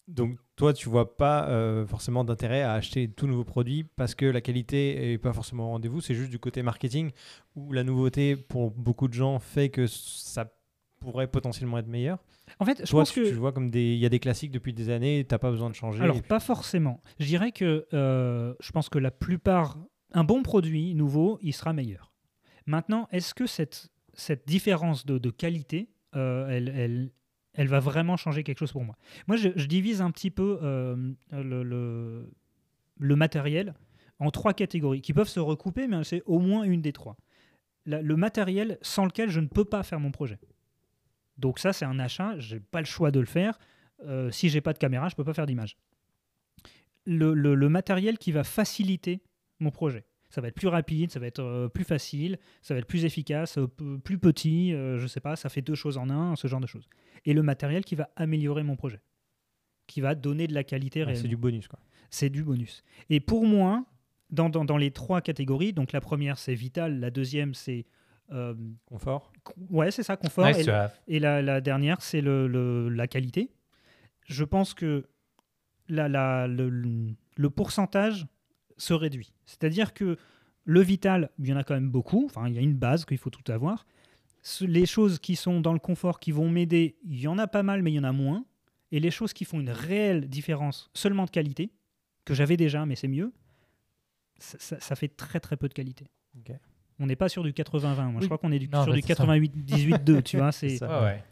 Donc 0.09 0.37
toi, 0.63 0.73
tu 0.73 0.89
vois 0.89 1.17
pas 1.17 1.49
euh, 1.49 1.85
forcément 1.89 2.23
d'intérêt 2.23 2.63
à 2.63 2.75
acheter 2.75 3.09
tout 3.09 3.27
nouveau 3.27 3.43
produit 3.43 3.83
parce 3.97 4.15
que 4.15 4.27
la 4.27 4.41
qualité 4.41 5.13
est 5.13 5.19
pas 5.19 5.33
forcément 5.33 5.67
au 5.67 5.71
rendez-vous. 5.71 6.01
C'est 6.01 6.15
juste 6.15 6.31
du 6.31 6.39
côté 6.39 6.63
marketing 6.63 7.11
où 7.57 7.73
la 7.73 7.83
nouveauté 7.83 8.37
pour 8.37 8.71
beaucoup 8.71 9.09
de 9.09 9.13
gens 9.13 9.41
fait 9.41 9.71
que 9.71 9.89
ça 9.89 10.53
pourrait 11.01 11.27
potentiellement 11.27 11.79
être 11.79 11.89
meilleur. 11.89 12.23
En 12.61 12.65
fait, 12.65 12.79
je 12.85 12.89
Toi, 12.89 13.01
pense 13.01 13.13
tu, 13.13 13.25
que. 13.25 13.29
tu 13.29 13.35
vois 13.35 13.51
comme 13.51 13.73
des, 13.73 13.95
il 13.95 13.99
y 13.99 14.07
a 14.07 14.09
des 14.09 14.21
classiques 14.21 14.53
depuis 14.53 14.73
des 14.73 14.89
années, 14.89 15.25
t'as 15.29 15.39
pas 15.39 15.51
besoin 15.51 15.69
de 15.69 15.75
changer. 15.75 16.01
Alors, 16.01 16.21
puis- 16.21 16.29
pas 16.29 16.39
forcément. 16.39 17.01
Je 17.19 17.27
dirais 17.27 17.51
que 17.51 17.89
euh, 17.93 18.55
je 18.61 18.71
pense 18.71 18.89
que 18.89 19.01
la 19.01 19.11
plupart. 19.11 19.79
Un 20.13 20.23
bon 20.23 20.45
produit 20.45 20.95
nouveau, 20.95 21.41
il 21.43 21.53
sera 21.55 21.73
meilleur. 21.73 22.13
Maintenant, 22.67 23.09
est-ce 23.11 23.35
que 23.35 23.47
cette, 23.47 23.89
cette 24.15 24.47
différence 24.47 25.07
de, 25.07 25.19
de 25.19 25.31
qualité, 25.31 25.89
euh, 26.15 26.47
elle, 26.51 26.69
elle, 26.69 27.11
elle 27.55 27.69
va 27.69 27.81
vraiment 27.81 28.17
changer 28.17 28.45
quelque 28.45 28.59
chose 28.59 28.73
pour 28.73 28.85
moi 28.85 28.97
Moi, 29.29 29.37
je, 29.37 29.51
je 29.57 29.67
divise 29.67 30.01
un 30.01 30.11
petit 30.11 30.31
peu 30.31 30.59
euh, 30.63 31.13
le, 31.31 33.17
matériel 33.17 33.75
en 34.19 34.31
trois 34.31 34.55
catégories 34.55 35.03
qui 35.03 35.13
peuvent 35.13 35.29
se 35.29 35.41
recouper, 35.41 35.87
mais 35.89 36.05
c'est 36.05 36.23
au 36.27 36.39
moins 36.39 36.63
une 36.65 36.81
des 36.81 36.93
trois. 36.93 37.17
Le 37.85 38.15
matériel 38.17 38.79
sans 38.81 39.05
lequel 39.05 39.29
je 39.31 39.41
ne 39.41 39.49
peux 39.49 39.65
pas 39.65 39.83
faire 39.83 39.99
mon 39.99 40.13
projet. 40.13 40.39
Donc 41.37 41.59
ça, 41.59 41.73
c'est 41.73 41.85
un 41.85 41.99
achat, 41.99 42.39
j'ai 42.39 42.61
pas 42.61 42.79
le 42.79 42.87
choix 42.87 43.11
de 43.11 43.19
le 43.19 43.27
faire. 43.27 43.59
Euh, 44.07 44.31
si 44.31 44.49
j'ai 44.49 44.61
pas 44.61 44.73
de 44.73 44.79
caméra, 44.79 45.09
je 45.09 45.17
peux 45.17 45.25
pas 45.25 45.35
faire 45.35 45.47
d'image. 45.47 45.77
Le 47.05 47.69
matériel 47.69 48.19
qui 48.19 48.31
va 48.31 48.45
faciliter 48.45 49.23
mon 49.59 49.71
projet. 49.71 50.05
Ça 50.35 50.41
va 50.41 50.49
être 50.49 50.55
plus 50.55 50.69
rapide, 50.69 51.11
ça 51.11 51.21
va 51.21 51.27
être 51.27 51.41
euh, 51.43 51.69
plus 51.69 51.85
facile, 51.85 52.39
ça 52.63 52.73
va 52.73 52.79
être 52.81 52.87
plus 52.87 53.05
efficace, 53.05 53.59
euh, 53.59 53.67
plus 54.03 54.19
petit, 54.19 54.73
euh, 54.73 54.99
je 54.99 55.07
sais 55.07 55.21
pas, 55.21 55.37
ça 55.37 55.49
fait 55.51 55.61
deux 55.61 55.75
choses 55.75 55.99
en 55.99 56.09
un, 56.09 56.37
ce 56.37 56.49
genre 56.49 56.61
de 56.61 56.67
choses. 56.67 56.89
Et 57.27 57.35
le 57.35 57.43
matériel 57.43 57.85
qui 57.85 57.95
va 57.97 58.09
améliorer 58.17 58.63
mon 58.63 58.75
projet, 58.75 59.01
qui 59.87 60.01
va 60.01 60.15
donner 60.15 60.47
de 60.47 60.55
la 60.55 60.65
qualité 60.65 61.01
Ouais, 61.01 61.07
réelle 61.09 61.19
c'est 61.19 61.29
du 61.29 61.37
bonus 61.37 61.69
quoi. 61.69 61.79
c'est 62.09 62.31
du 62.31 62.43
bonus. 62.43 62.83
Et 63.11 63.21
pour 63.21 63.45
moi, 63.45 63.85
dans, 64.31 64.49
dans, 64.49 64.65
dans 64.65 64.79
les 64.79 64.91
trois 64.91 65.21
catégories, 65.21 65.75
donc 65.75 65.93
la 65.93 66.01
première 66.01 66.39
c'est 66.39 66.55
vital, 66.55 66.99
la 66.99 67.11
deuxième 67.11 67.53
c'est 67.53 67.85
euh, 68.33 68.55
Confort. 68.87 69.33
co- 69.45 69.53
ouais 69.69 69.91
c'est 69.91 70.03
ça 70.03 70.17
confort, 70.17 70.47
Nice 70.47 70.61
et, 70.61 70.65
to 70.65 70.71
have. 70.71 70.93
et 71.09 71.19
la, 71.19 71.43
la 71.43 71.61
dernière 71.61 72.01
c'est 72.01 72.23
le, 72.23 72.49
le- 72.49 72.89
la 72.89 73.07
qualité. 73.07 73.51
Je 74.25 74.45
pense 74.45 74.73
que 74.73 75.05
la, 75.91 76.09
la- 76.09 76.47
le- 76.49 76.71
le 77.37 77.51
pourcentage 77.51 78.27
se 78.83 78.95
réduit. 78.95 79.33
C'est-à-dire 79.47 79.95
que 79.95 80.17
le 80.65 80.81
vital, 80.81 81.31
il 81.39 81.47
y 81.49 81.53
en 81.53 81.57
a 81.57 81.65
quand 81.65 81.75
même 81.75 81.91
beaucoup. 81.91 82.25
Enfin, 82.27 82.49
il 82.49 82.55
y 82.55 82.59
a 82.59 82.61
une 82.61 82.75
base 82.75 83.05
qu'il 83.05 83.19
faut 83.19 83.31
tout 83.31 83.51
avoir. 83.53 83.87
Les 84.61 84.87
choses 84.87 85.19
qui 85.21 85.37
sont 85.37 85.61
dans 85.61 85.73
le 85.73 85.79
confort, 85.79 86.19
qui 86.19 86.33
vont 86.33 86.49
m'aider, 86.51 86.97
il 87.05 87.21
y 87.21 87.29
en 87.29 87.39
a 87.39 87.47
pas 87.47 87.63
mal, 87.63 87.83
mais 87.83 87.93
il 87.93 87.95
y 87.95 87.99
en 88.01 88.05
a 88.05 88.13
moins. 88.13 88.45
Et 88.91 88.99
les 89.01 89.11
choses 89.11 89.33
qui 89.33 89.45
font 89.45 89.61
une 89.61 89.71
réelle 89.71 90.29
différence, 90.29 90.91
seulement 90.95 91.25
de 91.27 91.31
qualité, 91.31 91.71
que 92.25 92.35
j'avais 92.35 92.57
déjà, 92.57 92.85
mais 92.85 92.97
c'est 92.97 93.09
mieux, 93.09 93.33
ça, 94.39 94.59
ça- 94.59 94.81
ça 94.81 94.97
fait 94.97 95.09
très 95.09 95.39
très 95.41 95.57
peu 95.57 95.69
de 95.69 95.75
qualité. 95.75 96.07
On 96.99 97.07
n'est 97.07 97.17
pas 97.17 97.29
sur 97.29 97.43
du 97.43 97.53
80-20. 97.53 98.05
Moi, 98.07 98.15
Oui. 98.17 98.23
je 98.23 98.27
crois 98.27 98.39
qu'on 98.39 98.53
est 98.53 98.59
du- 98.59 98.69
Non, 98.69 98.85
sur 98.85 98.93
du 98.93 99.01
c'est 99.01 99.15
ça. 99.15 99.25
88-18-2. 99.25 100.23
tu 100.23 100.37
vois, 100.39 100.53
c'est 100.53 100.83
ouais. 100.83 101.23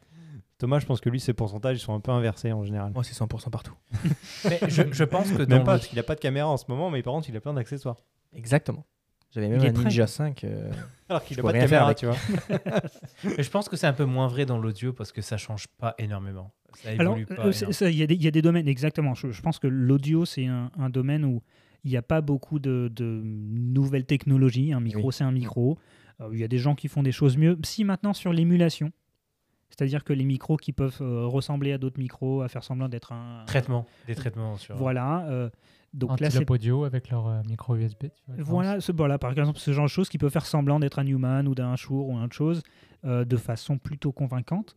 Thomas, 0.61 0.79
je 0.79 0.87
pense 0.87 1.01
que 1.01 1.09
lui, 1.11 1.19
ses 1.19 1.33
pourcentages 1.33 1.77
ils 1.77 1.81
sont 1.81 1.95
un 1.95 2.01
peu 2.01 2.13
inversés 2.13 2.53
en 2.53 2.63
général. 2.65 2.93
Moi, 2.95 3.03
c'est 3.03 3.15
100% 3.17 3.51
partout. 3.51 3.75
Mais 4.45 4.61
je, 4.69 4.83
je 4.93 5.05
pense 5.05 5.33
que 5.33 5.43
dans 5.43 5.57
Même 5.57 5.65
pas 5.65 5.73
le- 5.75 5.79
parce 5.79 5.89
qu'il 5.89 5.99
a 5.99 6.03
pas 6.05 6.15
de 6.15 6.21
caméra 6.21 6.49
en 6.49 6.57
ce 6.57 6.65
moment, 6.69 6.91
mais 6.91 7.03
par 7.03 7.15
contre, 7.15 7.29
il 7.29 7.37
a 7.37 7.41
plein 7.41 7.55
d'accessoires. 7.55 7.97
Exactement. 8.35 8.85
J'avais 9.33 9.49
même 9.49 9.61
Il 9.61 9.67
un 9.69 9.73
prêt. 9.73 9.85
Ninja 9.85 10.07
5. 10.07 10.45
euh, 10.45 10.71
Alors 11.09 11.25
qu'il 11.25 11.37
Je 11.37 11.41
a 11.41 11.43
peux 11.43 11.49
pas 11.49 11.53
de 11.55 11.63
caméra, 11.65 11.87
avec. 11.87 11.99
tu 11.99 12.07
vois. 12.07 12.17
Mais 13.37 13.43
je 13.43 13.51
pense 13.51 13.69
que 13.69 13.77
c'est 13.77 13.87
un 13.87 13.93
peu 13.93 14.05
moins 14.05 14.27
vrai 14.29 14.45
dans 14.47 14.59
l'audio 14.59 14.93
parce 14.93 15.13
que 15.13 15.23
ça 15.23 15.37
change 15.37 15.67
pas 15.79 15.95
énormément. 15.99 16.53
Ça 16.75 16.91
Alors, 16.99 17.17
évolue 17.17 17.27
pas. 17.27 17.47
euh, 17.47 17.91
il 17.91 17.97
y, 17.97 18.03
a 18.03 18.07
des- 18.07 18.15
il 18.15 18.23
y 18.23 18.29
a 18.29 18.31
des 18.31 18.43
domaines, 18.43 18.69
exactement. 18.69 19.15
Je, 19.15 19.31
je 19.31 19.43
pense 19.43 19.59
que 19.59 19.67
l'audio, 19.67 20.25
c'est 20.25 20.47
un, 20.47 20.71
un 20.79 20.91
domaine 20.91 21.25
où 21.25 21.43
il 21.85 21.91
n'y 21.91 21.97
a 21.97 22.03
pas 22.03 22.21
beaucoup 22.21 22.59
de, 22.59 22.91
de 22.95 23.23
nouvelles 23.25 24.05
technologies. 24.07 24.73
Un 24.73 24.81
micro, 24.81 25.07
Oui. 25.09 25.13
c'est 25.15 25.25
un 25.25 25.33
micro. 25.33 25.79
Euh, 26.21 26.29
il 26.33 26.39
y 26.39 26.45
a 26.45 26.49
des 26.49 26.59
gens 26.59 26.75
qui 26.75 26.89
font 26.89 27.03
des 27.03 27.13
choses 27.13 27.37
mieux. 27.37 27.57
Si 27.65 27.85
maintenant 27.85 28.13
sur 28.13 28.33
l'émulation, 28.33 28.91
c'est-à-dire 29.71 30.05
que 30.05 30.13
les 30.13 30.25
micros 30.25 30.57
qui 30.57 30.73
peuvent 30.73 30.99
euh, 31.01 31.27
ressembler 31.27 31.73
à 31.73 31.79
d'autres 31.79 31.99
micros, 31.99 32.43
à 32.43 32.49
faire 32.49 32.63
semblant 32.65 32.89
d'être 32.89 33.13
un. 33.13 33.45
Traitement, 33.47 33.87
des 34.07 34.15
traitements 34.15 34.57
sur. 34.57 34.77
Voilà. 34.77 35.27
euh, 35.29 35.49
donc 35.95 36.21
là, 36.21 36.31
c'est 36.31 36.37
Antilope 36.39 36.51
audio 36.51 36.85
avec 36.85 37.11
leur 37.11 37.27
euh, 37.27 37.43
micro 37.49 37.75
USB. 37.75 38.05
tu 38.05 38.09
vois. 38.29 38.37
Voilà, 38.45 38.81
ce, 38.81 38.93
voilà, 38.93 39.19
par 39.19 39.33
exemple, 39.33 39.59
ce 39.59 39.73
genre 39.73 39.87
de 39.87 39.91
choses 39.91 40.09
qui 40.09 40.19
peut 40.19 40.29
faire 40.29 40.47
semblant 40.47 40.79
d'être 40.79 40.99
un 41.01 41.05
Newman 41.05 41.49
ou 41.49 41.55
d'un 41.57 41.75
Shure 41.75 42.07
ou 42.07 42.17
autre 42.17 42.33
chose 42.35 42.63
euh, 43.05 43.25
de 43.25 43.37
façon 43.37 43.77
plutôt 43.79 44.13
convaincante. 44.13 44.77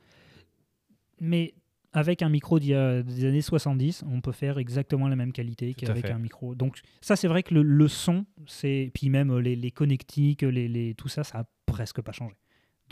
Mais 1.20 1.54
avec 1.92 2.24
un 2.24 2.30
micro 2.30 2.58
d'il 2.60 2.70
y 2.72 2.74
a 2.76 3.04
des 3.04 3.26
années 3.26 3.42
70, 3.42 4.04
on 4.12 4.22
peut 4.22 4.32
faire 4.32 4.58
exactement 4.58 5.08
la 5.08 5.16
même 5.16 5.32
qualité 5.32 5.74
Tout 5.76 5.86
qu'avec 5.86 6.06
un 6.16 6.18
micro. 6.18 6.56
Donc 6.56 6.80
ça, 7.02 7.16
c'est 7.16 7.28
vrai 7.28 7.44
que 7.44 7.54
le, 7.54 7.62
le 7.62 7.88
son, 7.88 8.26
c'est 8.48 8.90
puis 8.96 9.10
même 9.10 9.38
les, 9.38 9.56
les 9.56 9.70
connectiques, 9.72 10.42
les, 10.42 10.68
les- 10.68 10.96
tout 10.96 11.08
ça, 11.10 11.24
ça 11.24 11.40
a 11.40 11.44
presque 11.68 12.02
pas 12.02 12.12
changé. 12.12 12.36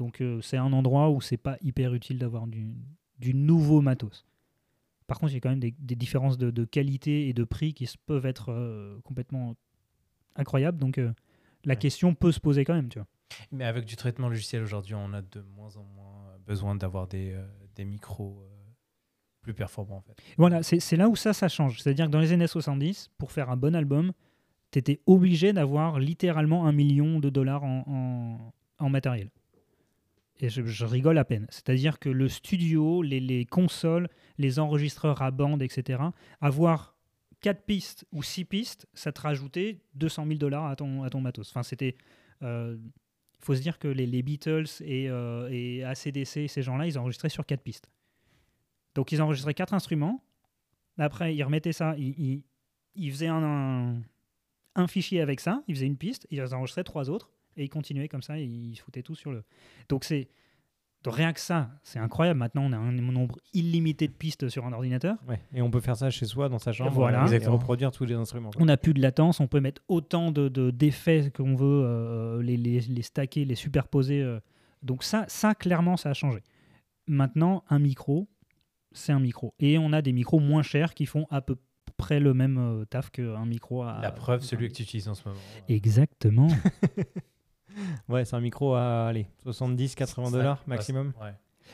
Donc 0.02 0.20
euh, 0.20 0.42
c'est 0.42 0.58
un 0.58 0.74
endroit 0.74 1.12
où 1.12 1.22
c'est 1.22 1.38
pas 1.38 1.58
hyper 1.62 1.94
utile 1.94 2.18
d'avoir 2.18 2.48
du, 2.48 2.74
du 3.20 3.36
nouveau 3.36 3.82
matos. 3.82 4.26
Par 5.06 5.20
contre, 5.20 5.32
il 5.32 5.36
y 5.36 5.38
a 5.38 5.42
quand 5.42 5.52
même 5.52 5.60
des, 5.60 5.76
des 5.78 5.96
différences 5.96 6.40
de, 6.40 6.50
de 6.50 6.66
qualité 6.66 7.28
et 7.28 7.34
de 7.34 7.44
prix 7.44 7.76
qui 7.76 7.88
peuvent 8.08 8.26
être 8.26 8.50
euh, 8.52 9.00
complètement 9.04 9.56
incroyables. 10.36 10.80
Donc 10.80 10.98
euh, 10.98 11.14
la 11.66 11.74
Ouais. 11.74 11.78
question 11.80 12.16
peut 12.16 12.32
se 12.32 12.40
poser 12.40 12.66
quand 12.66 12.74
même, 12.74 12.90
tu 12.90 12.98
vois. 12.98 13.08
Mais 13.52 13.64
avec 13.66 13.86
du 13.86 13.96
traitement 13.96 14.28
logiciel 14.28 14.64
aujourd'hui, 14.64 14.96
on 14.96 15.14
a 15.14 15.22
de 15.22 15.42
moins 15.56 15.78
en 15.78 15.84
moins 15.84 16.36
besoin 16.48 16.74
d'avoir 16.76 17.08
des, 17.08 17.38
des 17.76 17.86
micros 17.86 18.44
plus 19.44 19.54
performants 19.54 19.98
en 19.98 20.02
fait. 20.02 20.16
Voilà, 20.38 20.64
c'est 20.64 20.80
c'est 20.80 20.96
là 20.98 21.08
où 21.10 21.16
ça, 21.16 21.32
ça 21.34 21.48
change. 21.48 21.80
C'est-à-dire 21.80 22.08
que 22.08 22.12
dans 22.12 22.20
les 22.20 22.32
années 22.32 22.48
70, 22.48 23.12
pour 23.20 23.32
faire 23.32 23.52
un 23.52 23.58
bon 23.58 23.76
album, 23.76 24.14
tu 24.72 24.80
étais 24.80 25.00
obligé 25.06 25.54
d'avoir 25.54 26.00
littéralement 26.00 26.66
un 26.66 26.72
million 26.72 27.20
de 27.20 27.30
dollars 27.30 27.64
en, 27.64 27.84
en- 27.88 28.54
en 28.86 28.90
matériel. 28.90 29.30
Et 30.42 30.50
je, 30.50 30.86
rigole 30.86 31.20
à 31.20 31.24
peine. 31.24 31.46
C'est-à-dire 31.50 32.00
que 32.00 32.10
le 32.10 32.28
studio, 32.28 33.04
les, 33.04 33.20
les 33.20 33.46
consoles, 33.46 34.10
les 34.40 34.58
enregistreurs 34.58 35.22
à 35.22 35.30
bande, 35.30 35.62
etc., 35.62 36.02
avoir 36.42 36.96
4 37.42 37.64
pistes 37.64 38.06
ou 38.12 38.24
6 38.24 38.46
pistes, 38.46 38.88
ça 38.96 39.12
te 39.12 39.22
rajoutait 39.22 39.82
200 39.94 40.26
000 40.26 40.40
dollars 40.40 40.66
à 40.66 40.76
ton, 40.76 41.04
à 41.04 41.12
ton 41.12 41.22
matos. 41.22 41.50
Enfin, 41.50 41.62
c'était. 41.62 41.96
Il 42.42 43.46
faut 43.46 43.56
se 43.56 43.62
dire 43.62 43.78
que 43.78 43.88
les, 43.88 44.08
les 44.08 44.24
Beatles 44.24 44.66
et, 44.82 45.10
euh, 45.10 45.48
et 45.52 45.84
ACDC, 45.84 46.48
ces 46.48 46.62
gens-là, 46.62 46.88
ils 46.88 46.98
enregistraient 46.98 47.30
sur 47.30 47.46
4 47.46 47.62
pistes. 47.62 47.88
Donc, 48.96 49.12
ils 49.12 49.22
enregistraient 49.22 49.54
4 49.54 49.76
instruments. 49.76 50.24
Après, 50.98 51.36
ils 51.36 51.44
remettaient 51.44 51.72
ça. 51.72 51.96
Ils, 51.98 52.20
ils, 52.20 52.44
ils 52.96 53.12
faisaient 53.12 53.28
un, 53.28 53.44
un, 53.44 54.02
un 54.76 54.88
fichier 54.88 55.22
avec 55.22 55.40
ça. 55.40 55.64
Ils 55.68 55.76
faisaient 55.76 55.88
une 55.88 55.98
piste. 55.98 56.28
Ils 56.32 56.42
enregistraient 56.54 56.84
trois 56.84 57.10
autres. 57.12 57.32
Et 57.58 57.64
ils 57.66 57.70
continuaient 57.70 58.08
comme 58.08 58.22
ça. 58.22 58.40
Et 58.40 58.44
ils 58.44 58.76
se 58.76 58.82
foutaient 58.82 59.04
tout 59.04 59.16
sur 59.16 59.32
le. 59.32 59.44
Donc, 59.90 60.04
c'est. 60.04 60.28
donc, 61.04 61.16
rien 61.16 61.34
que 61.34 61.40
ça, 61.40 61.70
c'est 61.84 62.00
incroyable. 62.00 62.40
Maintenant, 62.40 62.64
on 62.64 62.72
a 62.72 62.78
un 62.78 62.92
nombre 62.92 63.38
illimité 63.54 64.08
de 64.08 64.14
pistes 64.14 64.50
sur 64.50 64.66
un 64.66 64.74
ordinateur. 64.74 65.18
Ouais. 65.28 65.40
Et 65.54 65.62
on 65.62 65.70
peut 65.72 65.80
faire 65.82 65.98
ça 65.98 66.10
chez 66.10 66.26
soi, 66.26 66.48
dans 66.50 66.60
sa 66.60 66.72
chambre, 66.72 66.92
Voilà. 66.92 67.26
euh, 67.26 67.32
et 67.40 67.46
reproduire 67.48 67.92
tous 67.92 68.06
les 68.06 68.16
instruments. 68.16 68.52
quoi. 68.52 68.62
On 68.62 68.66
n'a 68.66 68.78
plus 68.78 68.94
de 68.94 69.02
latence, 69.02 69.40
on 69.40 69.48
peut 69.48 69.60
mettre 69.60 69.82
autant 69.88 70.32
de, 70.32 70.48
de- 70.50 70.72
d'effets 70.72 71.32
qu'on 71.32 71.56
veut, 71.56 71.84
euh, 71.86 72.42
les, 72.44 72.58
les, 72.58 72.80
les 72.82 73.02
stacker, 73.02 73.46
les 73.46 73.56
superposer. 73.56 74.22
euh. 74.22 74.40
Donc 74.84 75.04
ça, 75.04 75.26
ça, 75.28 75.54
clairement, 75.56 75.98
ça 75.98 76.10
a 76.12 76.14
changé. 76.14 76.40
Maintenant, 77.08 77.64
un 77.70 77.80
micro, 77.80 78.30
c'est 78.94 79.12
un 79.12 79.20
micro. 79.20 79.54
Et 79.60 79.78
on 79.78 79.92
a 79.94 80.02
des 80.02 80.12
micros 80.14 80.40
moins 80.40 80.64
chers 80.64 80.94
qui 80.94 81.06
font 81.06 81.28
à 81.30 81.42
peu 81.42 81.56
près 81.98 82.20
le 82.20 82.34
même 82.34 82.58
euh, 82.58 82.86
taf 82.86 83.10
qu'un 83.12 83.46
micro 83.46 83.84
à... 83.84 84.00
La 84.02 84.12
preuve, 84.12 84.42
celui 84.44 84.68
que 84.70 84.74
tu 84.74 84.84
utilises 84.84 85.08
en 85.08 85.14
ce 85.16 85.28
moment. 85.28 85.40
Exactement. 85.68 86.48
Ouais, 88.10 88.26
c'est 88.26 88.36
un 88.36 88.42
micro 88.42 88.74
à 88.76 89.08
allez, 89.08 89.28
70-80 89.46 90.32
dollars 90.32 90.58
Ça- 90.60 90.64
maximum. 90.68 91.14
Ouais. 91.22 91.34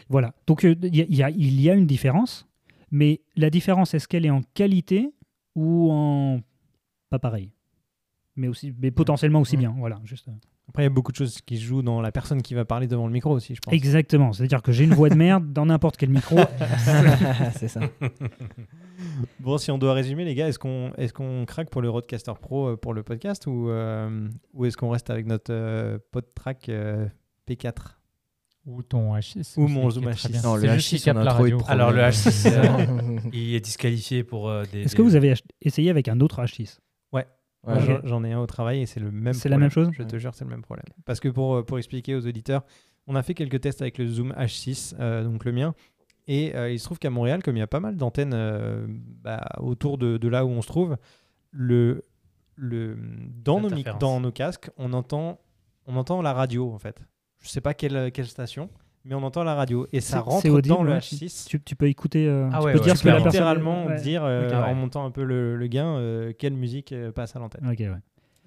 voilà. 0.10 0.34
Donc 0.46 0.64
euh, 0.66 0.76
il 0.84 0.96
y, 0.96 1.02
a- 1.02 1.06
y 1.08 1.24
a, 1.24 1.30
il 1.30 1.62
y 1.62 1.70
a 1.70 1.74
une 1.74 1.88
différence, 1.88 2.48
mais 2.92 3.22
la 3.36 3.50
différence, 3.50 3.94
est-ce 3.94 4.08
qu'elle 4.08 4.26
est 4.26 4.30
en 4.32 4.42
qualité 4.54 5.14
ou 5.56 5.90
en... 5.92 6.40
Pas 7.10 7.20
pareil? 7.20 7.52
Mais, 8.36 8.48
aussi, 8.48 8.74
mais 8.80 8.92
potentiellement 8.92 9.40
aussi 9.42 9.56
Mm. 9.58 9.60
bien. 9.60 9.76
Voilà, 9.78 10.00
juste... 10.04 10.30
Après, 10.70 10.84
il 10.84 10.86
y 10.86 10.88
a 10.88 10.90
beaucoup 10.90 11.12
de 11.14 11.18
choses 11.18 11.40
qui 11.42 11.58
se 11.58 11.64
jouent 11.64 11.82
dans 11.82 12.02
la 12.02 12.12
personne 12.12 12.42
qui 12.42 12.54
va 12.54 12.66
parler 12.66 12.88
devant 12.88 13.08
le 13.08 13.14
micro 13.14 13.32
aussi, 13.32 13.56
je 13.56 13.62
pense. 13.62 13.74
Exactement. 13.74 14.34
C'est-à-dire 14.34 14.62
que 14.62 14.72
j'ai 14.74 14.84
une 14.84 14.94
voix 14.94 15.10
de 15.10 15.16
merde 15.16 15.54
dans 15.54 15.66
n'importe 15.66 15.96
quel 15.98 16.10
micro. 16.10 16.36
c'est 17.56 17.68
ça. 17.70 17.80
Bon, 19.40 19.58
si 19.58 19.72
on 19.72 19.78
doit 19.78 19.94
résumer, 19.94 20.26
les 20.26 20.36
gars, 20.36 20.48
est-ce 20.48 20.60
qu'on 20.60 20.92
est 20.98 21.12
qu'on 21.12 21.46
craque 21.46 21.70
pour 21.70 21.82
le 21.82 21.90
Rodecaster 21.90 22.34
Pro 22.42 22.70
euh, 22.70 22.78
pour 22.78 22.94
le 22.94 23.04
podcast 23.04 23.46
ou, 23.48 23.70
euh, 23.70 24.28
ou 24.54 24.66
est-ce 24.66 24.76
qu'on 24.78 24.90
reste 24.90 25.10
avec 25.10 25.26
notre 25.28 25.52
euh, 25.54 25.98
PodTrack 26.12 26.70
euh, 26.70 27.08
P4 27.48 27.74
Ou 28.66 28.82
ton 28.84 29.16
H6. 29.16 29.54
Ou 29.58 29.68
mon 29.68 29.90
Zoom 29.90 30.10
est 30.10 30.14
très 30.14 30.30
H6. 30.30 30.32
bien. 30.32 30.42
Non, 30.42 30.56
le 30.56 30.62
C'est 30.62 30.74
juste 30.76 30.90
qu'il 30.90 30.98
H6, 31.14 31.14
on 31.16 31.18
a 31.18 31.24
la 31.24 31.34
trop 31.34 31.46
eu 31.46 31.52
de 31.52 31.56
radio. 31.56 31.58
problèmes. 31.58 31.80
Alors, 31.80 31.92
le 31.92 32.02
H6, 32.02 32.52
Euh, 32.52 33.20
Il 33.34 33.56
est 33.56 33.60
disqualifié 33.62 34.24
pour 34.24 34.50
euh, 34.50 34.64
des. 34.72 34.82
Est-ce 34.82 34.96
que 34.96 35.02
vous 35.04 35.16
avez 35.16 35.32
ach- 35.32 35.44
essayé 35.62 35.90
avec 35.90 36.08
un 36.08 36.20
autre 36.20 36.42
H6 36.42 36.80
ouais. 37.14 37.26
J'en- 37.80 38.00
J'en 38.04 38.24
ai 38.24 38.32
un 38.34 38.40
au 38.40 38.46
travail 38.48 38.82
et 38.82 38.86
c'est 38.86 39.00
le 39.00 39.12
même 39.12 39.34
C'est 39.34 39.50
la 39.50 39.58
même 39.58 39.70
chose 39.70 39.90
Je 39.92 40.04
te 40.04 40.18
jure, 40.18 40.34
c'est 40.36 40.46
le 40.46 40.50
même 40.52 40.62
problème. 40.62 40.86
Parce 41.06 41.20
que 41.20 41.28
pour, 41.30 41.56
euh, 41.56 41.64
pour 41.64 41.78
expliquer 41.78 42.16
aux 42.16 42.26
auditeurs, 42.26 42.64
on 43.08 43.16
a 43.16 43.24
fait 43.24 43.34
quelques 43.34 43.62
tests 43.62 43.82
avec 43.82 43.98
le 43.98 44.08
Zoom 44.08 44.34
H6, 44.34 44.96
euh, 45.00 45.24
donc 45.24 45.46
le 45.46 45.52
mien. 45.52 45.74
Et 46.28 46.56
euh, 46.56 46.70
il 46.72 46.80
se 46.80 46.86
trouve 46.86 47.00
qu'à 47.00 47.10
Montréal, 47.10 47.42
comme 47.42 47.56
il 47.56 47.60
y 47.60 47.64
a 47.64 47.68
pas 47.68 47.80
mal 47.80 47.96
d'antennes 47.96 48.34
euh, 48.34 48.86
bah, 48.90 49.48
autour 49.60 49.98
de, 49.98 50.18
de 50.18 50.28
là 50.28 50.46
où 50.46 50.50
on 50.50 50.62
se 50.62 50.68
trouve, 50.68 50.98
le, 51.52 52.04
le, 52.56 52.98
dans, 53.44 53.62
nos, 53.62 53.70
dans 54.00 54.32
casques, 54.32 54.70
on 54.78 54.92
entend, 54.94 55.40
on 55.86 55.96
entend 55.96 56.22
la 56.22 56.34
radio 56.34 56.74
en 56.74 56.80
fait. 56.80 57.02
Je 57.40 57.48
sais 57.50 57.62
pas 57.62 57.74
quelle, 57.74 58.12
quelle 58.12 58.28
station, 58.28 58.70
mais 59.08 59.16
on 59.16 59.24
entend 59.24 59.44
la 59.44 59.56
radio. 59.56 59.88
Et 59.94 60.02
ça 60.02 60.20
rentre 60.20 60.48
audible, 60.50 60.76
dans 60.76 60.84
le 60.84 60.92
ouais. 60.94 60.98
H6. 61.00 61.48
tu, 61.48 61.62
tu 61.62 61.76
peux 61.76 61.88
écouter. 61.88 62.28
euh, 62.28 62.50
Ah 62.52 62.60
tu 62.60 62.66
ouais, 62.66 62.74
peux 62.74 62.80
ouais, 62.80 62.84
dire 62.86 62.94
Tu 62.94 63.00
ce 63.00 63.04
peux 63.04 63.10
que 63.10 63.16
la 63.16 63.22
personne. 63.22 63.32
littéralement 63.32 63.90
dire, 63.96 64.24
euh, 64.24 64.52
en 64.64 64.76
montant 64.76 65.06
un 65.06 65.12
peu 65.12 65.24
le, 65.24 65.56
le 65.56 65.68
gain, 65.68 65.96
euh, 65.98 66.34
quelle 66.38 66.54
musique 66.54 66.92
euh, 66.92 67.12
passe 67.12 67.36
à 67.36 67.40
l'antenne. 67.40 67.68
Ok, 67.70 67.80
ouais. 67.80 67.92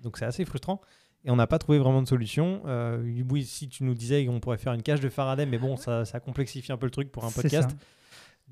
Donc 0.03 0.18
c'est 0.18 0.25
assez 0.27 0.44
frustrant. 0.44 0.81
Et 1.25 1.31
on 1.31 1.37
n'a 1.37 1.46
pas 1.46 1.59
trouvé 1.59 1.79
vraiment 1.79 2.01
de 2.03 2.09
solution. 2.09 2.62
Euh, 2.66 3.03
oui, 3.31 3.44
si 3.44 3.68
tu 3.68 3.85
nous 3.85 3.94
disais 3.94 4.25
qu'on 4.25 4.40
pourrait 4.40 4.57
faire 4.57 4.73
une 4.73 4.83
cage 4.83 5.01
de 5.01 5.09
Faraday, 5.11 5.44
mais 5.44 5.59
bon, 5.59 5.77
ça, 5.77 6.05
ça 6.07 6.18
complexifie 6.20 6.73
un 6.73 6.79
peu 6.79 6.87
le 6.87 6.90
truc 6.92 7.12
pour 7.12 7.25
un 7.25 7.29
C'est 7.31 7.42
podcast. 7.42 7.70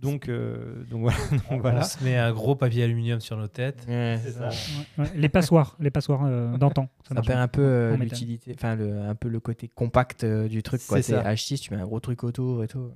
Donc, 0.00 0.28
euh, 0.28 0.84
donc 0.90 1.00
voilà. 1.02 1.18
Donc 1.30 1.40
On 1.50 1.58
voilà. 1.58 1.82
se 1.82 2.02
met 2.04 2.16
un 2.16 2.32
gros 2.32 2.54
papier 2.54 2.84
aluminium 2.84 3.20
sur 3.20 3.36
nos 3.36 3.48
têtes. 3.48 3.84
Ouais. 3.88 4.18
C'est 4.22 4.30
ça. 4.32 4.48
Ouais, 4.48 5.04
ouais. 5.04 5.10
Les 5.16 5.28
passoires, 5.28 5.76
les 5.80 5.90
passoires 5.90 6.24
euh, 6.24 6.56
d'antan. 6.58 6.88
Ça 7.08 7.16
Ça 7.16 7.22
perd 7.22 7.40
un 7.40 7.48
peu 7.48 7.62
euh, 7.62 7.96
l'utilité, 7.96 8.52
enfin 8.54 8.76
le, 8.76 9.00
un 9.02 9.14
peu 9.16 9.28
le 9.28 9.40
côté 9.40 9.66
compact 9.68 10.22
euh, 10.24 10.46
du 10.48 10.62
truc. 10.62 10.80
quoi. 10.86 10.98
C'est 11.02 11.14
C'est 11.14 11.22
ça. 11.22 11.32
H6, 11.34 11.58
tu 11.60 11.74
mets 11.74 11.80
un 11.80 11.86
gros 11.86 11.98
truc 12.00 12.22
autour 12.22 12.62
et 12.62 12.68
tout. 12.68 12.92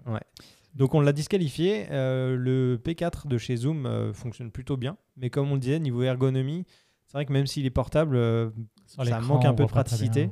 Donc 0.74 0.94
on 0.94 1.00
l'a 1.00 1.12
disqualifié. 1.12 1.86
Euh, 1.90 2.36
le 2.36 2.78
P4 2.82 3.26
de 3.26 3.36
chez 3.36 3.56
Zoom 3.56 3.84
euh, 3.86 4.12
fonctionne 4.12 4.50
plutôt 4.50 4.76
bien. 4.76 4.96
Mais 5.16 5.28
comme 5.28 5.50
on 5.50 5.54
le 5.54 5.60
disait, 5.60 5.78
niveau 5.80 6.02
ergonomie, 6.02 6.64
c'est 7.06 7.18
vrai 7.18 7.26
que 7.26 7.32
même 7.32 7.46
s'il 7.46 7.66
est 7.66 7.70
portable, 7.70 8.16
euh, 8.16 8.48
ça 8.86 9.20
manque 9.20 9.44
un 9.44 9.52
peu 9.54 9.64
de 9.64 9.68
praticité. 9.68 10.30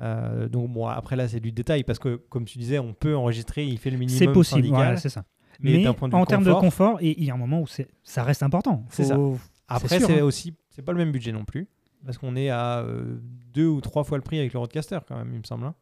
euh, 0.00 0.48
donc 0.48 0.70
bon, 0.72 0.86
après 0.88 1.16
là, 1.16 1.28
c'est 1.28 1.40
du 1.40 1.52
détail 1.52 1.84
parce 1.84 1.98
que, 1.98 2.16
comme 2.16 2.44
tu 2.44 2.58
disais, 2.58 2.78
on 2.80 2.92
peut 2.92 3.14
enregistrer, 3.16 3.64
il 3.64 3.78
fait 3.78 3.90
le 3.90 3.96
minimum 3.98 4.18
C'est 4.18 4.26
possible, 4.32 4.60
syndical. 4.62 4.76
voilà, 4.78 4.96
c'est 4.96 5.08
ça. 5.08 5.24
Mais 5.62 5.72
Mais, 5.78 5.84
d'un 5.84 5.94
point 5.94 6.08
de 6.08 6.14
vue 6.14 6.20
en 6.20 6.26
termes 6.26 6.44
de 6.44 6.52
confort- 6.52 6.98
et 7.00 7.18
il 7.18 7.24
y 7.24 7.30
a 7.30 7.34
un 7.34 7.38
moment 7.38 7.60
où 7.60 7.66
c'est- 7.66 7.88
ça 8.02 8.22
reste 8.24 8.42
important. 8.42 8.84
C'est 8.90 9.04
ça. 9.04 9.14
Faut- 9.16 9.38
Après, 9.68 10.00
c'est 10.00 10.20
hein. 10.20 10.24
aussi, 10.24 10.54
c'est 10.70 10.82
pas 10.82 10.92
le 10.92 10.98
même 10.98 11.12
budget 11.12 11.32
non 11.32 11.44
plus, 11.44 11.68
parce 12.04 12.18
qu'on 12.18 12.36
est 12.36 12.50
à 12.50 12.80
euh, 12.80 13.16
deux 13.54 13.66
ou 13.68 13.80
trois 13.80 14.04
fois 14.04 14.18
le 14.18 14.22
prix 14.22 14.38
avec 14.38 14.52
le 14.52 14.58
Roadcaster 14.58 14.98
quand 15.06 15.16
même, 15.16 15.30
il 15.32 15.38
me 15.38 15.44
semble. 15.44 15.64
hein. 15.64 15.74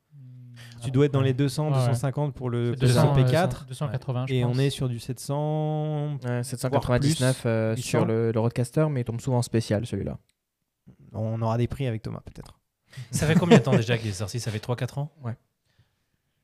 Tu 0.83 0.91
dois 0.91 1.07
être 1.07 1.13
dans 1.13 1.23
les 1.23 1.33
200, 1.33 1.69
Ouais, 1.69 1.73
ouais. 1.73 1.79
250 1.89 2.35
pour 2.35 2.51
le, 2.51 2.75
C'est 2.79 2.81
pour 2.81 2.83
le 2.83 2.89
200, 2.95 3.15
P4, 3.17 3.63
euh, 3.63 3.69
280, 3.69 4.27
je 4.29 4.35
et 4.35 4.43
pense. 4.43 4.57
on 4.57 4.59
est 4.59 4.71
sur 4.71 4.89
du 4.89 4.99
700. 4.99 6.19
Ouais, 6.25 6.43
799 6.43 7.43
euh, 7.47 7.75
800. 7.77 7.83
sur 7.89 8.05
le, 8.05 8.31
le 8.33 8.41
Roadcaster, 8.41 8.87
mais 8.91 9.01
il 9.01 9.05
tombe 9.05 9.21
souvent 9.21 9.39
en 9.39 9.43
spécial 9.43 9.87
celui-là. 9.87 10.19
On 11.13 11.41
aura 11.43 11.57
des 11.59 11.67
prix 11.67 11.87
avec 11.87 12.03
Thomas 12.03 12.21
peut-être. 12.25 12.61
Ça 13.11 13.27
fait 13.27 13.35
combien 13.37 13.59
de 13.59 13.63
temps 13.63 13.75
déjà 13.77 13.97
qu'il 13.99 14.11
est 14.11 14.13
sorti? 14.15 14.39
Ça 14.41 14.51
fait 14.51 14.59
3-4 14.59 14.99
ans? 14.99 15.13
Ouais. 15.25 15.35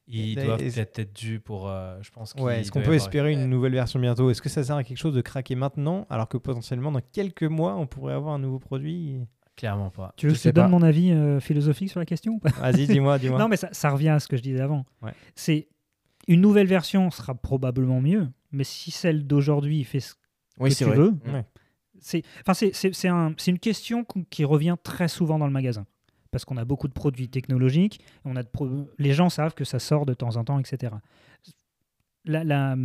Ils 0.08 0.38
Et- 0.38 0.44
doivent 0.44 0.62
et- 0.62 0.70
peut-être 0.70 0.98
être 1.00 1.16
dus 1.16 1.40
pour. 1.40 1.68
euh, 1.68 1.98
je 2.00 2.10
pense 2.10 2.34
Ouais, 2.38 2.60
est-ce 2.60 2.70
qu'on 2.70 2.80
peut 2.82 2.94
espérer 2.94 3.32
une 3.32 3.46
nouvelle 3.46 3.72
version 3.72 3.98
bientôt? 3.98 4.30
Est-ce 4.30 4.40
que 4.40 4.48
ça 4.48 4.62
sert 4.62 4.76
à 4.76 4.84
quelque 4.84 4.98
chose 4.98 5.14
de 5.14 5.20
craquer 5.20 5.56
maintenant, 5.56 6.06
alors 6.10 6.28
que 6.28 6.36
potentiellement 6.36 6.92
dans 6.92 7.00
quelques 7.12 7.42
mois 7.42 7.74
on 7.76 7.86
pourrait 7.86 8.14
avoir 8.14 8.34
un 8.34 8.38
nouveau 8.38 8.58
produit? 8.60 9.18
Clairement 9.56 9.90
pas. 9.90 10.12
Tu 10.16 10.26
veux 10.26 10.32
que 10.32 10.36
je 10.36 10.42
te 10.42 10.48
sais 10.48 10.52
donne 10.52 10.70
mon 10.70 10.82
avis 10.82 11.10
euh, 11.12 11.40
philosophique 11.40 11.88
sur 11.90 11.98
la 11.98 12.04
question 12.06 12.38
Vas-y, 12.60 12.86
dis-moi, 12.86 13.18
dis-moi. 13.18 13.38
Non, 13.38 13.48
mais 13.48 13.56
ça, 13.56 13.68
ça 13.72 13.90
revient 13.90 14.10
à 14.10 14.20
ce 14.20 14.28
que 14.28 14.36
je 14.36 14.42
disais 14.42 14.60
avant. 14.60 14.84
Ouais. 15.02 15.12
C'est 15.34 15.66
une 16.28 16.40
nouvelle 16.42 16.66
version 16.66 17.10
sera 17.10 17.34
probablement 17.34 18.00
mieux, 18.00 18.28
mais 18.52 18.64
si 18.64 18.90
celle 18.90 19.26
d'aujourd'hui 19.26 19.82
fait 19.84 20.00
ce 20.00 20.14
Oui, 20.60 20.68
que 20.70 20.74
c'est 20.76 20.84
tu 20.84 20.90
vrai. 20.90 20.98
veux. 20.98 21.14
Ouais. 21.32 21.44
c'est 21.98 22.22
enfin 22.46 22.52
c'est 22.54 23.08
un, 23.08 23.32
c'est 23.38 23.50
une 23.50 23.58
question 23.58 24.04
qui 24.30 24.44
revient 24.44 24.76
très 24.84 25.08
souvent 25.08 25.38
dans 25.38 25.46
le 25.46 25.52
magasin 25.52 25.86
parce 26.36 26.44
qu'on 26.44 26.58
a 26.58 26.66
beaucoup 26.66 26.86
de 26.86 26.92
produits 26.92 27.30
technologiques, 27.30 28.00
on 28.26 28.36
a 28.36 28.42
de 28.42 28.48
pro- 28.48 28.90
les 28.98 29.12
gens 29.14 29.30
savent 29.30 29.54
que 29.54 29.64
ça 29.64 29.78
sort 29.78 30.04
de 30.04 30.12
temps 30.12 30.36
en 30.36 30.44
temps, 30.44 30.58
etc. 30.58 30.92
La, 32.26 32.44
la- 32.44 32.76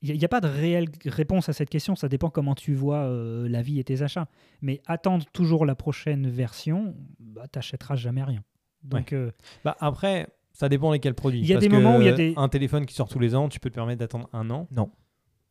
il 0.00 0.16
n'y 0.16 0.24
a, 0.24 0.28
pas 0.28 0.40
de 0.40 0.46
réelle 0.46 0.86
réponse 1.06 1.48
à 1.48 1.52
cette 1.52 1.68
question, 1.70 1.96
ça 1.96 2.08
dépend 2.08 2.30
comment 2.30 2.54
tu 2.54 2.72
vois 2.74 2.98
euh, 3.06 3.48
la 3.48 3.62
vie 3.62 3.80
et 3.80 3.84
tes 3.84 4.02
achats. 4.02 4.28
Mais 4.62 4.80
attendre 4.86 5.26
toujours 5.32 5.66
la 5.66 5.74
prochaine 5.74 6.30
version, 6.30 6.94
bah, 7.18 7.48
t'achèteras 7.50 7.96
jamais 7.96 8.22
rien. 8.22 8.44
Donc, 8.84 9.12
euh, 9.12 9.32
Bah, 9.64 9.76
après, 9.80 10.28
ça 10.52 10.68
dépend 10.68 10.92
lesquels 10.92 11.14
produits. 11.14 11.40
Il 11.40 11.46
y 11.46 11.52
a 11.52 11.56
Parce 11.56 11.66
des 11.66 11.68
moments 11.68 11.96
où 11.96 12.00
il 12.00 12.06
y 12.06 12.10
a 12.10 12.12
des- 12.12 12.34
Un 12.36 12.48
téléphone 12.48 12.86
qui 12.86 12.94
sort 12.94 13.08
tous 13.08 13.18
les 13.18 13.34
ans, 13.34 13.48
tu 13.48 13.58
peux 13.58 13.70
te 13.70 13.74
permettre 13.74 13.98
d'attendre 13.98 14.28
un 14.32 14.48
an. 14.50 14.68
Non. 14.70 14.92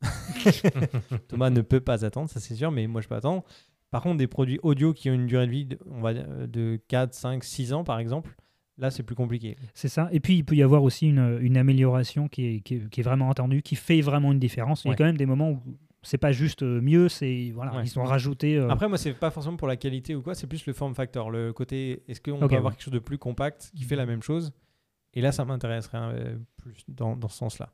Thomas 1.28 1.50
ne 1.50 1.60
peut 1.60 1.80
pas 1.80 2.06
attendre, 2.06 2.30
ça 2.30 2.40
c'est 2.40 2.54
sûr, 2.54 2.70
mais 2.70 2.86
moi 2.86 3.02
je 3.02 3.08
peux 3.08 3.16
attendre. 3.16 3.44
Par 3.90 4.02
contre, 4.02 4.18
des 4.18 4.26
produits 4.26 4.58
audio 4.62 4.92
qui 4.92 5.08
ont 5.10 5.14
une 5.14 5.26
durée 5.26 5.46
de 5.46 5.50
vie 5.52 5.64
de, 5.66 5.78
on 5.90 6.00
va 6.00 6.14
dire, 6.14 6.26
de 6.46 6.78
4, 6.88 7.14
5, 7.14 7.42
6 7.44 7.72
ans 7.72 7.84
par 7.84 7.98
exemple, 7.98 8.34
là 8.76 8.90
c'est 8.90 9.02
plus 9.02 9.14
compliqué. 9.16 9.56
C'est 9.74 9.88
ça. 9.88 10.08
Et 10.12 10.20
puis, 10.20 10.36
il 10.36 10.44
peut 10.44 10.54
y 10.56 10.62
avoir 10.62 10.82
aussi 10.82 11.08
une, 11.08 11.38
une 11.40 11.56
amélioration 11.56 12.28
qui 12.28 12.44
est, 12.46 12.60
qui, 12.60 12.74
est, 12.76 12.88
qui 12.90 13.00
est 13.00 13.02
vraiment 13.02 13.30
attendue, 13.30 13.62
qui 13.62 13.76
fait 13.76 14.00
vraiment 14.00 14.32
une 14.32 14.38
différence. 14.38 14.84
Il 14.84 14.88
y 14.88 14.92
a 14.92 14.94
quand 14.96 15.04
même 15.04 15.16
des 15.16 15.26
moments 15.26 15.50
où 15.52 15.62
c'est 16.02 16.18
pas 16.18 16.30
juste 16.32 16.62
euh, 16.62 16.80
mieux, 16.80 17.08
c'est 17.08 17.50
voilà, 17.54 17.74
Ouais. 17.74 17.82
ils 17.84 17.98
ont 17.98 18.04
rajouté. 18.04 18.56
euh, 18.56 18.68
Après, 18.68 18.88
moi 18.88 18.98
c'est 18.98 19.14
pas 19.14 19.30
forcément 19.32 19.56
pour 19.56 19.66
la 19.68 19.76
qualité 19.76 20.14
ou 20.14 20.22
quoi, 20.22 20.34
c'est 20.34 20.46
plus 20.46 20.64
le 20.66 20.72
form 20.72 20.94
factor. 20.94 21.30
Le 21.30 21.52
côté, 21.52 22.02
est-ce 22.08 22.20
qu'on 22.20 22.40
Ok, 22.40 22.50
peut 22.50 22.56
avoir 22.56 22.64
ouais. 22.66 22.70
quelque 22.76 22.84
chose 22.84 22.92
de 22.94 22.98
plus 23.00 23.18
compact 23.18 23.72
qui 23.74 23.82
fait 23.84 23.96
la 23.96 24.06
même 24.06 24.22
chose? 24.22 24.52
Et 25.14 25.20
là, 25.22 25.32
ça 25.32 25.44
m'intéresserait 25.44 25.98
euh, 25.98 26.36
plus 26.56 26.84
dans, 26.88 27.16
dans 27.16 27.28
ce 27.28 27.38
sens-là. 27.38 27.72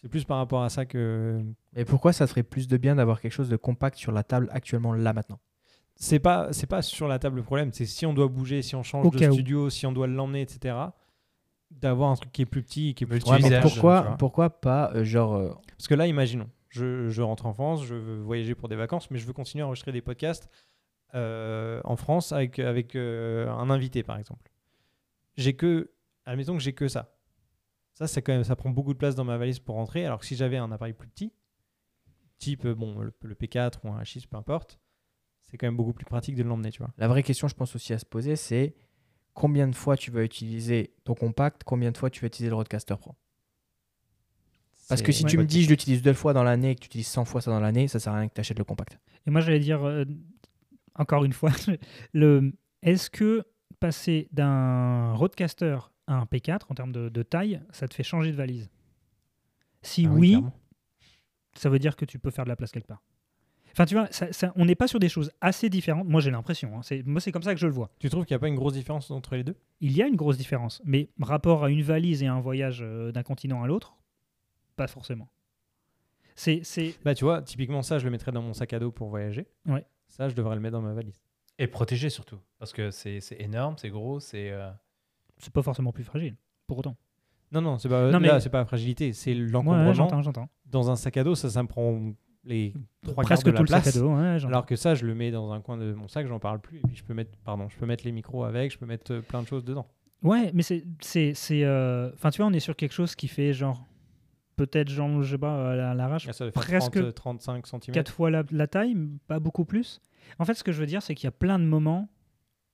C'est 0.00 0.08
plus 0.08 0.24
par 0.24 0.38
rapport 0.38 0.62
à 0.62 0.68
ça 0.68 0.86
que. 0.86 1.42
Et 1.74 1.84
pourquoi 1.84 2.12
ça 2.12 2.26
ferait 2.26 2.42
plus 2.44 2.68
de 2.68 2.76
bien 2.76 2.96
d'avoir 2.96 3.20
quelque 3.20 3.32
chose 3.32 3.48
de 3.48 3.56
compact 3.56 3.96
sur 3.98 4.12
la 4.12 4.22
table 4.22 4.48
actuellement, 4.52 4.92
là, 4.92 5.12
maintenant? 5.12 5.40
C'est 5.96 6.20
pas, 6.20 6.52
c'est 6.52 6.68
pas 6.68 6.82
sur 6.82 7.08
la 7.08 7.18
table 7.18 7.36
le 7.36 7.42
problème, 7.42 7.72
c'est 7.72 7.84
si 7.84 8.06
on 8.06 8.14
doit 8.14 8.28
bouger, 8.28 8.62
si 8.62 8.76
on 8.76 8.84
change 8.84 9.04
Au 9.04 9.10
de 9.10 9.26
où. 9.28 9.32
studio, 9.32 9.68
si 9.70 9.84
on 9.86 9.92
doit 9.92 10.06
l'emmener, 10.06 10.42
etc. 10.42 10.76
D'avoir 11.72 12.10
un 12.10 12.14
truc 12.14 12.30
qui 12.30 12.42
est 12.42 12.46
plus 12.46 12.62
petit, 12.62 12.94
qui 12.94 13.02
est 13.02 13.06
plus 13.08 13.24
Ouais, 13.24 13.40
mais 13.42 13.60
pourquoi, 13.60 14.16
pourquoi 14.16 14.50
pas, 14.50 14.92
euh, 14.94 15.02
genre, 15.02 15.34
euh, 15.34 15.50
Parce 15.76 15.88
que 15.88 15.94
là, 15.94 16.06
imaginons, 16.06 16.48
je, 16.68 17.08
je 17.08 17.20
rentre 17.20 17.46
en 17.46 17.52
France, 17.52 17.84
je 17.84 17.96
veux 17.96 18.20
voyager 18.20 18.54
pour 18.54 18.68
des 18.68 18.76
vacances, 18.76 19.10
mais 19.10 19.18
je 19.18 19.26
veux 19.26 19.32
continuer 19.32 19.62
à 19.62 19.66
enregistrer 19.66 19.90
des 19.90 20.00
podcasts 20.00 20.48
euh, 21.14 21.80
en 21.84 21.96
France 21.96 22.30
avec, 22.32 22.60
avec 22.60 22.94
euh, 22.94 23.50
un 23.50 23.68
invité, 23.68 24.04
par 24.04 24.18
exemple. 24.18 24.52
J'ai 25.36 25.54
que, 25.54 25.90
admettons 26.26 26.54
que 26.56 26.62
j'ai 26.62 26.74
que 26.74 26.86
ça. 26.86 27.17
Ça, 27.98 28.06
c'est 28.06 28.22
quand 28.22 28.32
même, 28.32 28.44
ça 28.44 28.54
prend 28.54 28.70
beaucoup 28.70 28.92
de 28.92 28.98
place 28.98 29.16
dans 29.16 29.24
ma 29.24 29.36
valise 29.38 29.58
pour 29.58 29.74
rentrer. 29.74 30.06
Alors 30.06 30.20
que 30.20 30.26
si 30.26 30.36
j'avais 30.36 30.56
un 30.56 30.70
appareil 30.70 30.92
plus 30.92 31.08
petit, 31.08 31.32
type 32.38 32.64
euh, 32.64 32.72
bon 32.72 33.00
le, 33.00 33.12
le 33.22 33.34
P4 33.34 33.72
ou 33.82 33.88
un 33.88 34.00
H6, 34.00 34.28
peu 34.28 34.36
importe, 34.36 34.78
c'est 35.46 35.56
quand 35.56 35.66
même 35.66 35.76
beaucoup 35.76 35.92
plus 35.92 36.04
pratique 36.04 36.36
de 36.36 36.44
l'emmener, 36.44 36.70
tu 36.70 36.78
vois. 36.78 36.92
la 36.96 37.08
vraie 37.08 37.24
question, 37.24 37.48
je 37.48 37.56
pense 37.56 37.74
aussi 37.74 37.92
à 37.92 37.98
se 37.98 38.04
poser, 38.06 38.36
c'est 38.36 38.76
combien 39.34 39.66
de 39.66 39.74
fois 39.74 39.96
tu 39.96 40.12
vas 40.12 40.22
utiliser 40.22 40.94
ton 41.02 41.16
compact, 41.16 41.64
combien 41.64 41.90
de 41.90 41.96
fois 41.96 42.08
tu 42.08 42.20
vas 42.20 42.28
utiliser 42.28 42.50
le 42.50 42.54
Roadcaster 42.54 42.94
Pro? 43.00 43.16
Parce 44.88 45.02
que 45.02 45.10
si 45.10 45.24
ouais. 45.24 45.30
tu 45.30 45.36
me 45.36 45.44
dis 45.44 45.64
je 45.64 45.68
l'utilise 45.68 46.00
deux 46.00 46.14
fois 46.14 46.32
dans 46.32 46.44
l'année 46.44 46.70
et 46.70 46.74
que 46.76 46.80
tu 46.82 46.86
utilises 46.86 47.08
100 47.08 47.24
fois 47.24 47.40
ça 47.40 47.50
dans 47.50 47.58
l'année, 47.58 47.88
ça 47.88 47.98
sert 47.98 48.12
à 48.12 48.18
rien 48.18 48.28
que 48.28 48.34
tu 48.34 48.40
achètes 48.40 48.58
le 48.58 48.64
compact. 48.64 49.00
Et 49.26 49.32
moi, 49.32 49.40
j'allais 49.40 49.58
dire, 49.58 49.84
euh, 49.84 50.04
encore 50.94 51.24
une 51.24 51.32
fois, 51.32 51.50
le, 52.12 52.52
est-ce 52.82 53.10
que 53.10 53.42
passer 53.80 54.28
d'un 54.30 55.14
Roadcaster 55.14 55.78
à 56.08 56.14
un 56.16 56.24
P4 56.24 56.62
en 56.70 56.74
termes 56.74 56.90
de, 56.92 57.08
de 57.08 57.22
taille, 57.22 57.60
ça 57.70 57.86
te 57.86 57.94
fait 57.94 58.02
changer 58.02 58.32
de 58.32 58.36
valise 58.36 58.68
Si 59.82 60.06
Ah 60.06 60.12
oui, 60.12 60.42
ça 61.54 61.68
veut 61.70 61.78
dire 61.78 61.94
que 61.96 62.04
tu 62.04 62.18
peux 62.18 62.30
faire 62.30 62.44
de 62.44 62.48
la 62.48 62.56
place 62.56 62.72
quelque 62.72 62.86
part. 62.88 63.02
Enfin, 63.72 63.84
tu 63.86 63.94
vois, 63.94 64.08
ça- 64.10 64.32
ça- 64.32 64.52
on 64.56 64.64
n'est 64.64 64.74
pas 64.74 64.88
sur 64.88 64.98
des 64.98 65.08
choses 65.08 65.30
assez 65.40 65.68
différentes. 65.70 66.08
Moi, 66.08 66.20
j'ai 66.20 66.30
l'impression. 66.32 66.76
hein. 66.78 66.82
C'est- 66.82 67.04
moi, 67.06 67.20
c'est 67.20 67.30
comme 67.30 67.42
ça 67.44 67.54
que 67.54 67.60
je 67.60 67.66
le 67.66 67.72
vois. 67.72 67.90
Tu 68.00 68.08
trouves 68.08 68.24
qu'il 68.24 68.34
n'y 68.34 68.36
a 68.36 68.40
pas 68.40 68.48
une 68.48 68.56
grosse 68.56 68.72
différence 68.72 69.08
entre 69.12 69.36
les 69.36 69.44
deux? 69.44 69.54
Il 69.80 69.92
y 69.92 70.02
a 70.02 70.06
une 70.08 70.16
grosse 70.16 70.36
différence, 70.36 70.82
mais 70.84 71.10
rapport 71.20 71.62
à 71.64 71.70
une 71.70 71.82
valise 71.82 72.22
et 72.22 72.26
un 72.26 72.40
voyage 72.40 72.80
euh, 72.82 73.12
d'un 73.12 73.22
continent 73.22 73.62
à 73.62 73.66
l'autre, 73.68 73.96
pas 74.74 74.88
forcément. 74.88 75.28
C'est, 76.34 76.62
c'est, 76.64 76.94
Bah, 77.04 77.14
tu 77.14 77.24
vois, 77.24 77.42
typiquement 77.42 77.82
ça, 77.82 77.98
je 77.98 78.04
le 78.04 78.10
mettrais 78.10 78.32
dans 78.32 78.42
mon 78.42 78.52
sac 78.54 78.72
à 78.72 78.78
dos 78.78 78.90
pour 78.90 79.08
voyager. 79.10 79.46
Ouais. 79.66 79.84
Ça, 80.08 80.28
je 80.28 80.34
devrais 80.34 80.54
le 80.54 80.60
mettre 80.60 80.72
dans 80.72 80.82
ma 80.82 80.94
valise. 80.94 81.20
Et 81.58 81.66
protégé 81.66 82.08
surtout. 82.10 82.38
Parce 82.58 82.72
que 82.72 82.90
c'est 82.92 83.20
c'est 83.20 83.40
énorme, 83.40 83.76
c'est 83.78 83.90
gros, 83.90 84.18
c'est. 84.20 84.50
euh, 84.50 84.70
c'est 85.38 85.52
pas 85.52 85.62
forcément 85.62 85.92
plus 85.92 86.04
fragile, 86.04 86.36
pour 86.66 86.78
autant. 86.78 86.96
Non, 87.52 87.60
non, 87.62 87.78
c'est 87.78 87.88
pas, 87.88 88.06
Non, 88.10 88.18
là, 88.18 88.34
mais- 88.34 88.40
c'est 88.40 88.50
pas 88.50 88.58
la 88.58 88.64
fragilité, 88.66 89.12
c'est 89.12 89.34
l'encombrement. 89.34 89.86
ouais, 89.88 89.94
j'entends, 89.94 90.22
j'entends. 90.22 90.48
dans 90.66 90.90
un 90.90 90.96
sac 90.96 91.16
à 91.16 91.24
dos, 91.24 91.34
ça, 91.34 91.48
ça 91.48 91.62
me 91.62 91.68
prend 91.68 92.12
les 92.44 92.74
trois 93.02 93.24
Presque 93.24 93.44
quarts 93.44 93.54
de 93.54 93.58
la 93.60 93.66
sac 93.66 93.82
place. 93.84 93.96
à 93.96 93.98
dos. 94.00 94.14
ouais. 94.14 94.44
Alors 94.46 94.66
que 94.66 94.76
ça, 94.76 94.94
je 94.94 95.06
le 95.06 95.14
mets 95.14 95.30
dans 95.30 95.52
un 95.52 95.60
coin 95.60 95.76
de 95.78 95.92
mon 95.94 96.08
sac, 96.08 96.26
j'en 96.26 96.38
parle 96.38 96.60
plus. 96.60 96.78
Et 96.78 96.82
puis 96.86 96.96
je 96.96 97.04
peux 97.04 97.14
mettre, 97.14 97.30
pardon, 97.44 97.68
je 97.68 97.76
peux 97.78 97.86
mettre 97.86 98.04
les 98.04 98.12
micros 98.12 98.44
avec, 98.44 98.72
je 98.72 98.78
peux 98.78 98.86
mettre 98.86 99.12
euh, 99.14 99.20
plein 99.22 99.42
de 99.42 99.46
choses 99.46 99.64
dedans. 99.64 99.86
Ouais, 100.22 100.50
mais 100.54 100.62
c'est. 100.62 100.84
c'est, 101.00 101.32
c'est, 101.34 101.64
euh, 101.64 102.10
Enfin, 102.14 102.30
tu 102.30 102.38
vois, 102.42 102.50
on 102.50 102.52
est 102.52 102.60
sur 102.60 102.76
quelque 102.76 102.92
chose 102.92 103.14
qui 103.14 103.28
fait 103.28 103.52
genre. 103.52 103.84
Peut-être, 104.56 104.88
genre, 104.88 105.22
je 105.22 105.30
sais 105.30 105.38
pas, 105.38 105.70
à 105.72 105.76
la- 105.76 105.90
à 105.92 105.94
l'arrache, 105.94 106.28
faire 106.30 106.52
Presque 106.52 106.92
30, 106.92 106.96
euh, 107.04 107.12
35 107.12 107.66
cm. 107.68 107.94
4 107.94 108.12
fois 108.12 108.28
la, 108.30 108.42
la 108.50 108.66
taille, 108.66 108.96
pas 109.28 109.38
beaucoup 109.38 109.64
plus. 109.64 110.00
En 110.40 110.44
fait, 110.44 110.54
ce 110.54 110.64
que 110.64 110.72
je 110.72 110.80
veux 110.80 110.86
dire, 110.86 111.00
c'est 111.00 111.14
qu'il 111.14 111.26
y 111.26 111.28
a 111.28 111.32
plein 111.32 111.58
de 111.60 111.64
moments 111.64 112.08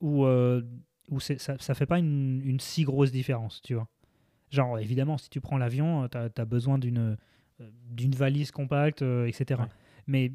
où, 0.01 0.25
euh, 0.25 0.63
où 1.11 1.21
ça 1.21 1.35
ne 1.55 1.75
fait 1.75 1.87
pas 1.87 1.99
une, 1.99 2.41
une 2.45 2.61
si 2.61 2.85
grosse 2.85 3.13
différence, 3.13 3.61
tu 3.63 3.75
vois. 3.75 3.89
Genre, 4.51 4.79
évidemment, 4.79 5.19
si 5.19 5.29
tu 5.31 5.41
prends 5.41 5.59
l'avion, 5.59 6.09
tu 6.09 6.17
as, 6.19 6.45
besoin 6.45 6.79
d'une 6.79 7.17
euh, 7.61 7.71
d'une 7.91 8.15
valise 8.15 8.51
compacte, 8.51 9.03
euh, 9.03 9.27
etc. 9.27 9.61
Ouais. 9.61 9.69
Mais 10.07 10.33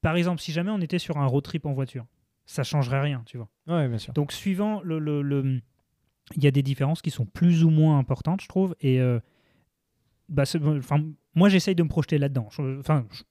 par 0.00 0.16
exemple, 0.16 0.40
si 0.40 0.52
jamais 0.52 0.70
on 0.70 0.80
était 0.80 0.98
sur 0.98 1.16
un 1.18 1.26
road 1.26 1.44
trip 1.44 1.66
en 1.66 1.72
voiture, 1.72 2.06
ça 2.46 2.62
changerait 2.62 3.00
rien, 3.00 3.22
tu 3.26 3.36
vois. 3.38 3.48
Ouais, 3.66 3.88
bien 3.88 3.98
sûr. 3.98 4.12
Donc, 4.12 4.32
suivant 4.32 4.80
le. 4.82 4.98
le- 4.98 5.22
le- 5.22 5.60
il 6.36 6.42
y 6.44 6.46
a 6.46 6.50
des 6.50 6.62
différences 6.62 7.02
qui 7.02 7.10
sont 7.10 7.26
plus 7.26 7.64
ou 7.64 7.70
moins 7.70 7.98
importantes, 7.98 8.40
je 8.42 8.48
trouve. 8.48 8.74
Et 8.80 9.00
euh, 9.00 9.18
bah, 10.28 10.44
enfin, 10.78 11.04
moi, 11.34 11.48
j'essaye 11.48 11.74
de 11.74 11.82
me 11.82 11.88
projeter 11.88 12.16
là-dedans. 12.18 12.48
Je- 12.50 12.78
Enfin, 12.78 13.06
je, 13.10 13.22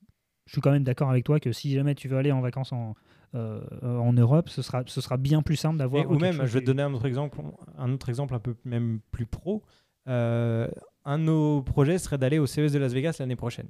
je 0.46 0.52
suis 0.52 0.62
quand 0.62 0.72
même 0.72 0.84
d'accord 0.84 1.10
avec 1.10 1.24
toi 1.24 1.40
que 1.40 1.52
si 1.52 1.72
jamais 1.74 1.96
tu 1.96 2.08
veux 2.08 2.18
aller 2.18 2.32
en 2.32 2.42
vacances 2.42 2.72
en, 2.74 2.92
euh, 2.92 2.94
en 3.34 4.14
Europe, 4.14 4.50
ce 4.50 4.62
sera, 4.62 4.84
ce 4.88 5.02
sera 5.02 5.18
bien 5.18 5.42
plus 5.42 5.56
simple 5.56 5.78
d'avoir. 5.78 6.10
Ou 6.10 6.18
même, 6.20 6.34
chose 6.38 6.46
je 6.48 6.54
vais 6.54 6.62
te 6.62 6.66
donner 6.66 6.84
un 6.84 6.94
autre 6.94 7.06
exemple, 7.06 7.40
un 7.78 7.92
autre 7.94 8.10
exemple 8.10 8.34
un 8.36 8.40
peu 8.40 8.56
même 8.66 9.00
plus 9.12 9.26
pro. 9.26 9.64
Euh, 10.08 10.68
un 11.06 11.18
de 11.20 11.24
nos 11.24 11.62
projets 11.62 11.98
serait 11.98 12.18
d'aller 12.18 12.40
au 12.40 12.46
CES 12.48 12.72
de 12.74 12.80
Las 12.80 12.94
Vegas 12.94 13.18
l'année 13.20 13.36
prochaine, 13.36 13.68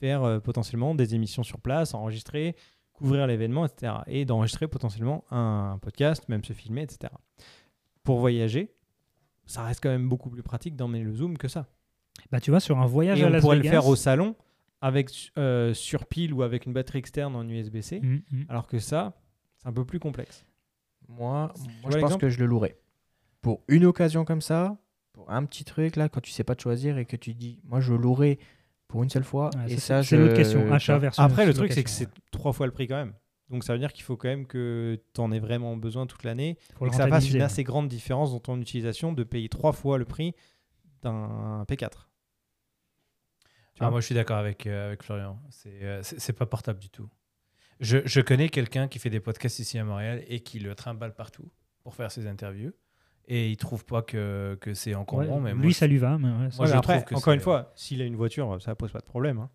faire 0.00 0.22
euh, 0.24 0.38
potentiellement 0.40 0.94
des 0.94 1.14
émissions 1.14 1.42
sur 1.42 1.60
place, 1.60 1.94
enregistrer, 1.94 2.56
couvrir 2.92 3.26
l'événement, 3.26 3.66
etc. 3.66 3.92
Et 4.06 4.24
d'enregistrer 4.24 4.66
potentiellement 4.66 5.24
un 5.30 5.78
podcast, 5.80 6.28
même 6.28 6.42
se 6.44 6.52
filmer, 6.52 6.82
etc. 6.82 7.12
Pour 8.02 8.18
voyager, 8.18 8.72
ça 9.46 9.62
reste 9.62 9.80
quand 9.82 9.90
même 9.90 10.08
beaucoup 10.08 10.30
plus 10.30 10.42
pratique 10.42 10.74
d'emmener 10.76 11.02
le 11.02 11.12
zoom 11.12 11.38
que 11.38 11.48
ça. 11.48 11.66
Bah, 12.32 12.40
tu 12.40 12.50
vois, 12.50 12.60
sur 12.60 12.78
un 12.78 12.86
voyage 12.86 13.20
Et 13.20 13.24
à 13.24 13.28
on 13.28 13.30
Las 13.30 13.40
pourrait 13.42 13.58
Vegas. 13.58 13.70
le 13.70 13.76
faire 13.76 13.86
au 13.86 13.96
salon 13.96 14.34
avec 14.80 15.32
euh, 15.38 15.74
sur 15.74 16.06
pile 16.06 16.32
ou 16.32 16.42
avec 16.42 16.66
une 16.66 16.72
batterie 16.72 16.98
externe 16.98 17.34
en 17.36 17.48
USB-C, 17.48 18.00
Mm, 18.00 18.14
mm. 18.30 18.44
alors 18.48 18.66
que 18.66 18.78
ça, 18.78 19.14
c'est 19.56 19.68
un 19.68 19.72
peu 19.72 19.84
plus 19.84 19.98
complexe. 19.98 20.44
Moi, 21.08 21.52
je 21.88 21.98
pense 21.98 22.16
que 22.18 22.28
je 22.28 22.38
le 22.38 22.46
louerais. 22.46 22.76
Pour 23.40 23.62
une 23.68 23.84
occasion 23.86 24.24
comme 24.24 24.40
ça, 24.42 24.76
pour 25.12 25.30
un 25.30 25.44
petit 25.44 25.64
truc 25.64 25.96
là, 25.96 26.08
quand 26.08 26.20
tu 26.20 26.30
sais 26.30 26.44
pas 26.44 26.54
te 26.54 26.62
choisir 26.62 26.98
et 26.98 27.06
que 27.06 27.16
tu 27.16 27.34
dis, 27.34 27.60
moi 27.64 27.80
je 27.80 27.92
louerais 27.94 28.38
pour 28.88 29.02
une 29.02 29.10
seule 29.10 29.24
fois. 29.24 29.50
Ouais, 29.56 29.72
et 29.72 29.76
ça, 29.78 30.02
c'est 30.02 30.16
je- 30.16 30.22
l'autre 30.22 30.34
question. 30.36 30.72
Achat 30.72 30.98
versus. 30.98 31.18
Après, 31.22 31.44
le 31.46 31.54
truc, 31.54 31.72
c'est 31.72 31.84
que 31.84 31.90
c'est 31.90 32.08
trois 32.30 32.52
fois 32.52 32.66
le 32.66 32.72
prix 32.72 32.86
quand 32.86 32.96
même. 32.96 33.14
Donc 33.50 33.64
ça 33.64 33.72
veut 33.72 33.78
dire 33.78 33.92
qu'il 33.94 34.04
faut 34.04 34.16
quand 34.18 34.28
même 34.28 34.46
que 34.46 35.00
tu 35.14 35.20
en 35.22 35.32
aies 35.32 35.38
vraiment 35.40 35.74
besoin 35.76 36.06
toute 36.06 36.22
l'année 36.24 36.58
et 36.86 36.88
que 36.90 36.94
ça 36.94 37.04
fasse 37.08 37.24
une 37.30 37.40
assez 37.42 37.64
grande 37.64 37.88
différence 37.88 38.32
dans 38.32 38.40
ton 38.40 38.60
utilisation 38.60 39.12
de 39.14 39.24
payer 39.24 39.48
trois 39.48 39.72
fois 39.72 39.96
le 39.98 40.04
prix 40.04 40.34
d'un 41.02 41.64
P4. 41.66 42.07
Ah, 43.80 43.90
moi, 43.90 44.00
je 44.00 44.06
suis 44.06 44.14
d'accord 44.14 44.36
avec, 44.38 44.66
euh, 44.66 44.88
avec 44.88 45.02
Florian. 45.02 45.40
C'est 45.50 45.82
euh, 45.82 46.02
c'est 46.02 46.32
pas 46.32 46.46
portable 46.46 46.78
du 46.80 46.90
tout. 46.90 47.08
Je, 47.80 47.98
je 48.04 48.20
connais 48.20 48.48
quelqu'un 48.48 48.88
qui 48.88 48.98
fait 48.98 49.10
des 49.10 49.20
podcasts 49.20 49.58
ici 49.60 49.78
à 49.78 49.84
Montréal 49.84 50.24
et 50.28 50.40
qui 50.40 50.58
le 50.58 50.74
trimballe 50.74 51.14
partout 51.14 51.48
pour 51.82 51.94
faire 51.94 52.10
ses 52.10 52.26
interviews. 52.26 52.72
Et 53.26 53.50
il 53.50 53.56
trouve 53.56 53.84
pas 53.84 54.02
que, 54.02 54.56
que 54.60 54.74
c'est 54.74 54.94
encombrant. 54.94 55.36
Ouais, 55.36 55.40
mais 55.40 55.52
lui, 55.54 55.62
moi, 55.68 55.72
ça 55.74 55.86
lui 55.86 55.98
va. 55.98 56.18
Mais 56.18 56.28
ouais, 56.28 56.48
Moi, 56.56 56.66
je 56.66 56.72
après, 56.74 56.94
trouve 57.00 57.04
que 57.04 57.14
encore 57.14 57.34
une 57.34 57.40
fois, 57.40 57.72
s'il 57.76 58.00
a 58.02 58.04
une 58.04 58.16
voiture, 58.16 58.60
ça 58.60 58.74
pose 58.74 58.90
pas 58.90 59.00
de 59.00 59.04
problème. 59.04 59.38
hein. 59.38 59.50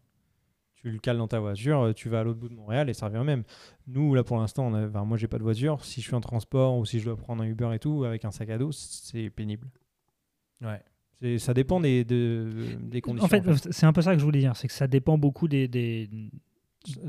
Tu 0.75 0.91
le 0.91 0.99
cales 0.99 1.17
dans 1.17 1.27
ta 1.29 1.39
voiture, 1.39 1.93
tu 1.95 2.09
vas 2.09 2.19
à 2.19 2.23
l'autre 2.23 2.39
bout 2.39 2.49
de 2.49 2.55
Montréal 2.55 2.89
et 2.89 2.93
ça 2.93 3.07
revient 3.07 3.23
même. 3.25 3.43
Nous, 3.87 4.13
là, 4.15 4.23
pour 4.23 4.37
l'instant, 4.37 4.67
on 4.67 4.73
a- 4.73 4.87
enfin, 4.87 5.05
moi, 5.05 5.17
j'ai 5.17 5.27
pas 5.29 5.37
de 5.37 5.43
voiture. 5.43 5.83
Si 5.85 6.01
je 6.01 6.07
suis 6.07 6.15
en 6.15 6.19
transport 6.21 6.77
ou 6.77 6.85
si 6.85 6.99
je 6.99 7.05
dois 7.05 7.15
prendre 7.17 7.41
un 7.41 7.45
Uber 7.47 7.71
et 7.73 7.79
tout, 7.79 8.03
avec 8.03 8.25
un 8.25 8.31
sac 8.31 8.49
à 8.49 8.57
dos, 8.57 8.71
c'est 8.73 9.29
pénible. 9.29 9.69
Ouais. 10.61 10.81
Ça 11.39 11.53
dépend 11.53 11.79
des, 11.79 12.03
de- 12.03 12.49
des 12.81 13.01
conditions. 13.01 13.25
En 13.25 13.29
fait, 13.29 13.43
c'est 13.71 13.85
un 13.85 13.93
peu 13.93 14.01
ça 14.01 14.13
que 14.13 14.19
je 14.19 14.25
voulais 14.25 14.39
dire. 14.39 14.55
C'est 14.55 14.67
que 14.67 14.73
ça 14.73 14.87
dépend 14.87 15.17
beaucoup 15.17 15.47
des. 15.47 15.67
des... 15.67 16.09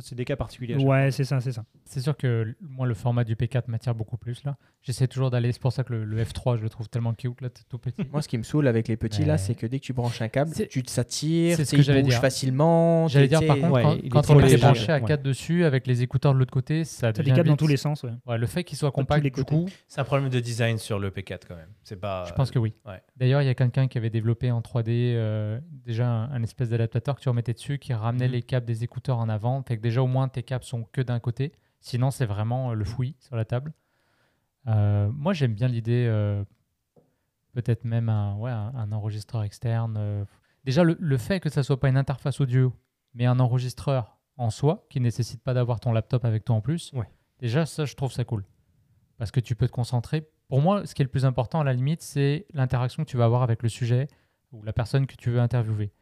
c'est 0.01 0.15
des 0.15 0.25
cas 0.25 0.37
particuliers. 0.37 0.77
Ouais, 0.77 1.11
c'est 1.11 1.25
ça, 1.25 1.41
c'est 1.41 1.53
ça. 1.53 1.65
C'est 1.85 2.01
sûr 2.01 2.17
que 2.17 2.55
moi, 2.61 2.87
le 2.87 2.95
format 2.95 3.25
du 3.25 3.35
P4 3.35 3.63
m'attire 3.69 3.95
beaucoup 3.95 4.17
plus 4.17 4.45
là. 4.45 4.57
J'essaie 4.83 5.09
toujours 5.09 5.31
d'aller. 5.31 5.51
C'est 5.53 5.61
pour 5.63 5.73
ça 5.73 5.83
que 5.85 5.93
le, 5.93 6.05
le 6.05 6.23
F3, 6.23 6.59
je 6.59 6.63
le 6.63 6.69
trouve 6.69 6.89
tellement 6.89 7.15
cute 7.15 7.41
là, 7.41 7.49
tout 7.69 7.79
petit. 7.79 8.07
Moi, 8.13 8.21
ce 8.23 8.29
qui 8.29 8.37
me 8.39 8.43
saoule 8.43 8.67
avec 8.69 8.87
les 8.89 8.97
petits 8.97 9.23
Mais- 9.23 9.27
là, 9.29 9.39
c'est 9.39 9.55
que 9.55 9.67
dès 9.67 9.79
que 9.81 9.85
tu 9.85 9.93
branches 9.93 10.21
un 10.23 10.29
câble, 10.29 10.53
tu 10.69 10.83
te 10.83 10.91
s'attires, 10.91 11.57
c'est 11.57 11.65
ce 11.65 11.73
que 11.73 11.77
il 11.79 11.83
j'allais 11.83 12.03
bouge 12.03 12.11
dire. 12.11 12.21
facilement. 12.21 13.09
J'allais 13.09 13.29
dire 13.29 13.45
par 13.47 13.57
contre, 13.57 13.71
ouais, 13.73 13.83
quand, 13.83 13.97
il 14.03 14.11
quand 14.11 14.31
on 14.31 14.39
est 14.41 14.43
léger, 14.43 14.57
branché 14.59 14.93
à 14.93 14.97
ouais. 14.99 15.05
4 15.09 15.23
dessus 15.23 15.65
avec 15.65 15.87
les 15.87 16.03
écouteurs 16.03 16.35
de 16.35 16.39
l'autre 16.39 16.53
côté, 16.53 16.85
ça 16.85 17.13
devient 17.13 17.33
câbles 17.33 17.49
dans 17.49 17.57
tous 17.57 17.67
les 17.67 17.77
sens, 17.77 18.03
ouais. 18.03 18.11
Ouais, 18.27 18.39
le 18.39 18.47
fait 18.47 18.65
qu'il 18.65 18.77
soit 18.79 18.91
tous 18.91 18.95
compact, 18.97 19.25
les 19.25 19.31
du 19.31 19.45
coup, 19.45 19.67
C'est 19.89 20.01
un 20.01 20.05
problème 20.05 20.29
de 20.29 20.41
design 20.41 20.79
sur 20.79 20.99
le 20.99 21.11
P4 21.11 21.41
quand 21.49 21.57
même. 21.57 21.69
C'est 21.83 21.97
pas. 22.01 22.25
je 22.29 22.33
pense 22.35 22.51
que 22.51 22.59
oui. 22.59 22.75
D'ailleurs, 23.17 23.43
il 23.43 23.47
y 23.47 23.49
a 23.49 23.55
quelqu'un 23.55 23.89
qui 23.89 23.99
avait 23.99 24.11
développé 24.11 24.51
en 24.51 24.61
3D 24.61 24.85
euh, 25.15 25.59
déjà 25.85 26.07
un, 26.07 26.31
un 26.31 26.43
espèce 26.43 26.69
d'adaptateur 26.69 27.17
que 27.17 27.21
tu 27.21 27.29
remettais 27.29 27.53
dessus 27.55 27.79
qui 27.79 27.93
ramenait 27.93 28.27
Mhm. 28.27 28.33
les 28.33 28.43
câbles 28.43 28.67
des 28.67 28.85
écouteurs 28.85 29.19
en 29.19 29.29
avant. 29.29 29.63
Que 29.65 29.75
déjà, 29.83 30.03
au 30.03 30.07
moins, 30.07 30.29
tes 30.29 30.43
câbles 30.43 30.65
sont 30.65 30.85
que 30.93 31.01
d'un 31.01 31.19
côté. 31.21 31.53
Sinon, 31.81 32.11
c'est 32.11 32.27
vraiment 32.27 32.71
euh, 32.71 32.75
le 32.75 32.85
fouillis 32.85 33.17
sur 33.21 33.37
la 33.37 33.45
table. 33.45 33.73
Euh, 34.67 35.11
moi, 35.13 35.33
j'aime 35.33 35.55
bien 35.55 35.69
l'idée, 35.69 36.07
euh, 36.09 36.43
peut-être 37.53 37.85
même 37.85 38.09
un, 38.09 38.37
ouais, 38.37 38.51
un, 38.51 38.73
un 38.75 38.93
enregistreur 38.93 39.43
externe. 39.43 39.97
euh. 39.99 40.25
Déjà, 40.65 40.83
le, 40.83 40.97
le 40.99 41.17
fait 41.19 41.41
que 41.41 41.49
ça 41.51 41.63
soit 41.63 41.79
pas 41.79 41.89
une 41.89 41.97
interface 41.99 42.41
audio, 42.41 42.73
mais 43.15 43.27
un 43.27 43.39
enregistreur 43.41 44.19
en 44.37 44.51
soi, 44.51 44.87
qui 44.91 45.01
nécessite 45.01 45.43
pas 45.43 45.55
d'avoir 45.55 45.79
ton 45.81 45.93
laptop 45.93 46.25
avec 46.25 46.45
toi 46.45 46.57
en 46.57 46.61
plus, 46.61 46.91
Ouais. 46.95 47.09
déjà, 47.39 47.67
ça, 47.67 47.85
je 47.85 47.95
trouve 47.95 48.13
ça 48.13 48.25
cool. 48.25 48.45
Parce 49.19 49.31
que 49.31 49.41
tu 49.41 49.55
peux 49.55 49.67
te 49.67 49.73
concentrer. 49.73 50.29
Pour 50.49 50.61
moi, 50.61 50.87
ce 50.87 50.95
qui 50.95 51.03
est 51.03 51.05
le 51.05 51.11
plus 51.11 51.25
important, 51.25 51.61
à 51.61 51.65
la 51.65 51.73
limite, 51.73 52.03
c'est 52.03 52.47
l'interaction 52.53 53.05
que 53.05 53.09
tu 53.11 53.17
vas 53.17 53.25
avoir 53.27 53.43
avec 53.43 53.63
le 53.63 53.69
sujet 53.69 54.09
ou 54.53 54.63
la 54.63 54.73
personne 54.73 55.07
que 55.07 55.15
tu 55.17 55.31
veux 55.31 55.39
interviewer. 55.41 55.93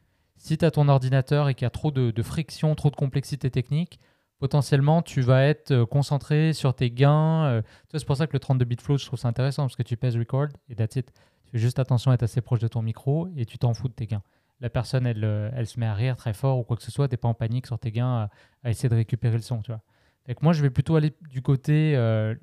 Si 0.42 0.58
tu 0.58 0.64
as 0.64 0.72
ton 0.72 0.88
ordinateur 0.88 1.48
et 1.48 1.54
qu'il 1.54 1.64
y 1.64 1.66
a 1.66 1.70
trop 1.70 1.92
de, 1.92 2.10
de 2.10 2.22
friction, 2.24 2.74
trop 2.74 2.90
de 2.90 2.96
complexité 2.96 3.48
technique, 3.48 4.00
potentiellement, 4.40 5.00
tu 5.00 5.20
vas 5.20 5.44
être 5.44 5.70
euh, 5.70 5.86
concentré 5.86 6.52
sur 6.52 6.74
tes 6.74 6.90
gains. 6.90 7.44
euh. 7.44 7.62
C'est 7.94 8.04
pour 8.04 8.16
ça 8.16 8.26
que 8.26 8.32
le 8.32 8.40
32 8.40 8.64
bit 8.64 8.82
flow, 8.82 8.98
je 8.98 9.06
trouve 9.06 9.20
ça 9.20 9.28
intéressant, 9.28 9.62
parce 9.62 9.76
que 9.76 9.84
tu 9.84 9.96
pèses 9.96 10.16
record 10.16 10.48
et 10.68 10.74
that's 10.74 10.96
it. 10.96 11.12
Tu 11.44 11.52
fais 11.52 11.58
juste 11.58 11.78
attention 11.78 12.10
à 12.10 12.14
être 12.14 12.24
assez 12.24 12.40
proche 12.40 12.58
de 12.58 12.66
ton 12.66 12.82
micro 12.82 13.28
et 13.36 13.46
tu 13.46 13.56
t'en 13.56 13.72
fous 13.72 13.86
de 13.86 13.92
tes 13.92 14.08
gains. 14.08 14.24
La 14.58 14.68
personne, 14.68 15.06
elle, 15.06 15.22
euh, 15.22 15.48
elle 15.54 15.68
se 15.68 15.78
met 15.78 15.86
à 15.86 15.94
rire 15.94 16.16
très 16.16 16.32
fort 16.32 16.58
ou 16.58 16.64
quoi 16.64 16.76
que 16.76 16.82
ce 16.82 16.90
soit, 16.90 17.06
tu 17.06 17.16
pas 17.16 17.28
en 17.28 17.34
panique 17.34 17.68
sur 17.68 17.78
tes 17.78 17.92
gains 17.92 18.28
à, 18.64 18.70
essayer 18.70 18.88
de 18.88 18.96
récupérer 18.96 19.36
le 19.36 19.42
son. 19.42 19.62
Tu 19.62 19.70
vois. 19.70 19.80
Fait 20.26 20.42
moi, 20.42 20.52
je 20.52 20.62
vais 20.62 20.70
plutôt 20.70 20.96
aller 20.96 21.14
du 21.30 21.40
côté 21.40 21.94
euh, 21.94 22.34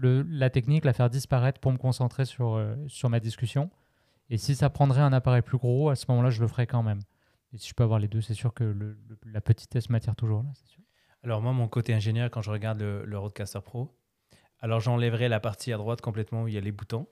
la 0.00 0.48
technique, 0.48 0.84
la 0.84 0.92
faire 0.92 1.10
disparaître 1.10 1.58
pour 1.58 1.72
me 1.72 1.78
concentrer 1.78 2.24
sur, 2.24 2.64
sur 2.86 3.10
ma 3.10 3.18
discussion. 3.18 3.68
Et 4.30 4.38
si 4.38 4.54
ça 4.54 4.70
prendrait 4.70 5.00
un 5.00 5.12
appareil 5.12 5.42
plus 5.42 5.58
gros, 5.58 5.88
à 5.88 5.96
ce 5.96 6.06
moment-là, 6.10 6.30
je 6.30 6.40
le 6.40 6.46
ferai 6.46 6.68
quand 6.68 6.84
même. 6.84 7.00
Et 7.52 7.58
si 7.58 7.68
je 7.68 7.74
peux 7.74 7.82
avoir 7.84 7.98
les 7.98 8.08
deux, 8.08 8.20
c'est 8.20 8.34
sûr 8.34 8.52
que 8.52 8.64
le- 8.64 8.98
le- 9.08 9.18
la 9.24 9.40
petitesse 9.40 9.88
m'attire 9.90 10.14
toujours. 10.16 10.42
Là, 10.42 10.50
sûr. 10.64 10.82
Alors 11.22 11.40
moi, 11.42 11.52
mon 11.52 11.66
côté 11.68 11.94
ingénieur, 11.94 12.30
quand 12.30 12.42
je 12.42 12.50
regarde 12.50 12.80
le, 12.80 13.04
le 13.04 13.18
Rodecaster 13.18 13.60
Pro, 13.62 13.94
alors 14.60 14.80
j'enlèverai 14.80 15.28
la 15.28 15.40
partie 15.40 15.72
à 15.72 15.76
droite 15.76 16.00
complètement 16.00 16.42
où 16.44 16.48
il 16.48 16.54
y 16.54 16.58
a 16.58 16.60
les 16.60 16.72
boutons. 16.72 17.06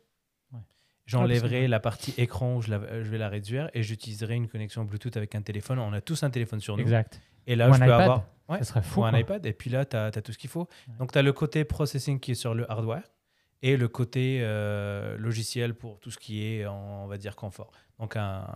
Ouais. 0.52 0.60
J'enlèverai 1.06 1.56
Ah, 1.56 1.60
parce 1.62 1.70
la 1.70 1.80
partie 1.80 2.14
écran 2.18 2.56
où 2.56 2.62
je, 2.62 2.70
la- 2.70 3.02
je 3.02 3.08
vais 3.10 3.18
la 3.18 3.28
réduire 3.28 3.70
et 3.74 3.82
j'utiliserai 3.82 4.34
une 4.34 4.48
connexion 4.48 4.84
Bluetooth 4.84 5.16
avec 5.16 5.34
un 5.34 5.42
téléphone. 5.42 5.78
On 5.78 5.92
a 5.92 6.00
tous 6.00 6.22
un 6.22 6.30
téléphone 6.30 6.60
sur 6.60 6.76
nous. 6.76 6.82
Exact. 6.82 7.20
Et 7.46 7.56
là, 7.56 7.70
Ou 7.70 7.72
je 7.74 7.76
un 7.76 7.80
peux 7.80 7.84
iPad. 7.86 8.00
avoir 8.00 8.24
ouais, 8.48 8.58
Ça 8.58 8.64
serait 8.64 8.82
fou. 8.82 9.00
ou 9.00 9.04
un 9.04 9.10
quoi. 9.10 9.20
iPad. 9.20 9.46
Et 9.46 9.52
puis 9.52 9.70
là, 9.70 9.84
tu 9.84 9.96
as, 9.96 10.10
tout 10.10 10.32
ce 10.32 10.38
qu'il 10.38 10.50
faut. 10.50 10.68
Ouais. 10.88 10.94
Donc, 10.98 11.12
tu 11.12 11.18
as 11.18 11.22
le 11.22 11.32
côté 11.32 11.64
processing 11.64 12.18
qui 12.20 12.32
est 12.32 12.34
sur 12.36 12.54
le 12.54 12.70
hardware 12.70 13.04
et 13.62 13.76
le 13.76 13.88
côté 13.88 14.40
euh, 14.42 15.16
logiciel 15.18 15.74
pour 15.74 15.98
tout 16.00 16.10
ce 16.10 16.18
qui 16.18 16.44
est, 16.44 16.66
on 16.66 17.06
va 17.06 17.16
dire, 17.18 17.36
confort. 17.36 17.70
Donc, 17.98 18.16
un- 18.16 18.46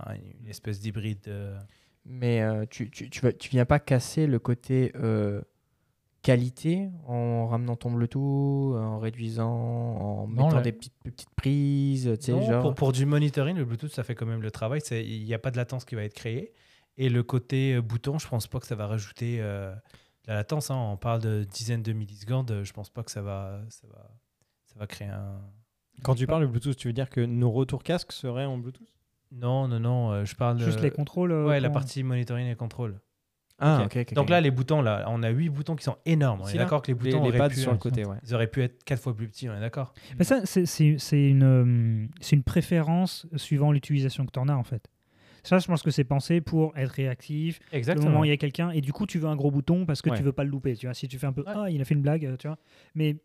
une 0.41 0.47
espèce 0.49 0.81
d'hybride. 0.81 1.27
euh, 1.29 1.59
Mais 2.05 2.43
euh, 2.43 2.65
tu, 2.69 2.91
tu, 2.91 3.09
tu, 3.11 3.49
viens 3.51 3.65
pas 3.65 3.79
casser 3.79 4.27
le 4.27 4.39
côté 4.39 4.93
qualité 6.23 6.91
en 7.07 7.47
ramenant 7.47 7.77
ton 7.77 7.91
Bluetooth, 7.91 8.77
en 8.77 8.99
réduisant, 8.99 9.49
en 9.51 10.27
Non, 10.27 10.45
mettant 10.45 10.57
là- 10.57 10.61
des 10.63 10.73
petites, 10.73 10.95
petites 11.03 11.31
prises, 11.35 12.11
tu 12.21 12.27
sais, 12.33 12.43
genre. 12.43 12.61
pour, 12.63 12.75
pour 12.75 12.93
du 12.93 13.07
monitoring, 13.07 13.57
le 13.57 13.65
Bluetooth, 13.65 13.91
ça 13.93 14.03
fait 14.05 14.15
quand 14.15 14.27
même 14.27 14.43
le 14.43 14.51
travail. 14.51 14.81
Il 14.91 15.25
n'y 15.25 15.33
a 15.35 15.39
pas 15.39 15.51
de 15.51 15.57
latence 15.57 15.85
qui 15.87 15.95
va 15.95 16.03
être 16.05 16.15
créée. 16.15 16.53
Et 16.99 17.09
le 17.09 17.23
côté 17.23 17.81
bouton, 17.81 18.19
je 18.19 18.29
pense 18.29 18.47
pas 18.47 18.61
que 18.61 18.67
ça 18.67 18.75
va 18.75 18.87
rajouter 18.87 19.39
de 19.39 19.73
la 20.27 20.35
latence. 20.35 20.71
hein. 20.71 20.77
On 20.77 20.99
parle 20.99 21.23
de 21.23 21.45
dizaines 21.45 21.83
de 21.83 21.93
millisecondes. 21.95 22.61
Je 22.65 22.73
pense 22.75 22.91
pas 22.91 23.03
que 23.03 23.11
ça 23.11 23.23
va, 23.23 23.63
ça 23.71 23.87
va, 23.89 24.11
ça 24.73 24.79
va 24.79 24.87
créer 24.87 25.09
un. 25.09 25.41
Quand 26.03 26.15
tu 26.15 26.27
parles 26.27 26.43
de 26.43 26.47
Bluetooth, 26.47 26.77
tu 26.77 26.89
veux 26.89 26.93
dire 26.95 27.11
que 27.11 27.21
nos 27.21 27.51
retours 27.51 27.83
casques 27.83 28.13
seraient 28.13 28.47
en 28.47 28.57
Bluetooth? 28.59 28.89
Non, 29.33 29.69
non, 29.69 29.79
non. 29.81 30.13
euh, 30.13 30.25
je 30.25 30.35
parle 30.35 30.57
de. 30.59 30.65
Juste 30.65 30.81
les 30.81 30.91
contrôles. 30.91 31.33
euh, 31.33 31.47
Ouais, 31.47 31.61
la 31.61 31.71
partie 31.71 32.03
monitoring 32.03 32.47
et 32.49 32.55
contrôle. 32.57 33.01
Ah, 33.63 33.83
Ok. 33.85 33.97
ok. 33.99 34.15
Donc 34.15 34.31
là, 34.31 34.41
les 34.41 34.51
boutons, 34.51 34.81
là, 34.81 35.05
on 35.09 35.23
a 35.23 35.29
huit 35.29 35.51
boutons 35.51 35.77
qui 35.77 35.85
sont 35.85 35.99
énormes. 36.07 36.41
On 36.43 36.47
est 36.49 36.55
là, 36.55 36.61
d'accord 36.65 36.81
que 36.81 36.87
les 36.91 36.95
Les, 36.95 36.99
boutons 37.11 37.23
les 37.25 37.29
auraient, 37.29 37.39
pads 37.39 37.51
pu, 37.51 37.57
sur 37.61 37.73
le 37.73 37.77
côté, 37.79 38.07
ouais. 38.07 38.17
ils 38.27 38.35
auraient 38.35 38.47
pu 38.47 38.63
être 38.63 38.83
quatre 38.85 39.03
fois 39.03 39.15
plus 39.15 39.29
petits. 39.29 39.51
On 39.51 39.55
est 39.55 39.61
d'accord 39.61 39.93
Mais 40.19 40.25
ça, 40.25 40.47
c'est- 40.47 40.65
c'est 40.65 40.97
c'est 40.99 41.29
une, 41.29 41.43
euh, 41.43 42.07
c'est 42.23 42.37
une 42.37 42.43
préférence 42.43 43.27
suivant 43.37 43.71
l'utilisation 43.71 44.25
que 44.25 44.31
tu 44.33 44.39
en 44.39 44.49
as, 44.49 44.55
en 44.57 44.65
fait. 44.65 44.89
Ça, 45.43 45.59
je 45.59 45.67
pense 45.67 45.83
que 45.83 45.91
c'est 45.91 46.05
pensé 46.05 46.41
pour 46.41 46.77
être 46.77 46.91
réactif. 46.93 47.61
Le 47.73 47.77
Exactement. 47.79 48.09
moment 48.09 48.21
où 48.21 48.25
il 48.25 48.29
y 48.29 48.33
a 48.33 48.37
quelqu'un, 48.39 48.71
et 48.71 48.81
du 48.81 48.93
coup, 48.95 49.05
tu 49.07 49.19
veux 49.19 49.29
un 49.29 49.37
gros 49.37 49.51
bouton 49.51 49.85
parce 49.85 50.01
que 50.01 50.09
Ouais. 50.11 50.17
tu 50.17 50.23
veux 50.23 50.33
pas 50.33 50.45
le 50.45 50.51
louper. 50.51 50.75
Tu 50.77 50.87
vois, 50.87 50.95
si 50.95 51.07
tu 51.07 51.19
fais 51.19 51.27
un 51.27 51.33
peu, 51.35 51.43
Ouais. 51.43 51.53
ah, 51.55 51.71
il 51.71 51.81
a 51.83 51.85
fait 51.85 51.95
une 51.95 52.03
blague, 52.03 52.25
euh, 52.25 52.37
tu 52.39 52.47
vois. 52.49 52.57
Mais 52.95 53.17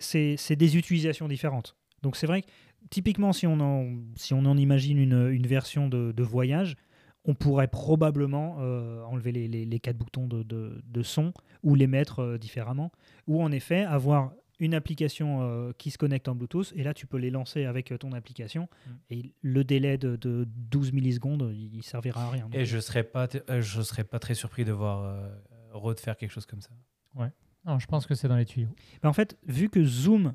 c'est- 0.00 0.56
des 0.56 0.76
utilisations 0.76 1.28
différentes. 1.28 1.76
Donc 2.02 2.16
c'est 2.16 2.26
vrai 2.26 2.42
que 2.42 2.48
typiquement, 2.90 3.32
si 3.32 3.46
on 3.46 3.60
en, 3.60 3.86
si 4.16 4.34
on 4.34 4.44
en 4.44 4.56
imagine 4.56 4.98
une, 4.98 5.28
une 5.30 5.46
version 5.46 5.88
de, 5.88 6.12
de 6.12 6.22
voyage, 6.22 6.76
on 7.24 7.34
pourrait 7.34 7.68
probablement 7.68 8.56
euh, 8.60 9.02
enlever 9.04 9.30
les, 9.32 9.46
les- 9.48 9.64
les 9.64 9.80
quatre 9.80 9.96
boutons 9.96 10.26
de, 10.26 10.42
de- 10.42 10.82
de 10.84 11.02
son 11.02 11.32
ou 11.62 11.74
les 11.76 11.86
mettre 11.86 12.18
euh, 12.20 12.38
différemment, 12.38 12.90
ou 13.28 13.42
en 13.42 13.52
effet 13.52 13.84
avoir 13.84 14.32
une 14.58 14.74
application 14.74 15.42
euh, 15.42 15.72
qui 15.78 15.90
se 15.90 15.98
connecte 15.98 16.28
en 16.28 16.34
Bluetooth 16.36 16.72
et 16.76 16.82
là 16.84 16.94
tu 16.94 17.06
peux 17.06 17.16
les 17.16 17.30
lancer 17.30 17.64
avec 17.64 17.90
euh, 17.90 17.98
ton 17.98 18.12
application 18.12 18.68
et 19.10 19.32
le 19.40 19.64
délai 19.64 19.98
de, 19.98 20.14
de 20.16 20.46
12 20.70 20.92
millisecondes 20.92 21.50
il 21.52 21.74
il 21.76 21.82
servira 21.82 22.26
à 22.26 22.30
rien. 22.30 22.48
Et 22.60 22.64
je 22.64 22.78
serais 22.78 23.02
pas, 23.04 23.28
euh, 23.50 23.60
je 23.60 23.82
serais 23.82 24.04
pas 24.04 24.18
très 24.20 24.34
surpris 24.34 24.64
de 24.64 24.72
voir 24.72 25.02
euh, 25.02 25.28
Rode 25.72 25.98
faire 26.00 26.16
quelque 26.16 26.30
chose 26.32 26.46
comme 26.46 26.60
ça. 26.60 26.70
Non, 27.64 27.78
je 27.78 27.86
pense 27.86 28.06
que 28.06 28.14
c'est 28.14 28.28
dans 28.28 28.36
les 28.36 28.44
tuyaux. 28.44 28.68
Bah, 29.02 29.08
en 29.08 29.12
fait, 29.12 29.38
vu 29.46 29.68
que 29.68 29.84
Zoom 29.84 30.34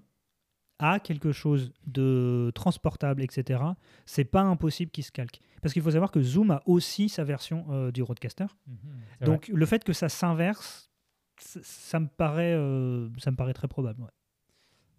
a 0.80 1.00
quelque 1.00 1.32
chose 1.32 1.72
de 1.86 2.52
transportable, 2.54 3.22
etc., 3.24 3.62
c'est 4.06 4.26
pas 4.26 4.42
impossible 4.44 4.92
qu'il 4.92 5.04
se 5.04 5.12
calque. 5.12 5.40
Parce 5.62 5.74
qu'il 5.74 5.82
faut 5.82 5.92
savoir 5.92 6.12
que 6.12 6.22
Zoom 6.22 6.52
a 6.52 6.62
aussi 6.66 7.10
sa 7.10 7.24
version 7.24 7.66
euh, 7.72 7.92
du 7.92 8.04
Roadcaster. 8.04 8.46
C'est 9.20 9.26
Donc 9.26 9.48
le 9.48 9.66
fait 9.66 9.84
que 9.84 9.92
ça 9.94 10.08
s'inverse, 10.08 10.92
ça, 11.40 12.00
me 12.00 12.08
paraît, 12.08 12.54
euh, 12.54 13.10
ça 13.18 13.32
me 13.32 13.36
paraît 13.36 13.54
très 13.54 13.68
probable. 13.68 14.02
ouais. 14.02 14.10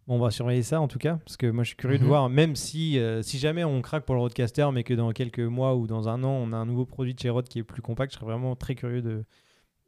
Bon, 0.09 0.17
on 0.17 0.19
va 0.19 0.31
surveiller 0.31 0.63
ça 0.63 0.81
en 0.81 0.89
tout 0.89 0.99
cas, 0.99 1.17
parce 1.25 1.37
que 1.37 1.47
moi 1.51 1.65
je 1.65 1.69
suis 1.69 1.77
curieux 1.77 1.99
de 1.99 2.03
Mhm. 2.03 2.09
voir, 2.09 2.29
même 2.31 2.57
si, 2.57 2.99
euh, 2.99 3.21
si 3.23 3.39
jamais 3.39 3.63
on 3.63 3.83
craque 3.83 4.05
pour 4.07 4.15
le 4.15 4.21
Roadcaster, 4.23 4.67
mais 4.73 4.83
que 4.83 4.95
dans 4.95 5.13
quelques 5.13 5.39
mois 5.39 5.77
ou 5.77 5.87
dans 5.87 6.09
un 6.09 6.25
an, 6.25 6.31
on 6.31 6.53
a 6.53 6.57
un 6.57 6.65
nouveau 6.67 6.87
produit 6.87 7.13
de 7.15 7.21
chez 7.21 7.29
Rode 7.29 7.47
qui 7.49 7.59
est 7.59 7.63
plus 7.63 7.83
compact, 7.83 8.13
je 8.13 8.19
serais 8.19 8.27
vraiment 8.31 8.57
très 8.57 8.75
curieux 8.75 9.03
de, 9.03 9.25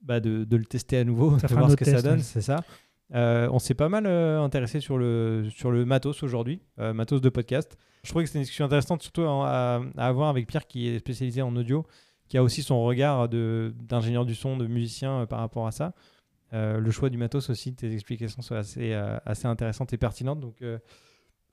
bah, 0.02 0.20
de, 0.20 0.44
de 0.44 0.56
le 0.56 0.64
tester 0.64 0.98
à 0.98 1.04
nouveau, 1.04 1.38
Ça 1.38 1.48
de 1.48 1.54
voir 1.54 1.70
ce 1.70 1.76
que 1.76 1.84
ça 1.84 2.02
donne, 2.02 2.20
c'est 2.20 2.40
ça. 2.40 2.64
Euh, 3.12 3.48
on 3.50 3.58
s'est 3.58 3.74
pas 3.74 3.88
mal 3.88 4.06
euh, 4.06 4.40
intéressé 4.40 4.78
sur 4.78 4.96
le, 4.96 5.48
sur 5.50 5.70
le 5.70 5.84
matos 5.84 6.22
aujourd'hui, 6.22 6.62
euh, 6.78 6.92
matos 6.92 7.20
de 7.20 7.28
podcast. 7.28 7.76
Je 8.04 8.10
trouvais 8.10 8.24
que 8.24 8.28
c'était 8.28 8.38
une 8.38 8.44
discussion 8.44 8.66
intéressante, 8.66 9.02
surtout 9.02 9.22
à, 9.22 9.82
à 9.96 10.06
avoir 10.06 10.28
avec 10.28 10.46
Pierre 10.46 10.66
qui 10.66 10.88
est 10.88 10.98
spécialisé 11.00 11.42
en 11.42 11.54
audio, 11.56 11.84
qui 12.28 12.38
a 12.38 12.42
aussi 12.42 12.62
son 12.62 12.82
regard 12.84 13.28
d'ingénieur 13.28 14.24
du 14.24 14.34
son, 14.34 14.56
de 14.56 14.66
musicien 14.66 15.26
par 15.26 15.40
rapport 15.40 15.66
à 15.66 15.72
ça. 15.72 15.92
Le 16.52 16.90
choix 16.90 17.10
du 17.10 17.18
matos 17.18 17.50
aussi, 17.50 17.74
tes 17.74 17.92
explications 17.92 18.40
sont 18.42 18.54
assez, 18.54 18.94
assez 18.94 19.46
intéressantes 19.46 19.92
et 19.92 19.98
pertinentes. 19.98 20.40
Donc, 20.40 20.62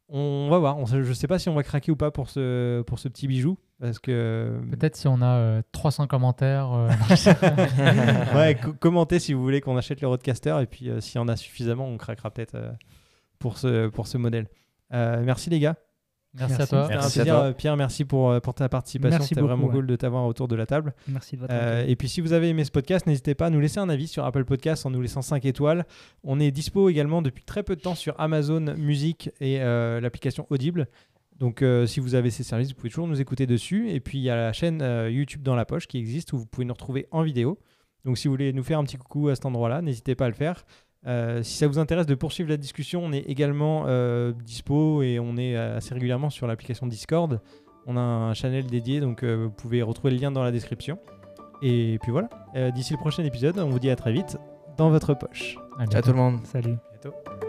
on 0.07 0.47
va 0.49 0.57
voir. 0.59 0.77
On 0.77 0.85
je 0.85 1.11
sais 1.11 1.27
pas 1.27 1.37
si 1.39 1.49
on 1.49 1.55
va 1.55 1.63
craquer 1.63 1.91
ou 1.91 1.97
pas 1.97 2.11
pour 2.11 2.29
ce, 2.29 2.81
pour 2.83 2.99
ce 2.99 3.09
petit 3.09 3.27
bijou. 3.27 3.57
Parce 3.79 3.99
que. 3.99 4.59
Peut-être 4.71 4.95
si 4.95 5.07
on 5.07 5.21
a 5.21 5.35
euh, 5.37 5.61
300 5.71 6.07
commentaires. 6.07 6.71
euh, 6.73 6.89
ouais, 8.35 8.55
co- 8.55 8.73
commentez 8.73 9.19
si 9.19 9.33
vous 9.33 9.41
voulez 9.41 9.61
qu'on 9.61 9.77
achète 9.77 10.01
le 10.01 10.07
Roadcaster. 10.07 10.57
Et 10.61 10.65
puis, 10.65 10.89
euh, 10.89 10.99
s'il 11.01 11.15
y 11.15 11.19
en 11.19 11.27
a 11.27 11.35
suffisamment, 11.35 11.85
on 11.85 11.97
craquera 11.97 12.31
peut-être 12.31 12.55
euh, 12.55 12.71
pour, 13.39 13.57
ce, 13.57 13.87
pour 13.87 14.07
ce 14.07 14.17
modèle. 14.17 14.47
Euh, 14.93 15.21
merci 15.23 15.49
les 15.49 15.59
gars. 15.59 15.75
Merci, 16.33 16.61
à 16.61 16.67
toi. 16.67 16.83
C'était 16.83 16.93
un 16.93 16.97
Merci 16.99 17.19
à 17.19 17.23
plaisir, 17.23 17.35
toi. 17.39 17.43
euh, 17.45 17.53
Pierre. 17.53 17.77
Merci 17.77 18.05
pour, 18.05 18.29
euh, 18.29 18.39
pour 18.39 18.53
ta 18.53 18.69
participation. 18.69 19.21
C'était 19.23 19.41
vraiment 19.41 19.65
ouais. 19.65 19.71
cool 19.73 19.87
de 19.87 19.95
t'avoir 19.95 20.25
autour 20.25 20.47
de 20.47 20.55
la 20.55 20.65
table. 20.67 20.93
Merci 21.07 21.35
de 21.35 21.41
votre 21.41 21.53
Euh, 21.55 21.83
et 21.87 21.95
puis 21.95 22.09
si 22.09 22.21
vous 22.21 22.33
avez 22.33 22.49
aimé 22.49 22.63
ce 22.63 22.69
podcast, 22.71 23.07
n'hésitez 23.07 23.33
pas 23.33 23.47
à 23.47 23.49
nous 23.49 23.59
laisser 23.59 23.79
un 23.79 23.89
avis 23.89 24.07
sur 24.07 24.23
Apple 24.25 24.45
Podcast 24.45 24.85
en 24.85 24.91
nous 24.91 25.01
laissant 25.01 25.21
5 25.23 25.45
étoiles. 25.45 25.85
On 26.23 26.39
est 26.39 26.51
dispo 26.51 26.89
également 26.89 27.21
depuis 27.23 27.43
très 27.43 27.63
peu 27.63 27.75
de 27.75 27.81
temps 27.81 27.95
sur 27.95 28.19
Amazon 28.19 28.75
Music 28.77 29.31
et 29.39 29.61
euh, 29.61 29.99
l'application 29.99 30.45
Audible. 30.51 30.87
Donc 31.39 31.61
euh, 31.61 31.85
si 31.85 31.99
vous 31.99 32.15
avez 32.15 32.29
ces 32.31 32.43
services, 32.43 32.69
vous 32.69 32.75
pouvez 32.75 32.89
toujours 32.89 33.07
nous 33.07 33.21
écouter 33.21 33.45
dessus. 33.45 33.89
Et 33.91 33.99
puis 33.99 34.17
il 34.17 34.23
y 34.23 34.29
a 34.29 34.35
la 34.35 34.53
chaîne 34.53 34.81
euh, 34.81 35.09
YouTube 35.09 35.43
dans 35.43 35.55
la 35.55 35.65
poche 35.65 35.87
qui 35.87 35.97
existe 35.99 36.33
où 36.33 36.37
vous 36.37 36.45
pouvez 36.45 36.65
nous 36.65 36.73
retrouver 36.73 37.07
en 37.11 37.21
vidéo. 37.23 37.59
Donc 38.05 38.17
si 38.17 38.27
vous 38.27 38.33
voulez 38.33 38.53
nous 38.53 38.63
faire 38.63 38.79
un 38.79 38.83
petit 38.83 38.97
coucou 38.97 39.27
à 39.29 39.35
cet 39.35 39.45
endroit-là, 39.45 39.81
n'hésitez 39.81 40.15
pas 40.15 40.25
à 40.25 40.29
le 40.29 40.33
faire. 40.35 40.65
Euh, 41.05 41.43
si 41.43 41.57
ça 41.57 41.67
vous 41.67 41.77
intéresse 41.79 42.05
de 42.07 42.15
poursuivre 42.15 42.49
la 42.49 42.57
discussion, 42.57 43.01
on 43.03 43.11
est 43.13 43.19
également 43.29 43.83
euh, 43.87 44.33
dispo 44.43 45.03
et 45.03 45.19
on 45.19 45.37
est 45.37 45.55
assez 45.55 45.93
régulièrement 45.93 46.29
sur 46.29 46.47
l'application 46.47 46.87
Discord. 46.87 47.39
On 47.85 47.95
a 47.95 48.01
un 48.01 48.33
channel 48.33 48.65
dédié, 48.65 48.99
donc 48.99 49.23
euh, 49.23 49.43
vous 49.45 49.51
pouvez 49.51 49.81
retrouver 49.81 50.11
le 50.13 50.19
lien 50.19 50.31
dans 50.31 50.43
la 50.43 50.51
description. 50.51 50.97
Et 51.61 51.97
puis 52.01 52.11
voilà, 52.11 52.29
Euh, 52.55 52.71
d'ici 52.71 52.93
le 52.93 52.99
prochain 52.99 53.23
épisode, 53.23 53.57
on 53.59 53.69
vous 53.69 53.79
dit 53.79 53.89
à 53.89 53.95
très 53.95 54.11
vite 54.11 54.37
dans 54.77 54.89
votre 54.89 55.13
poche. 55.13 55.55
À 55.77 55.85
Ciao 55.85 55.87
bientôt. 55.87 56.01
tout 56.11 56.17
le 56.17 56.21
monde. 56.21 56.39
Salut. 56.45 56.75
Bientôt. 56.91 57.46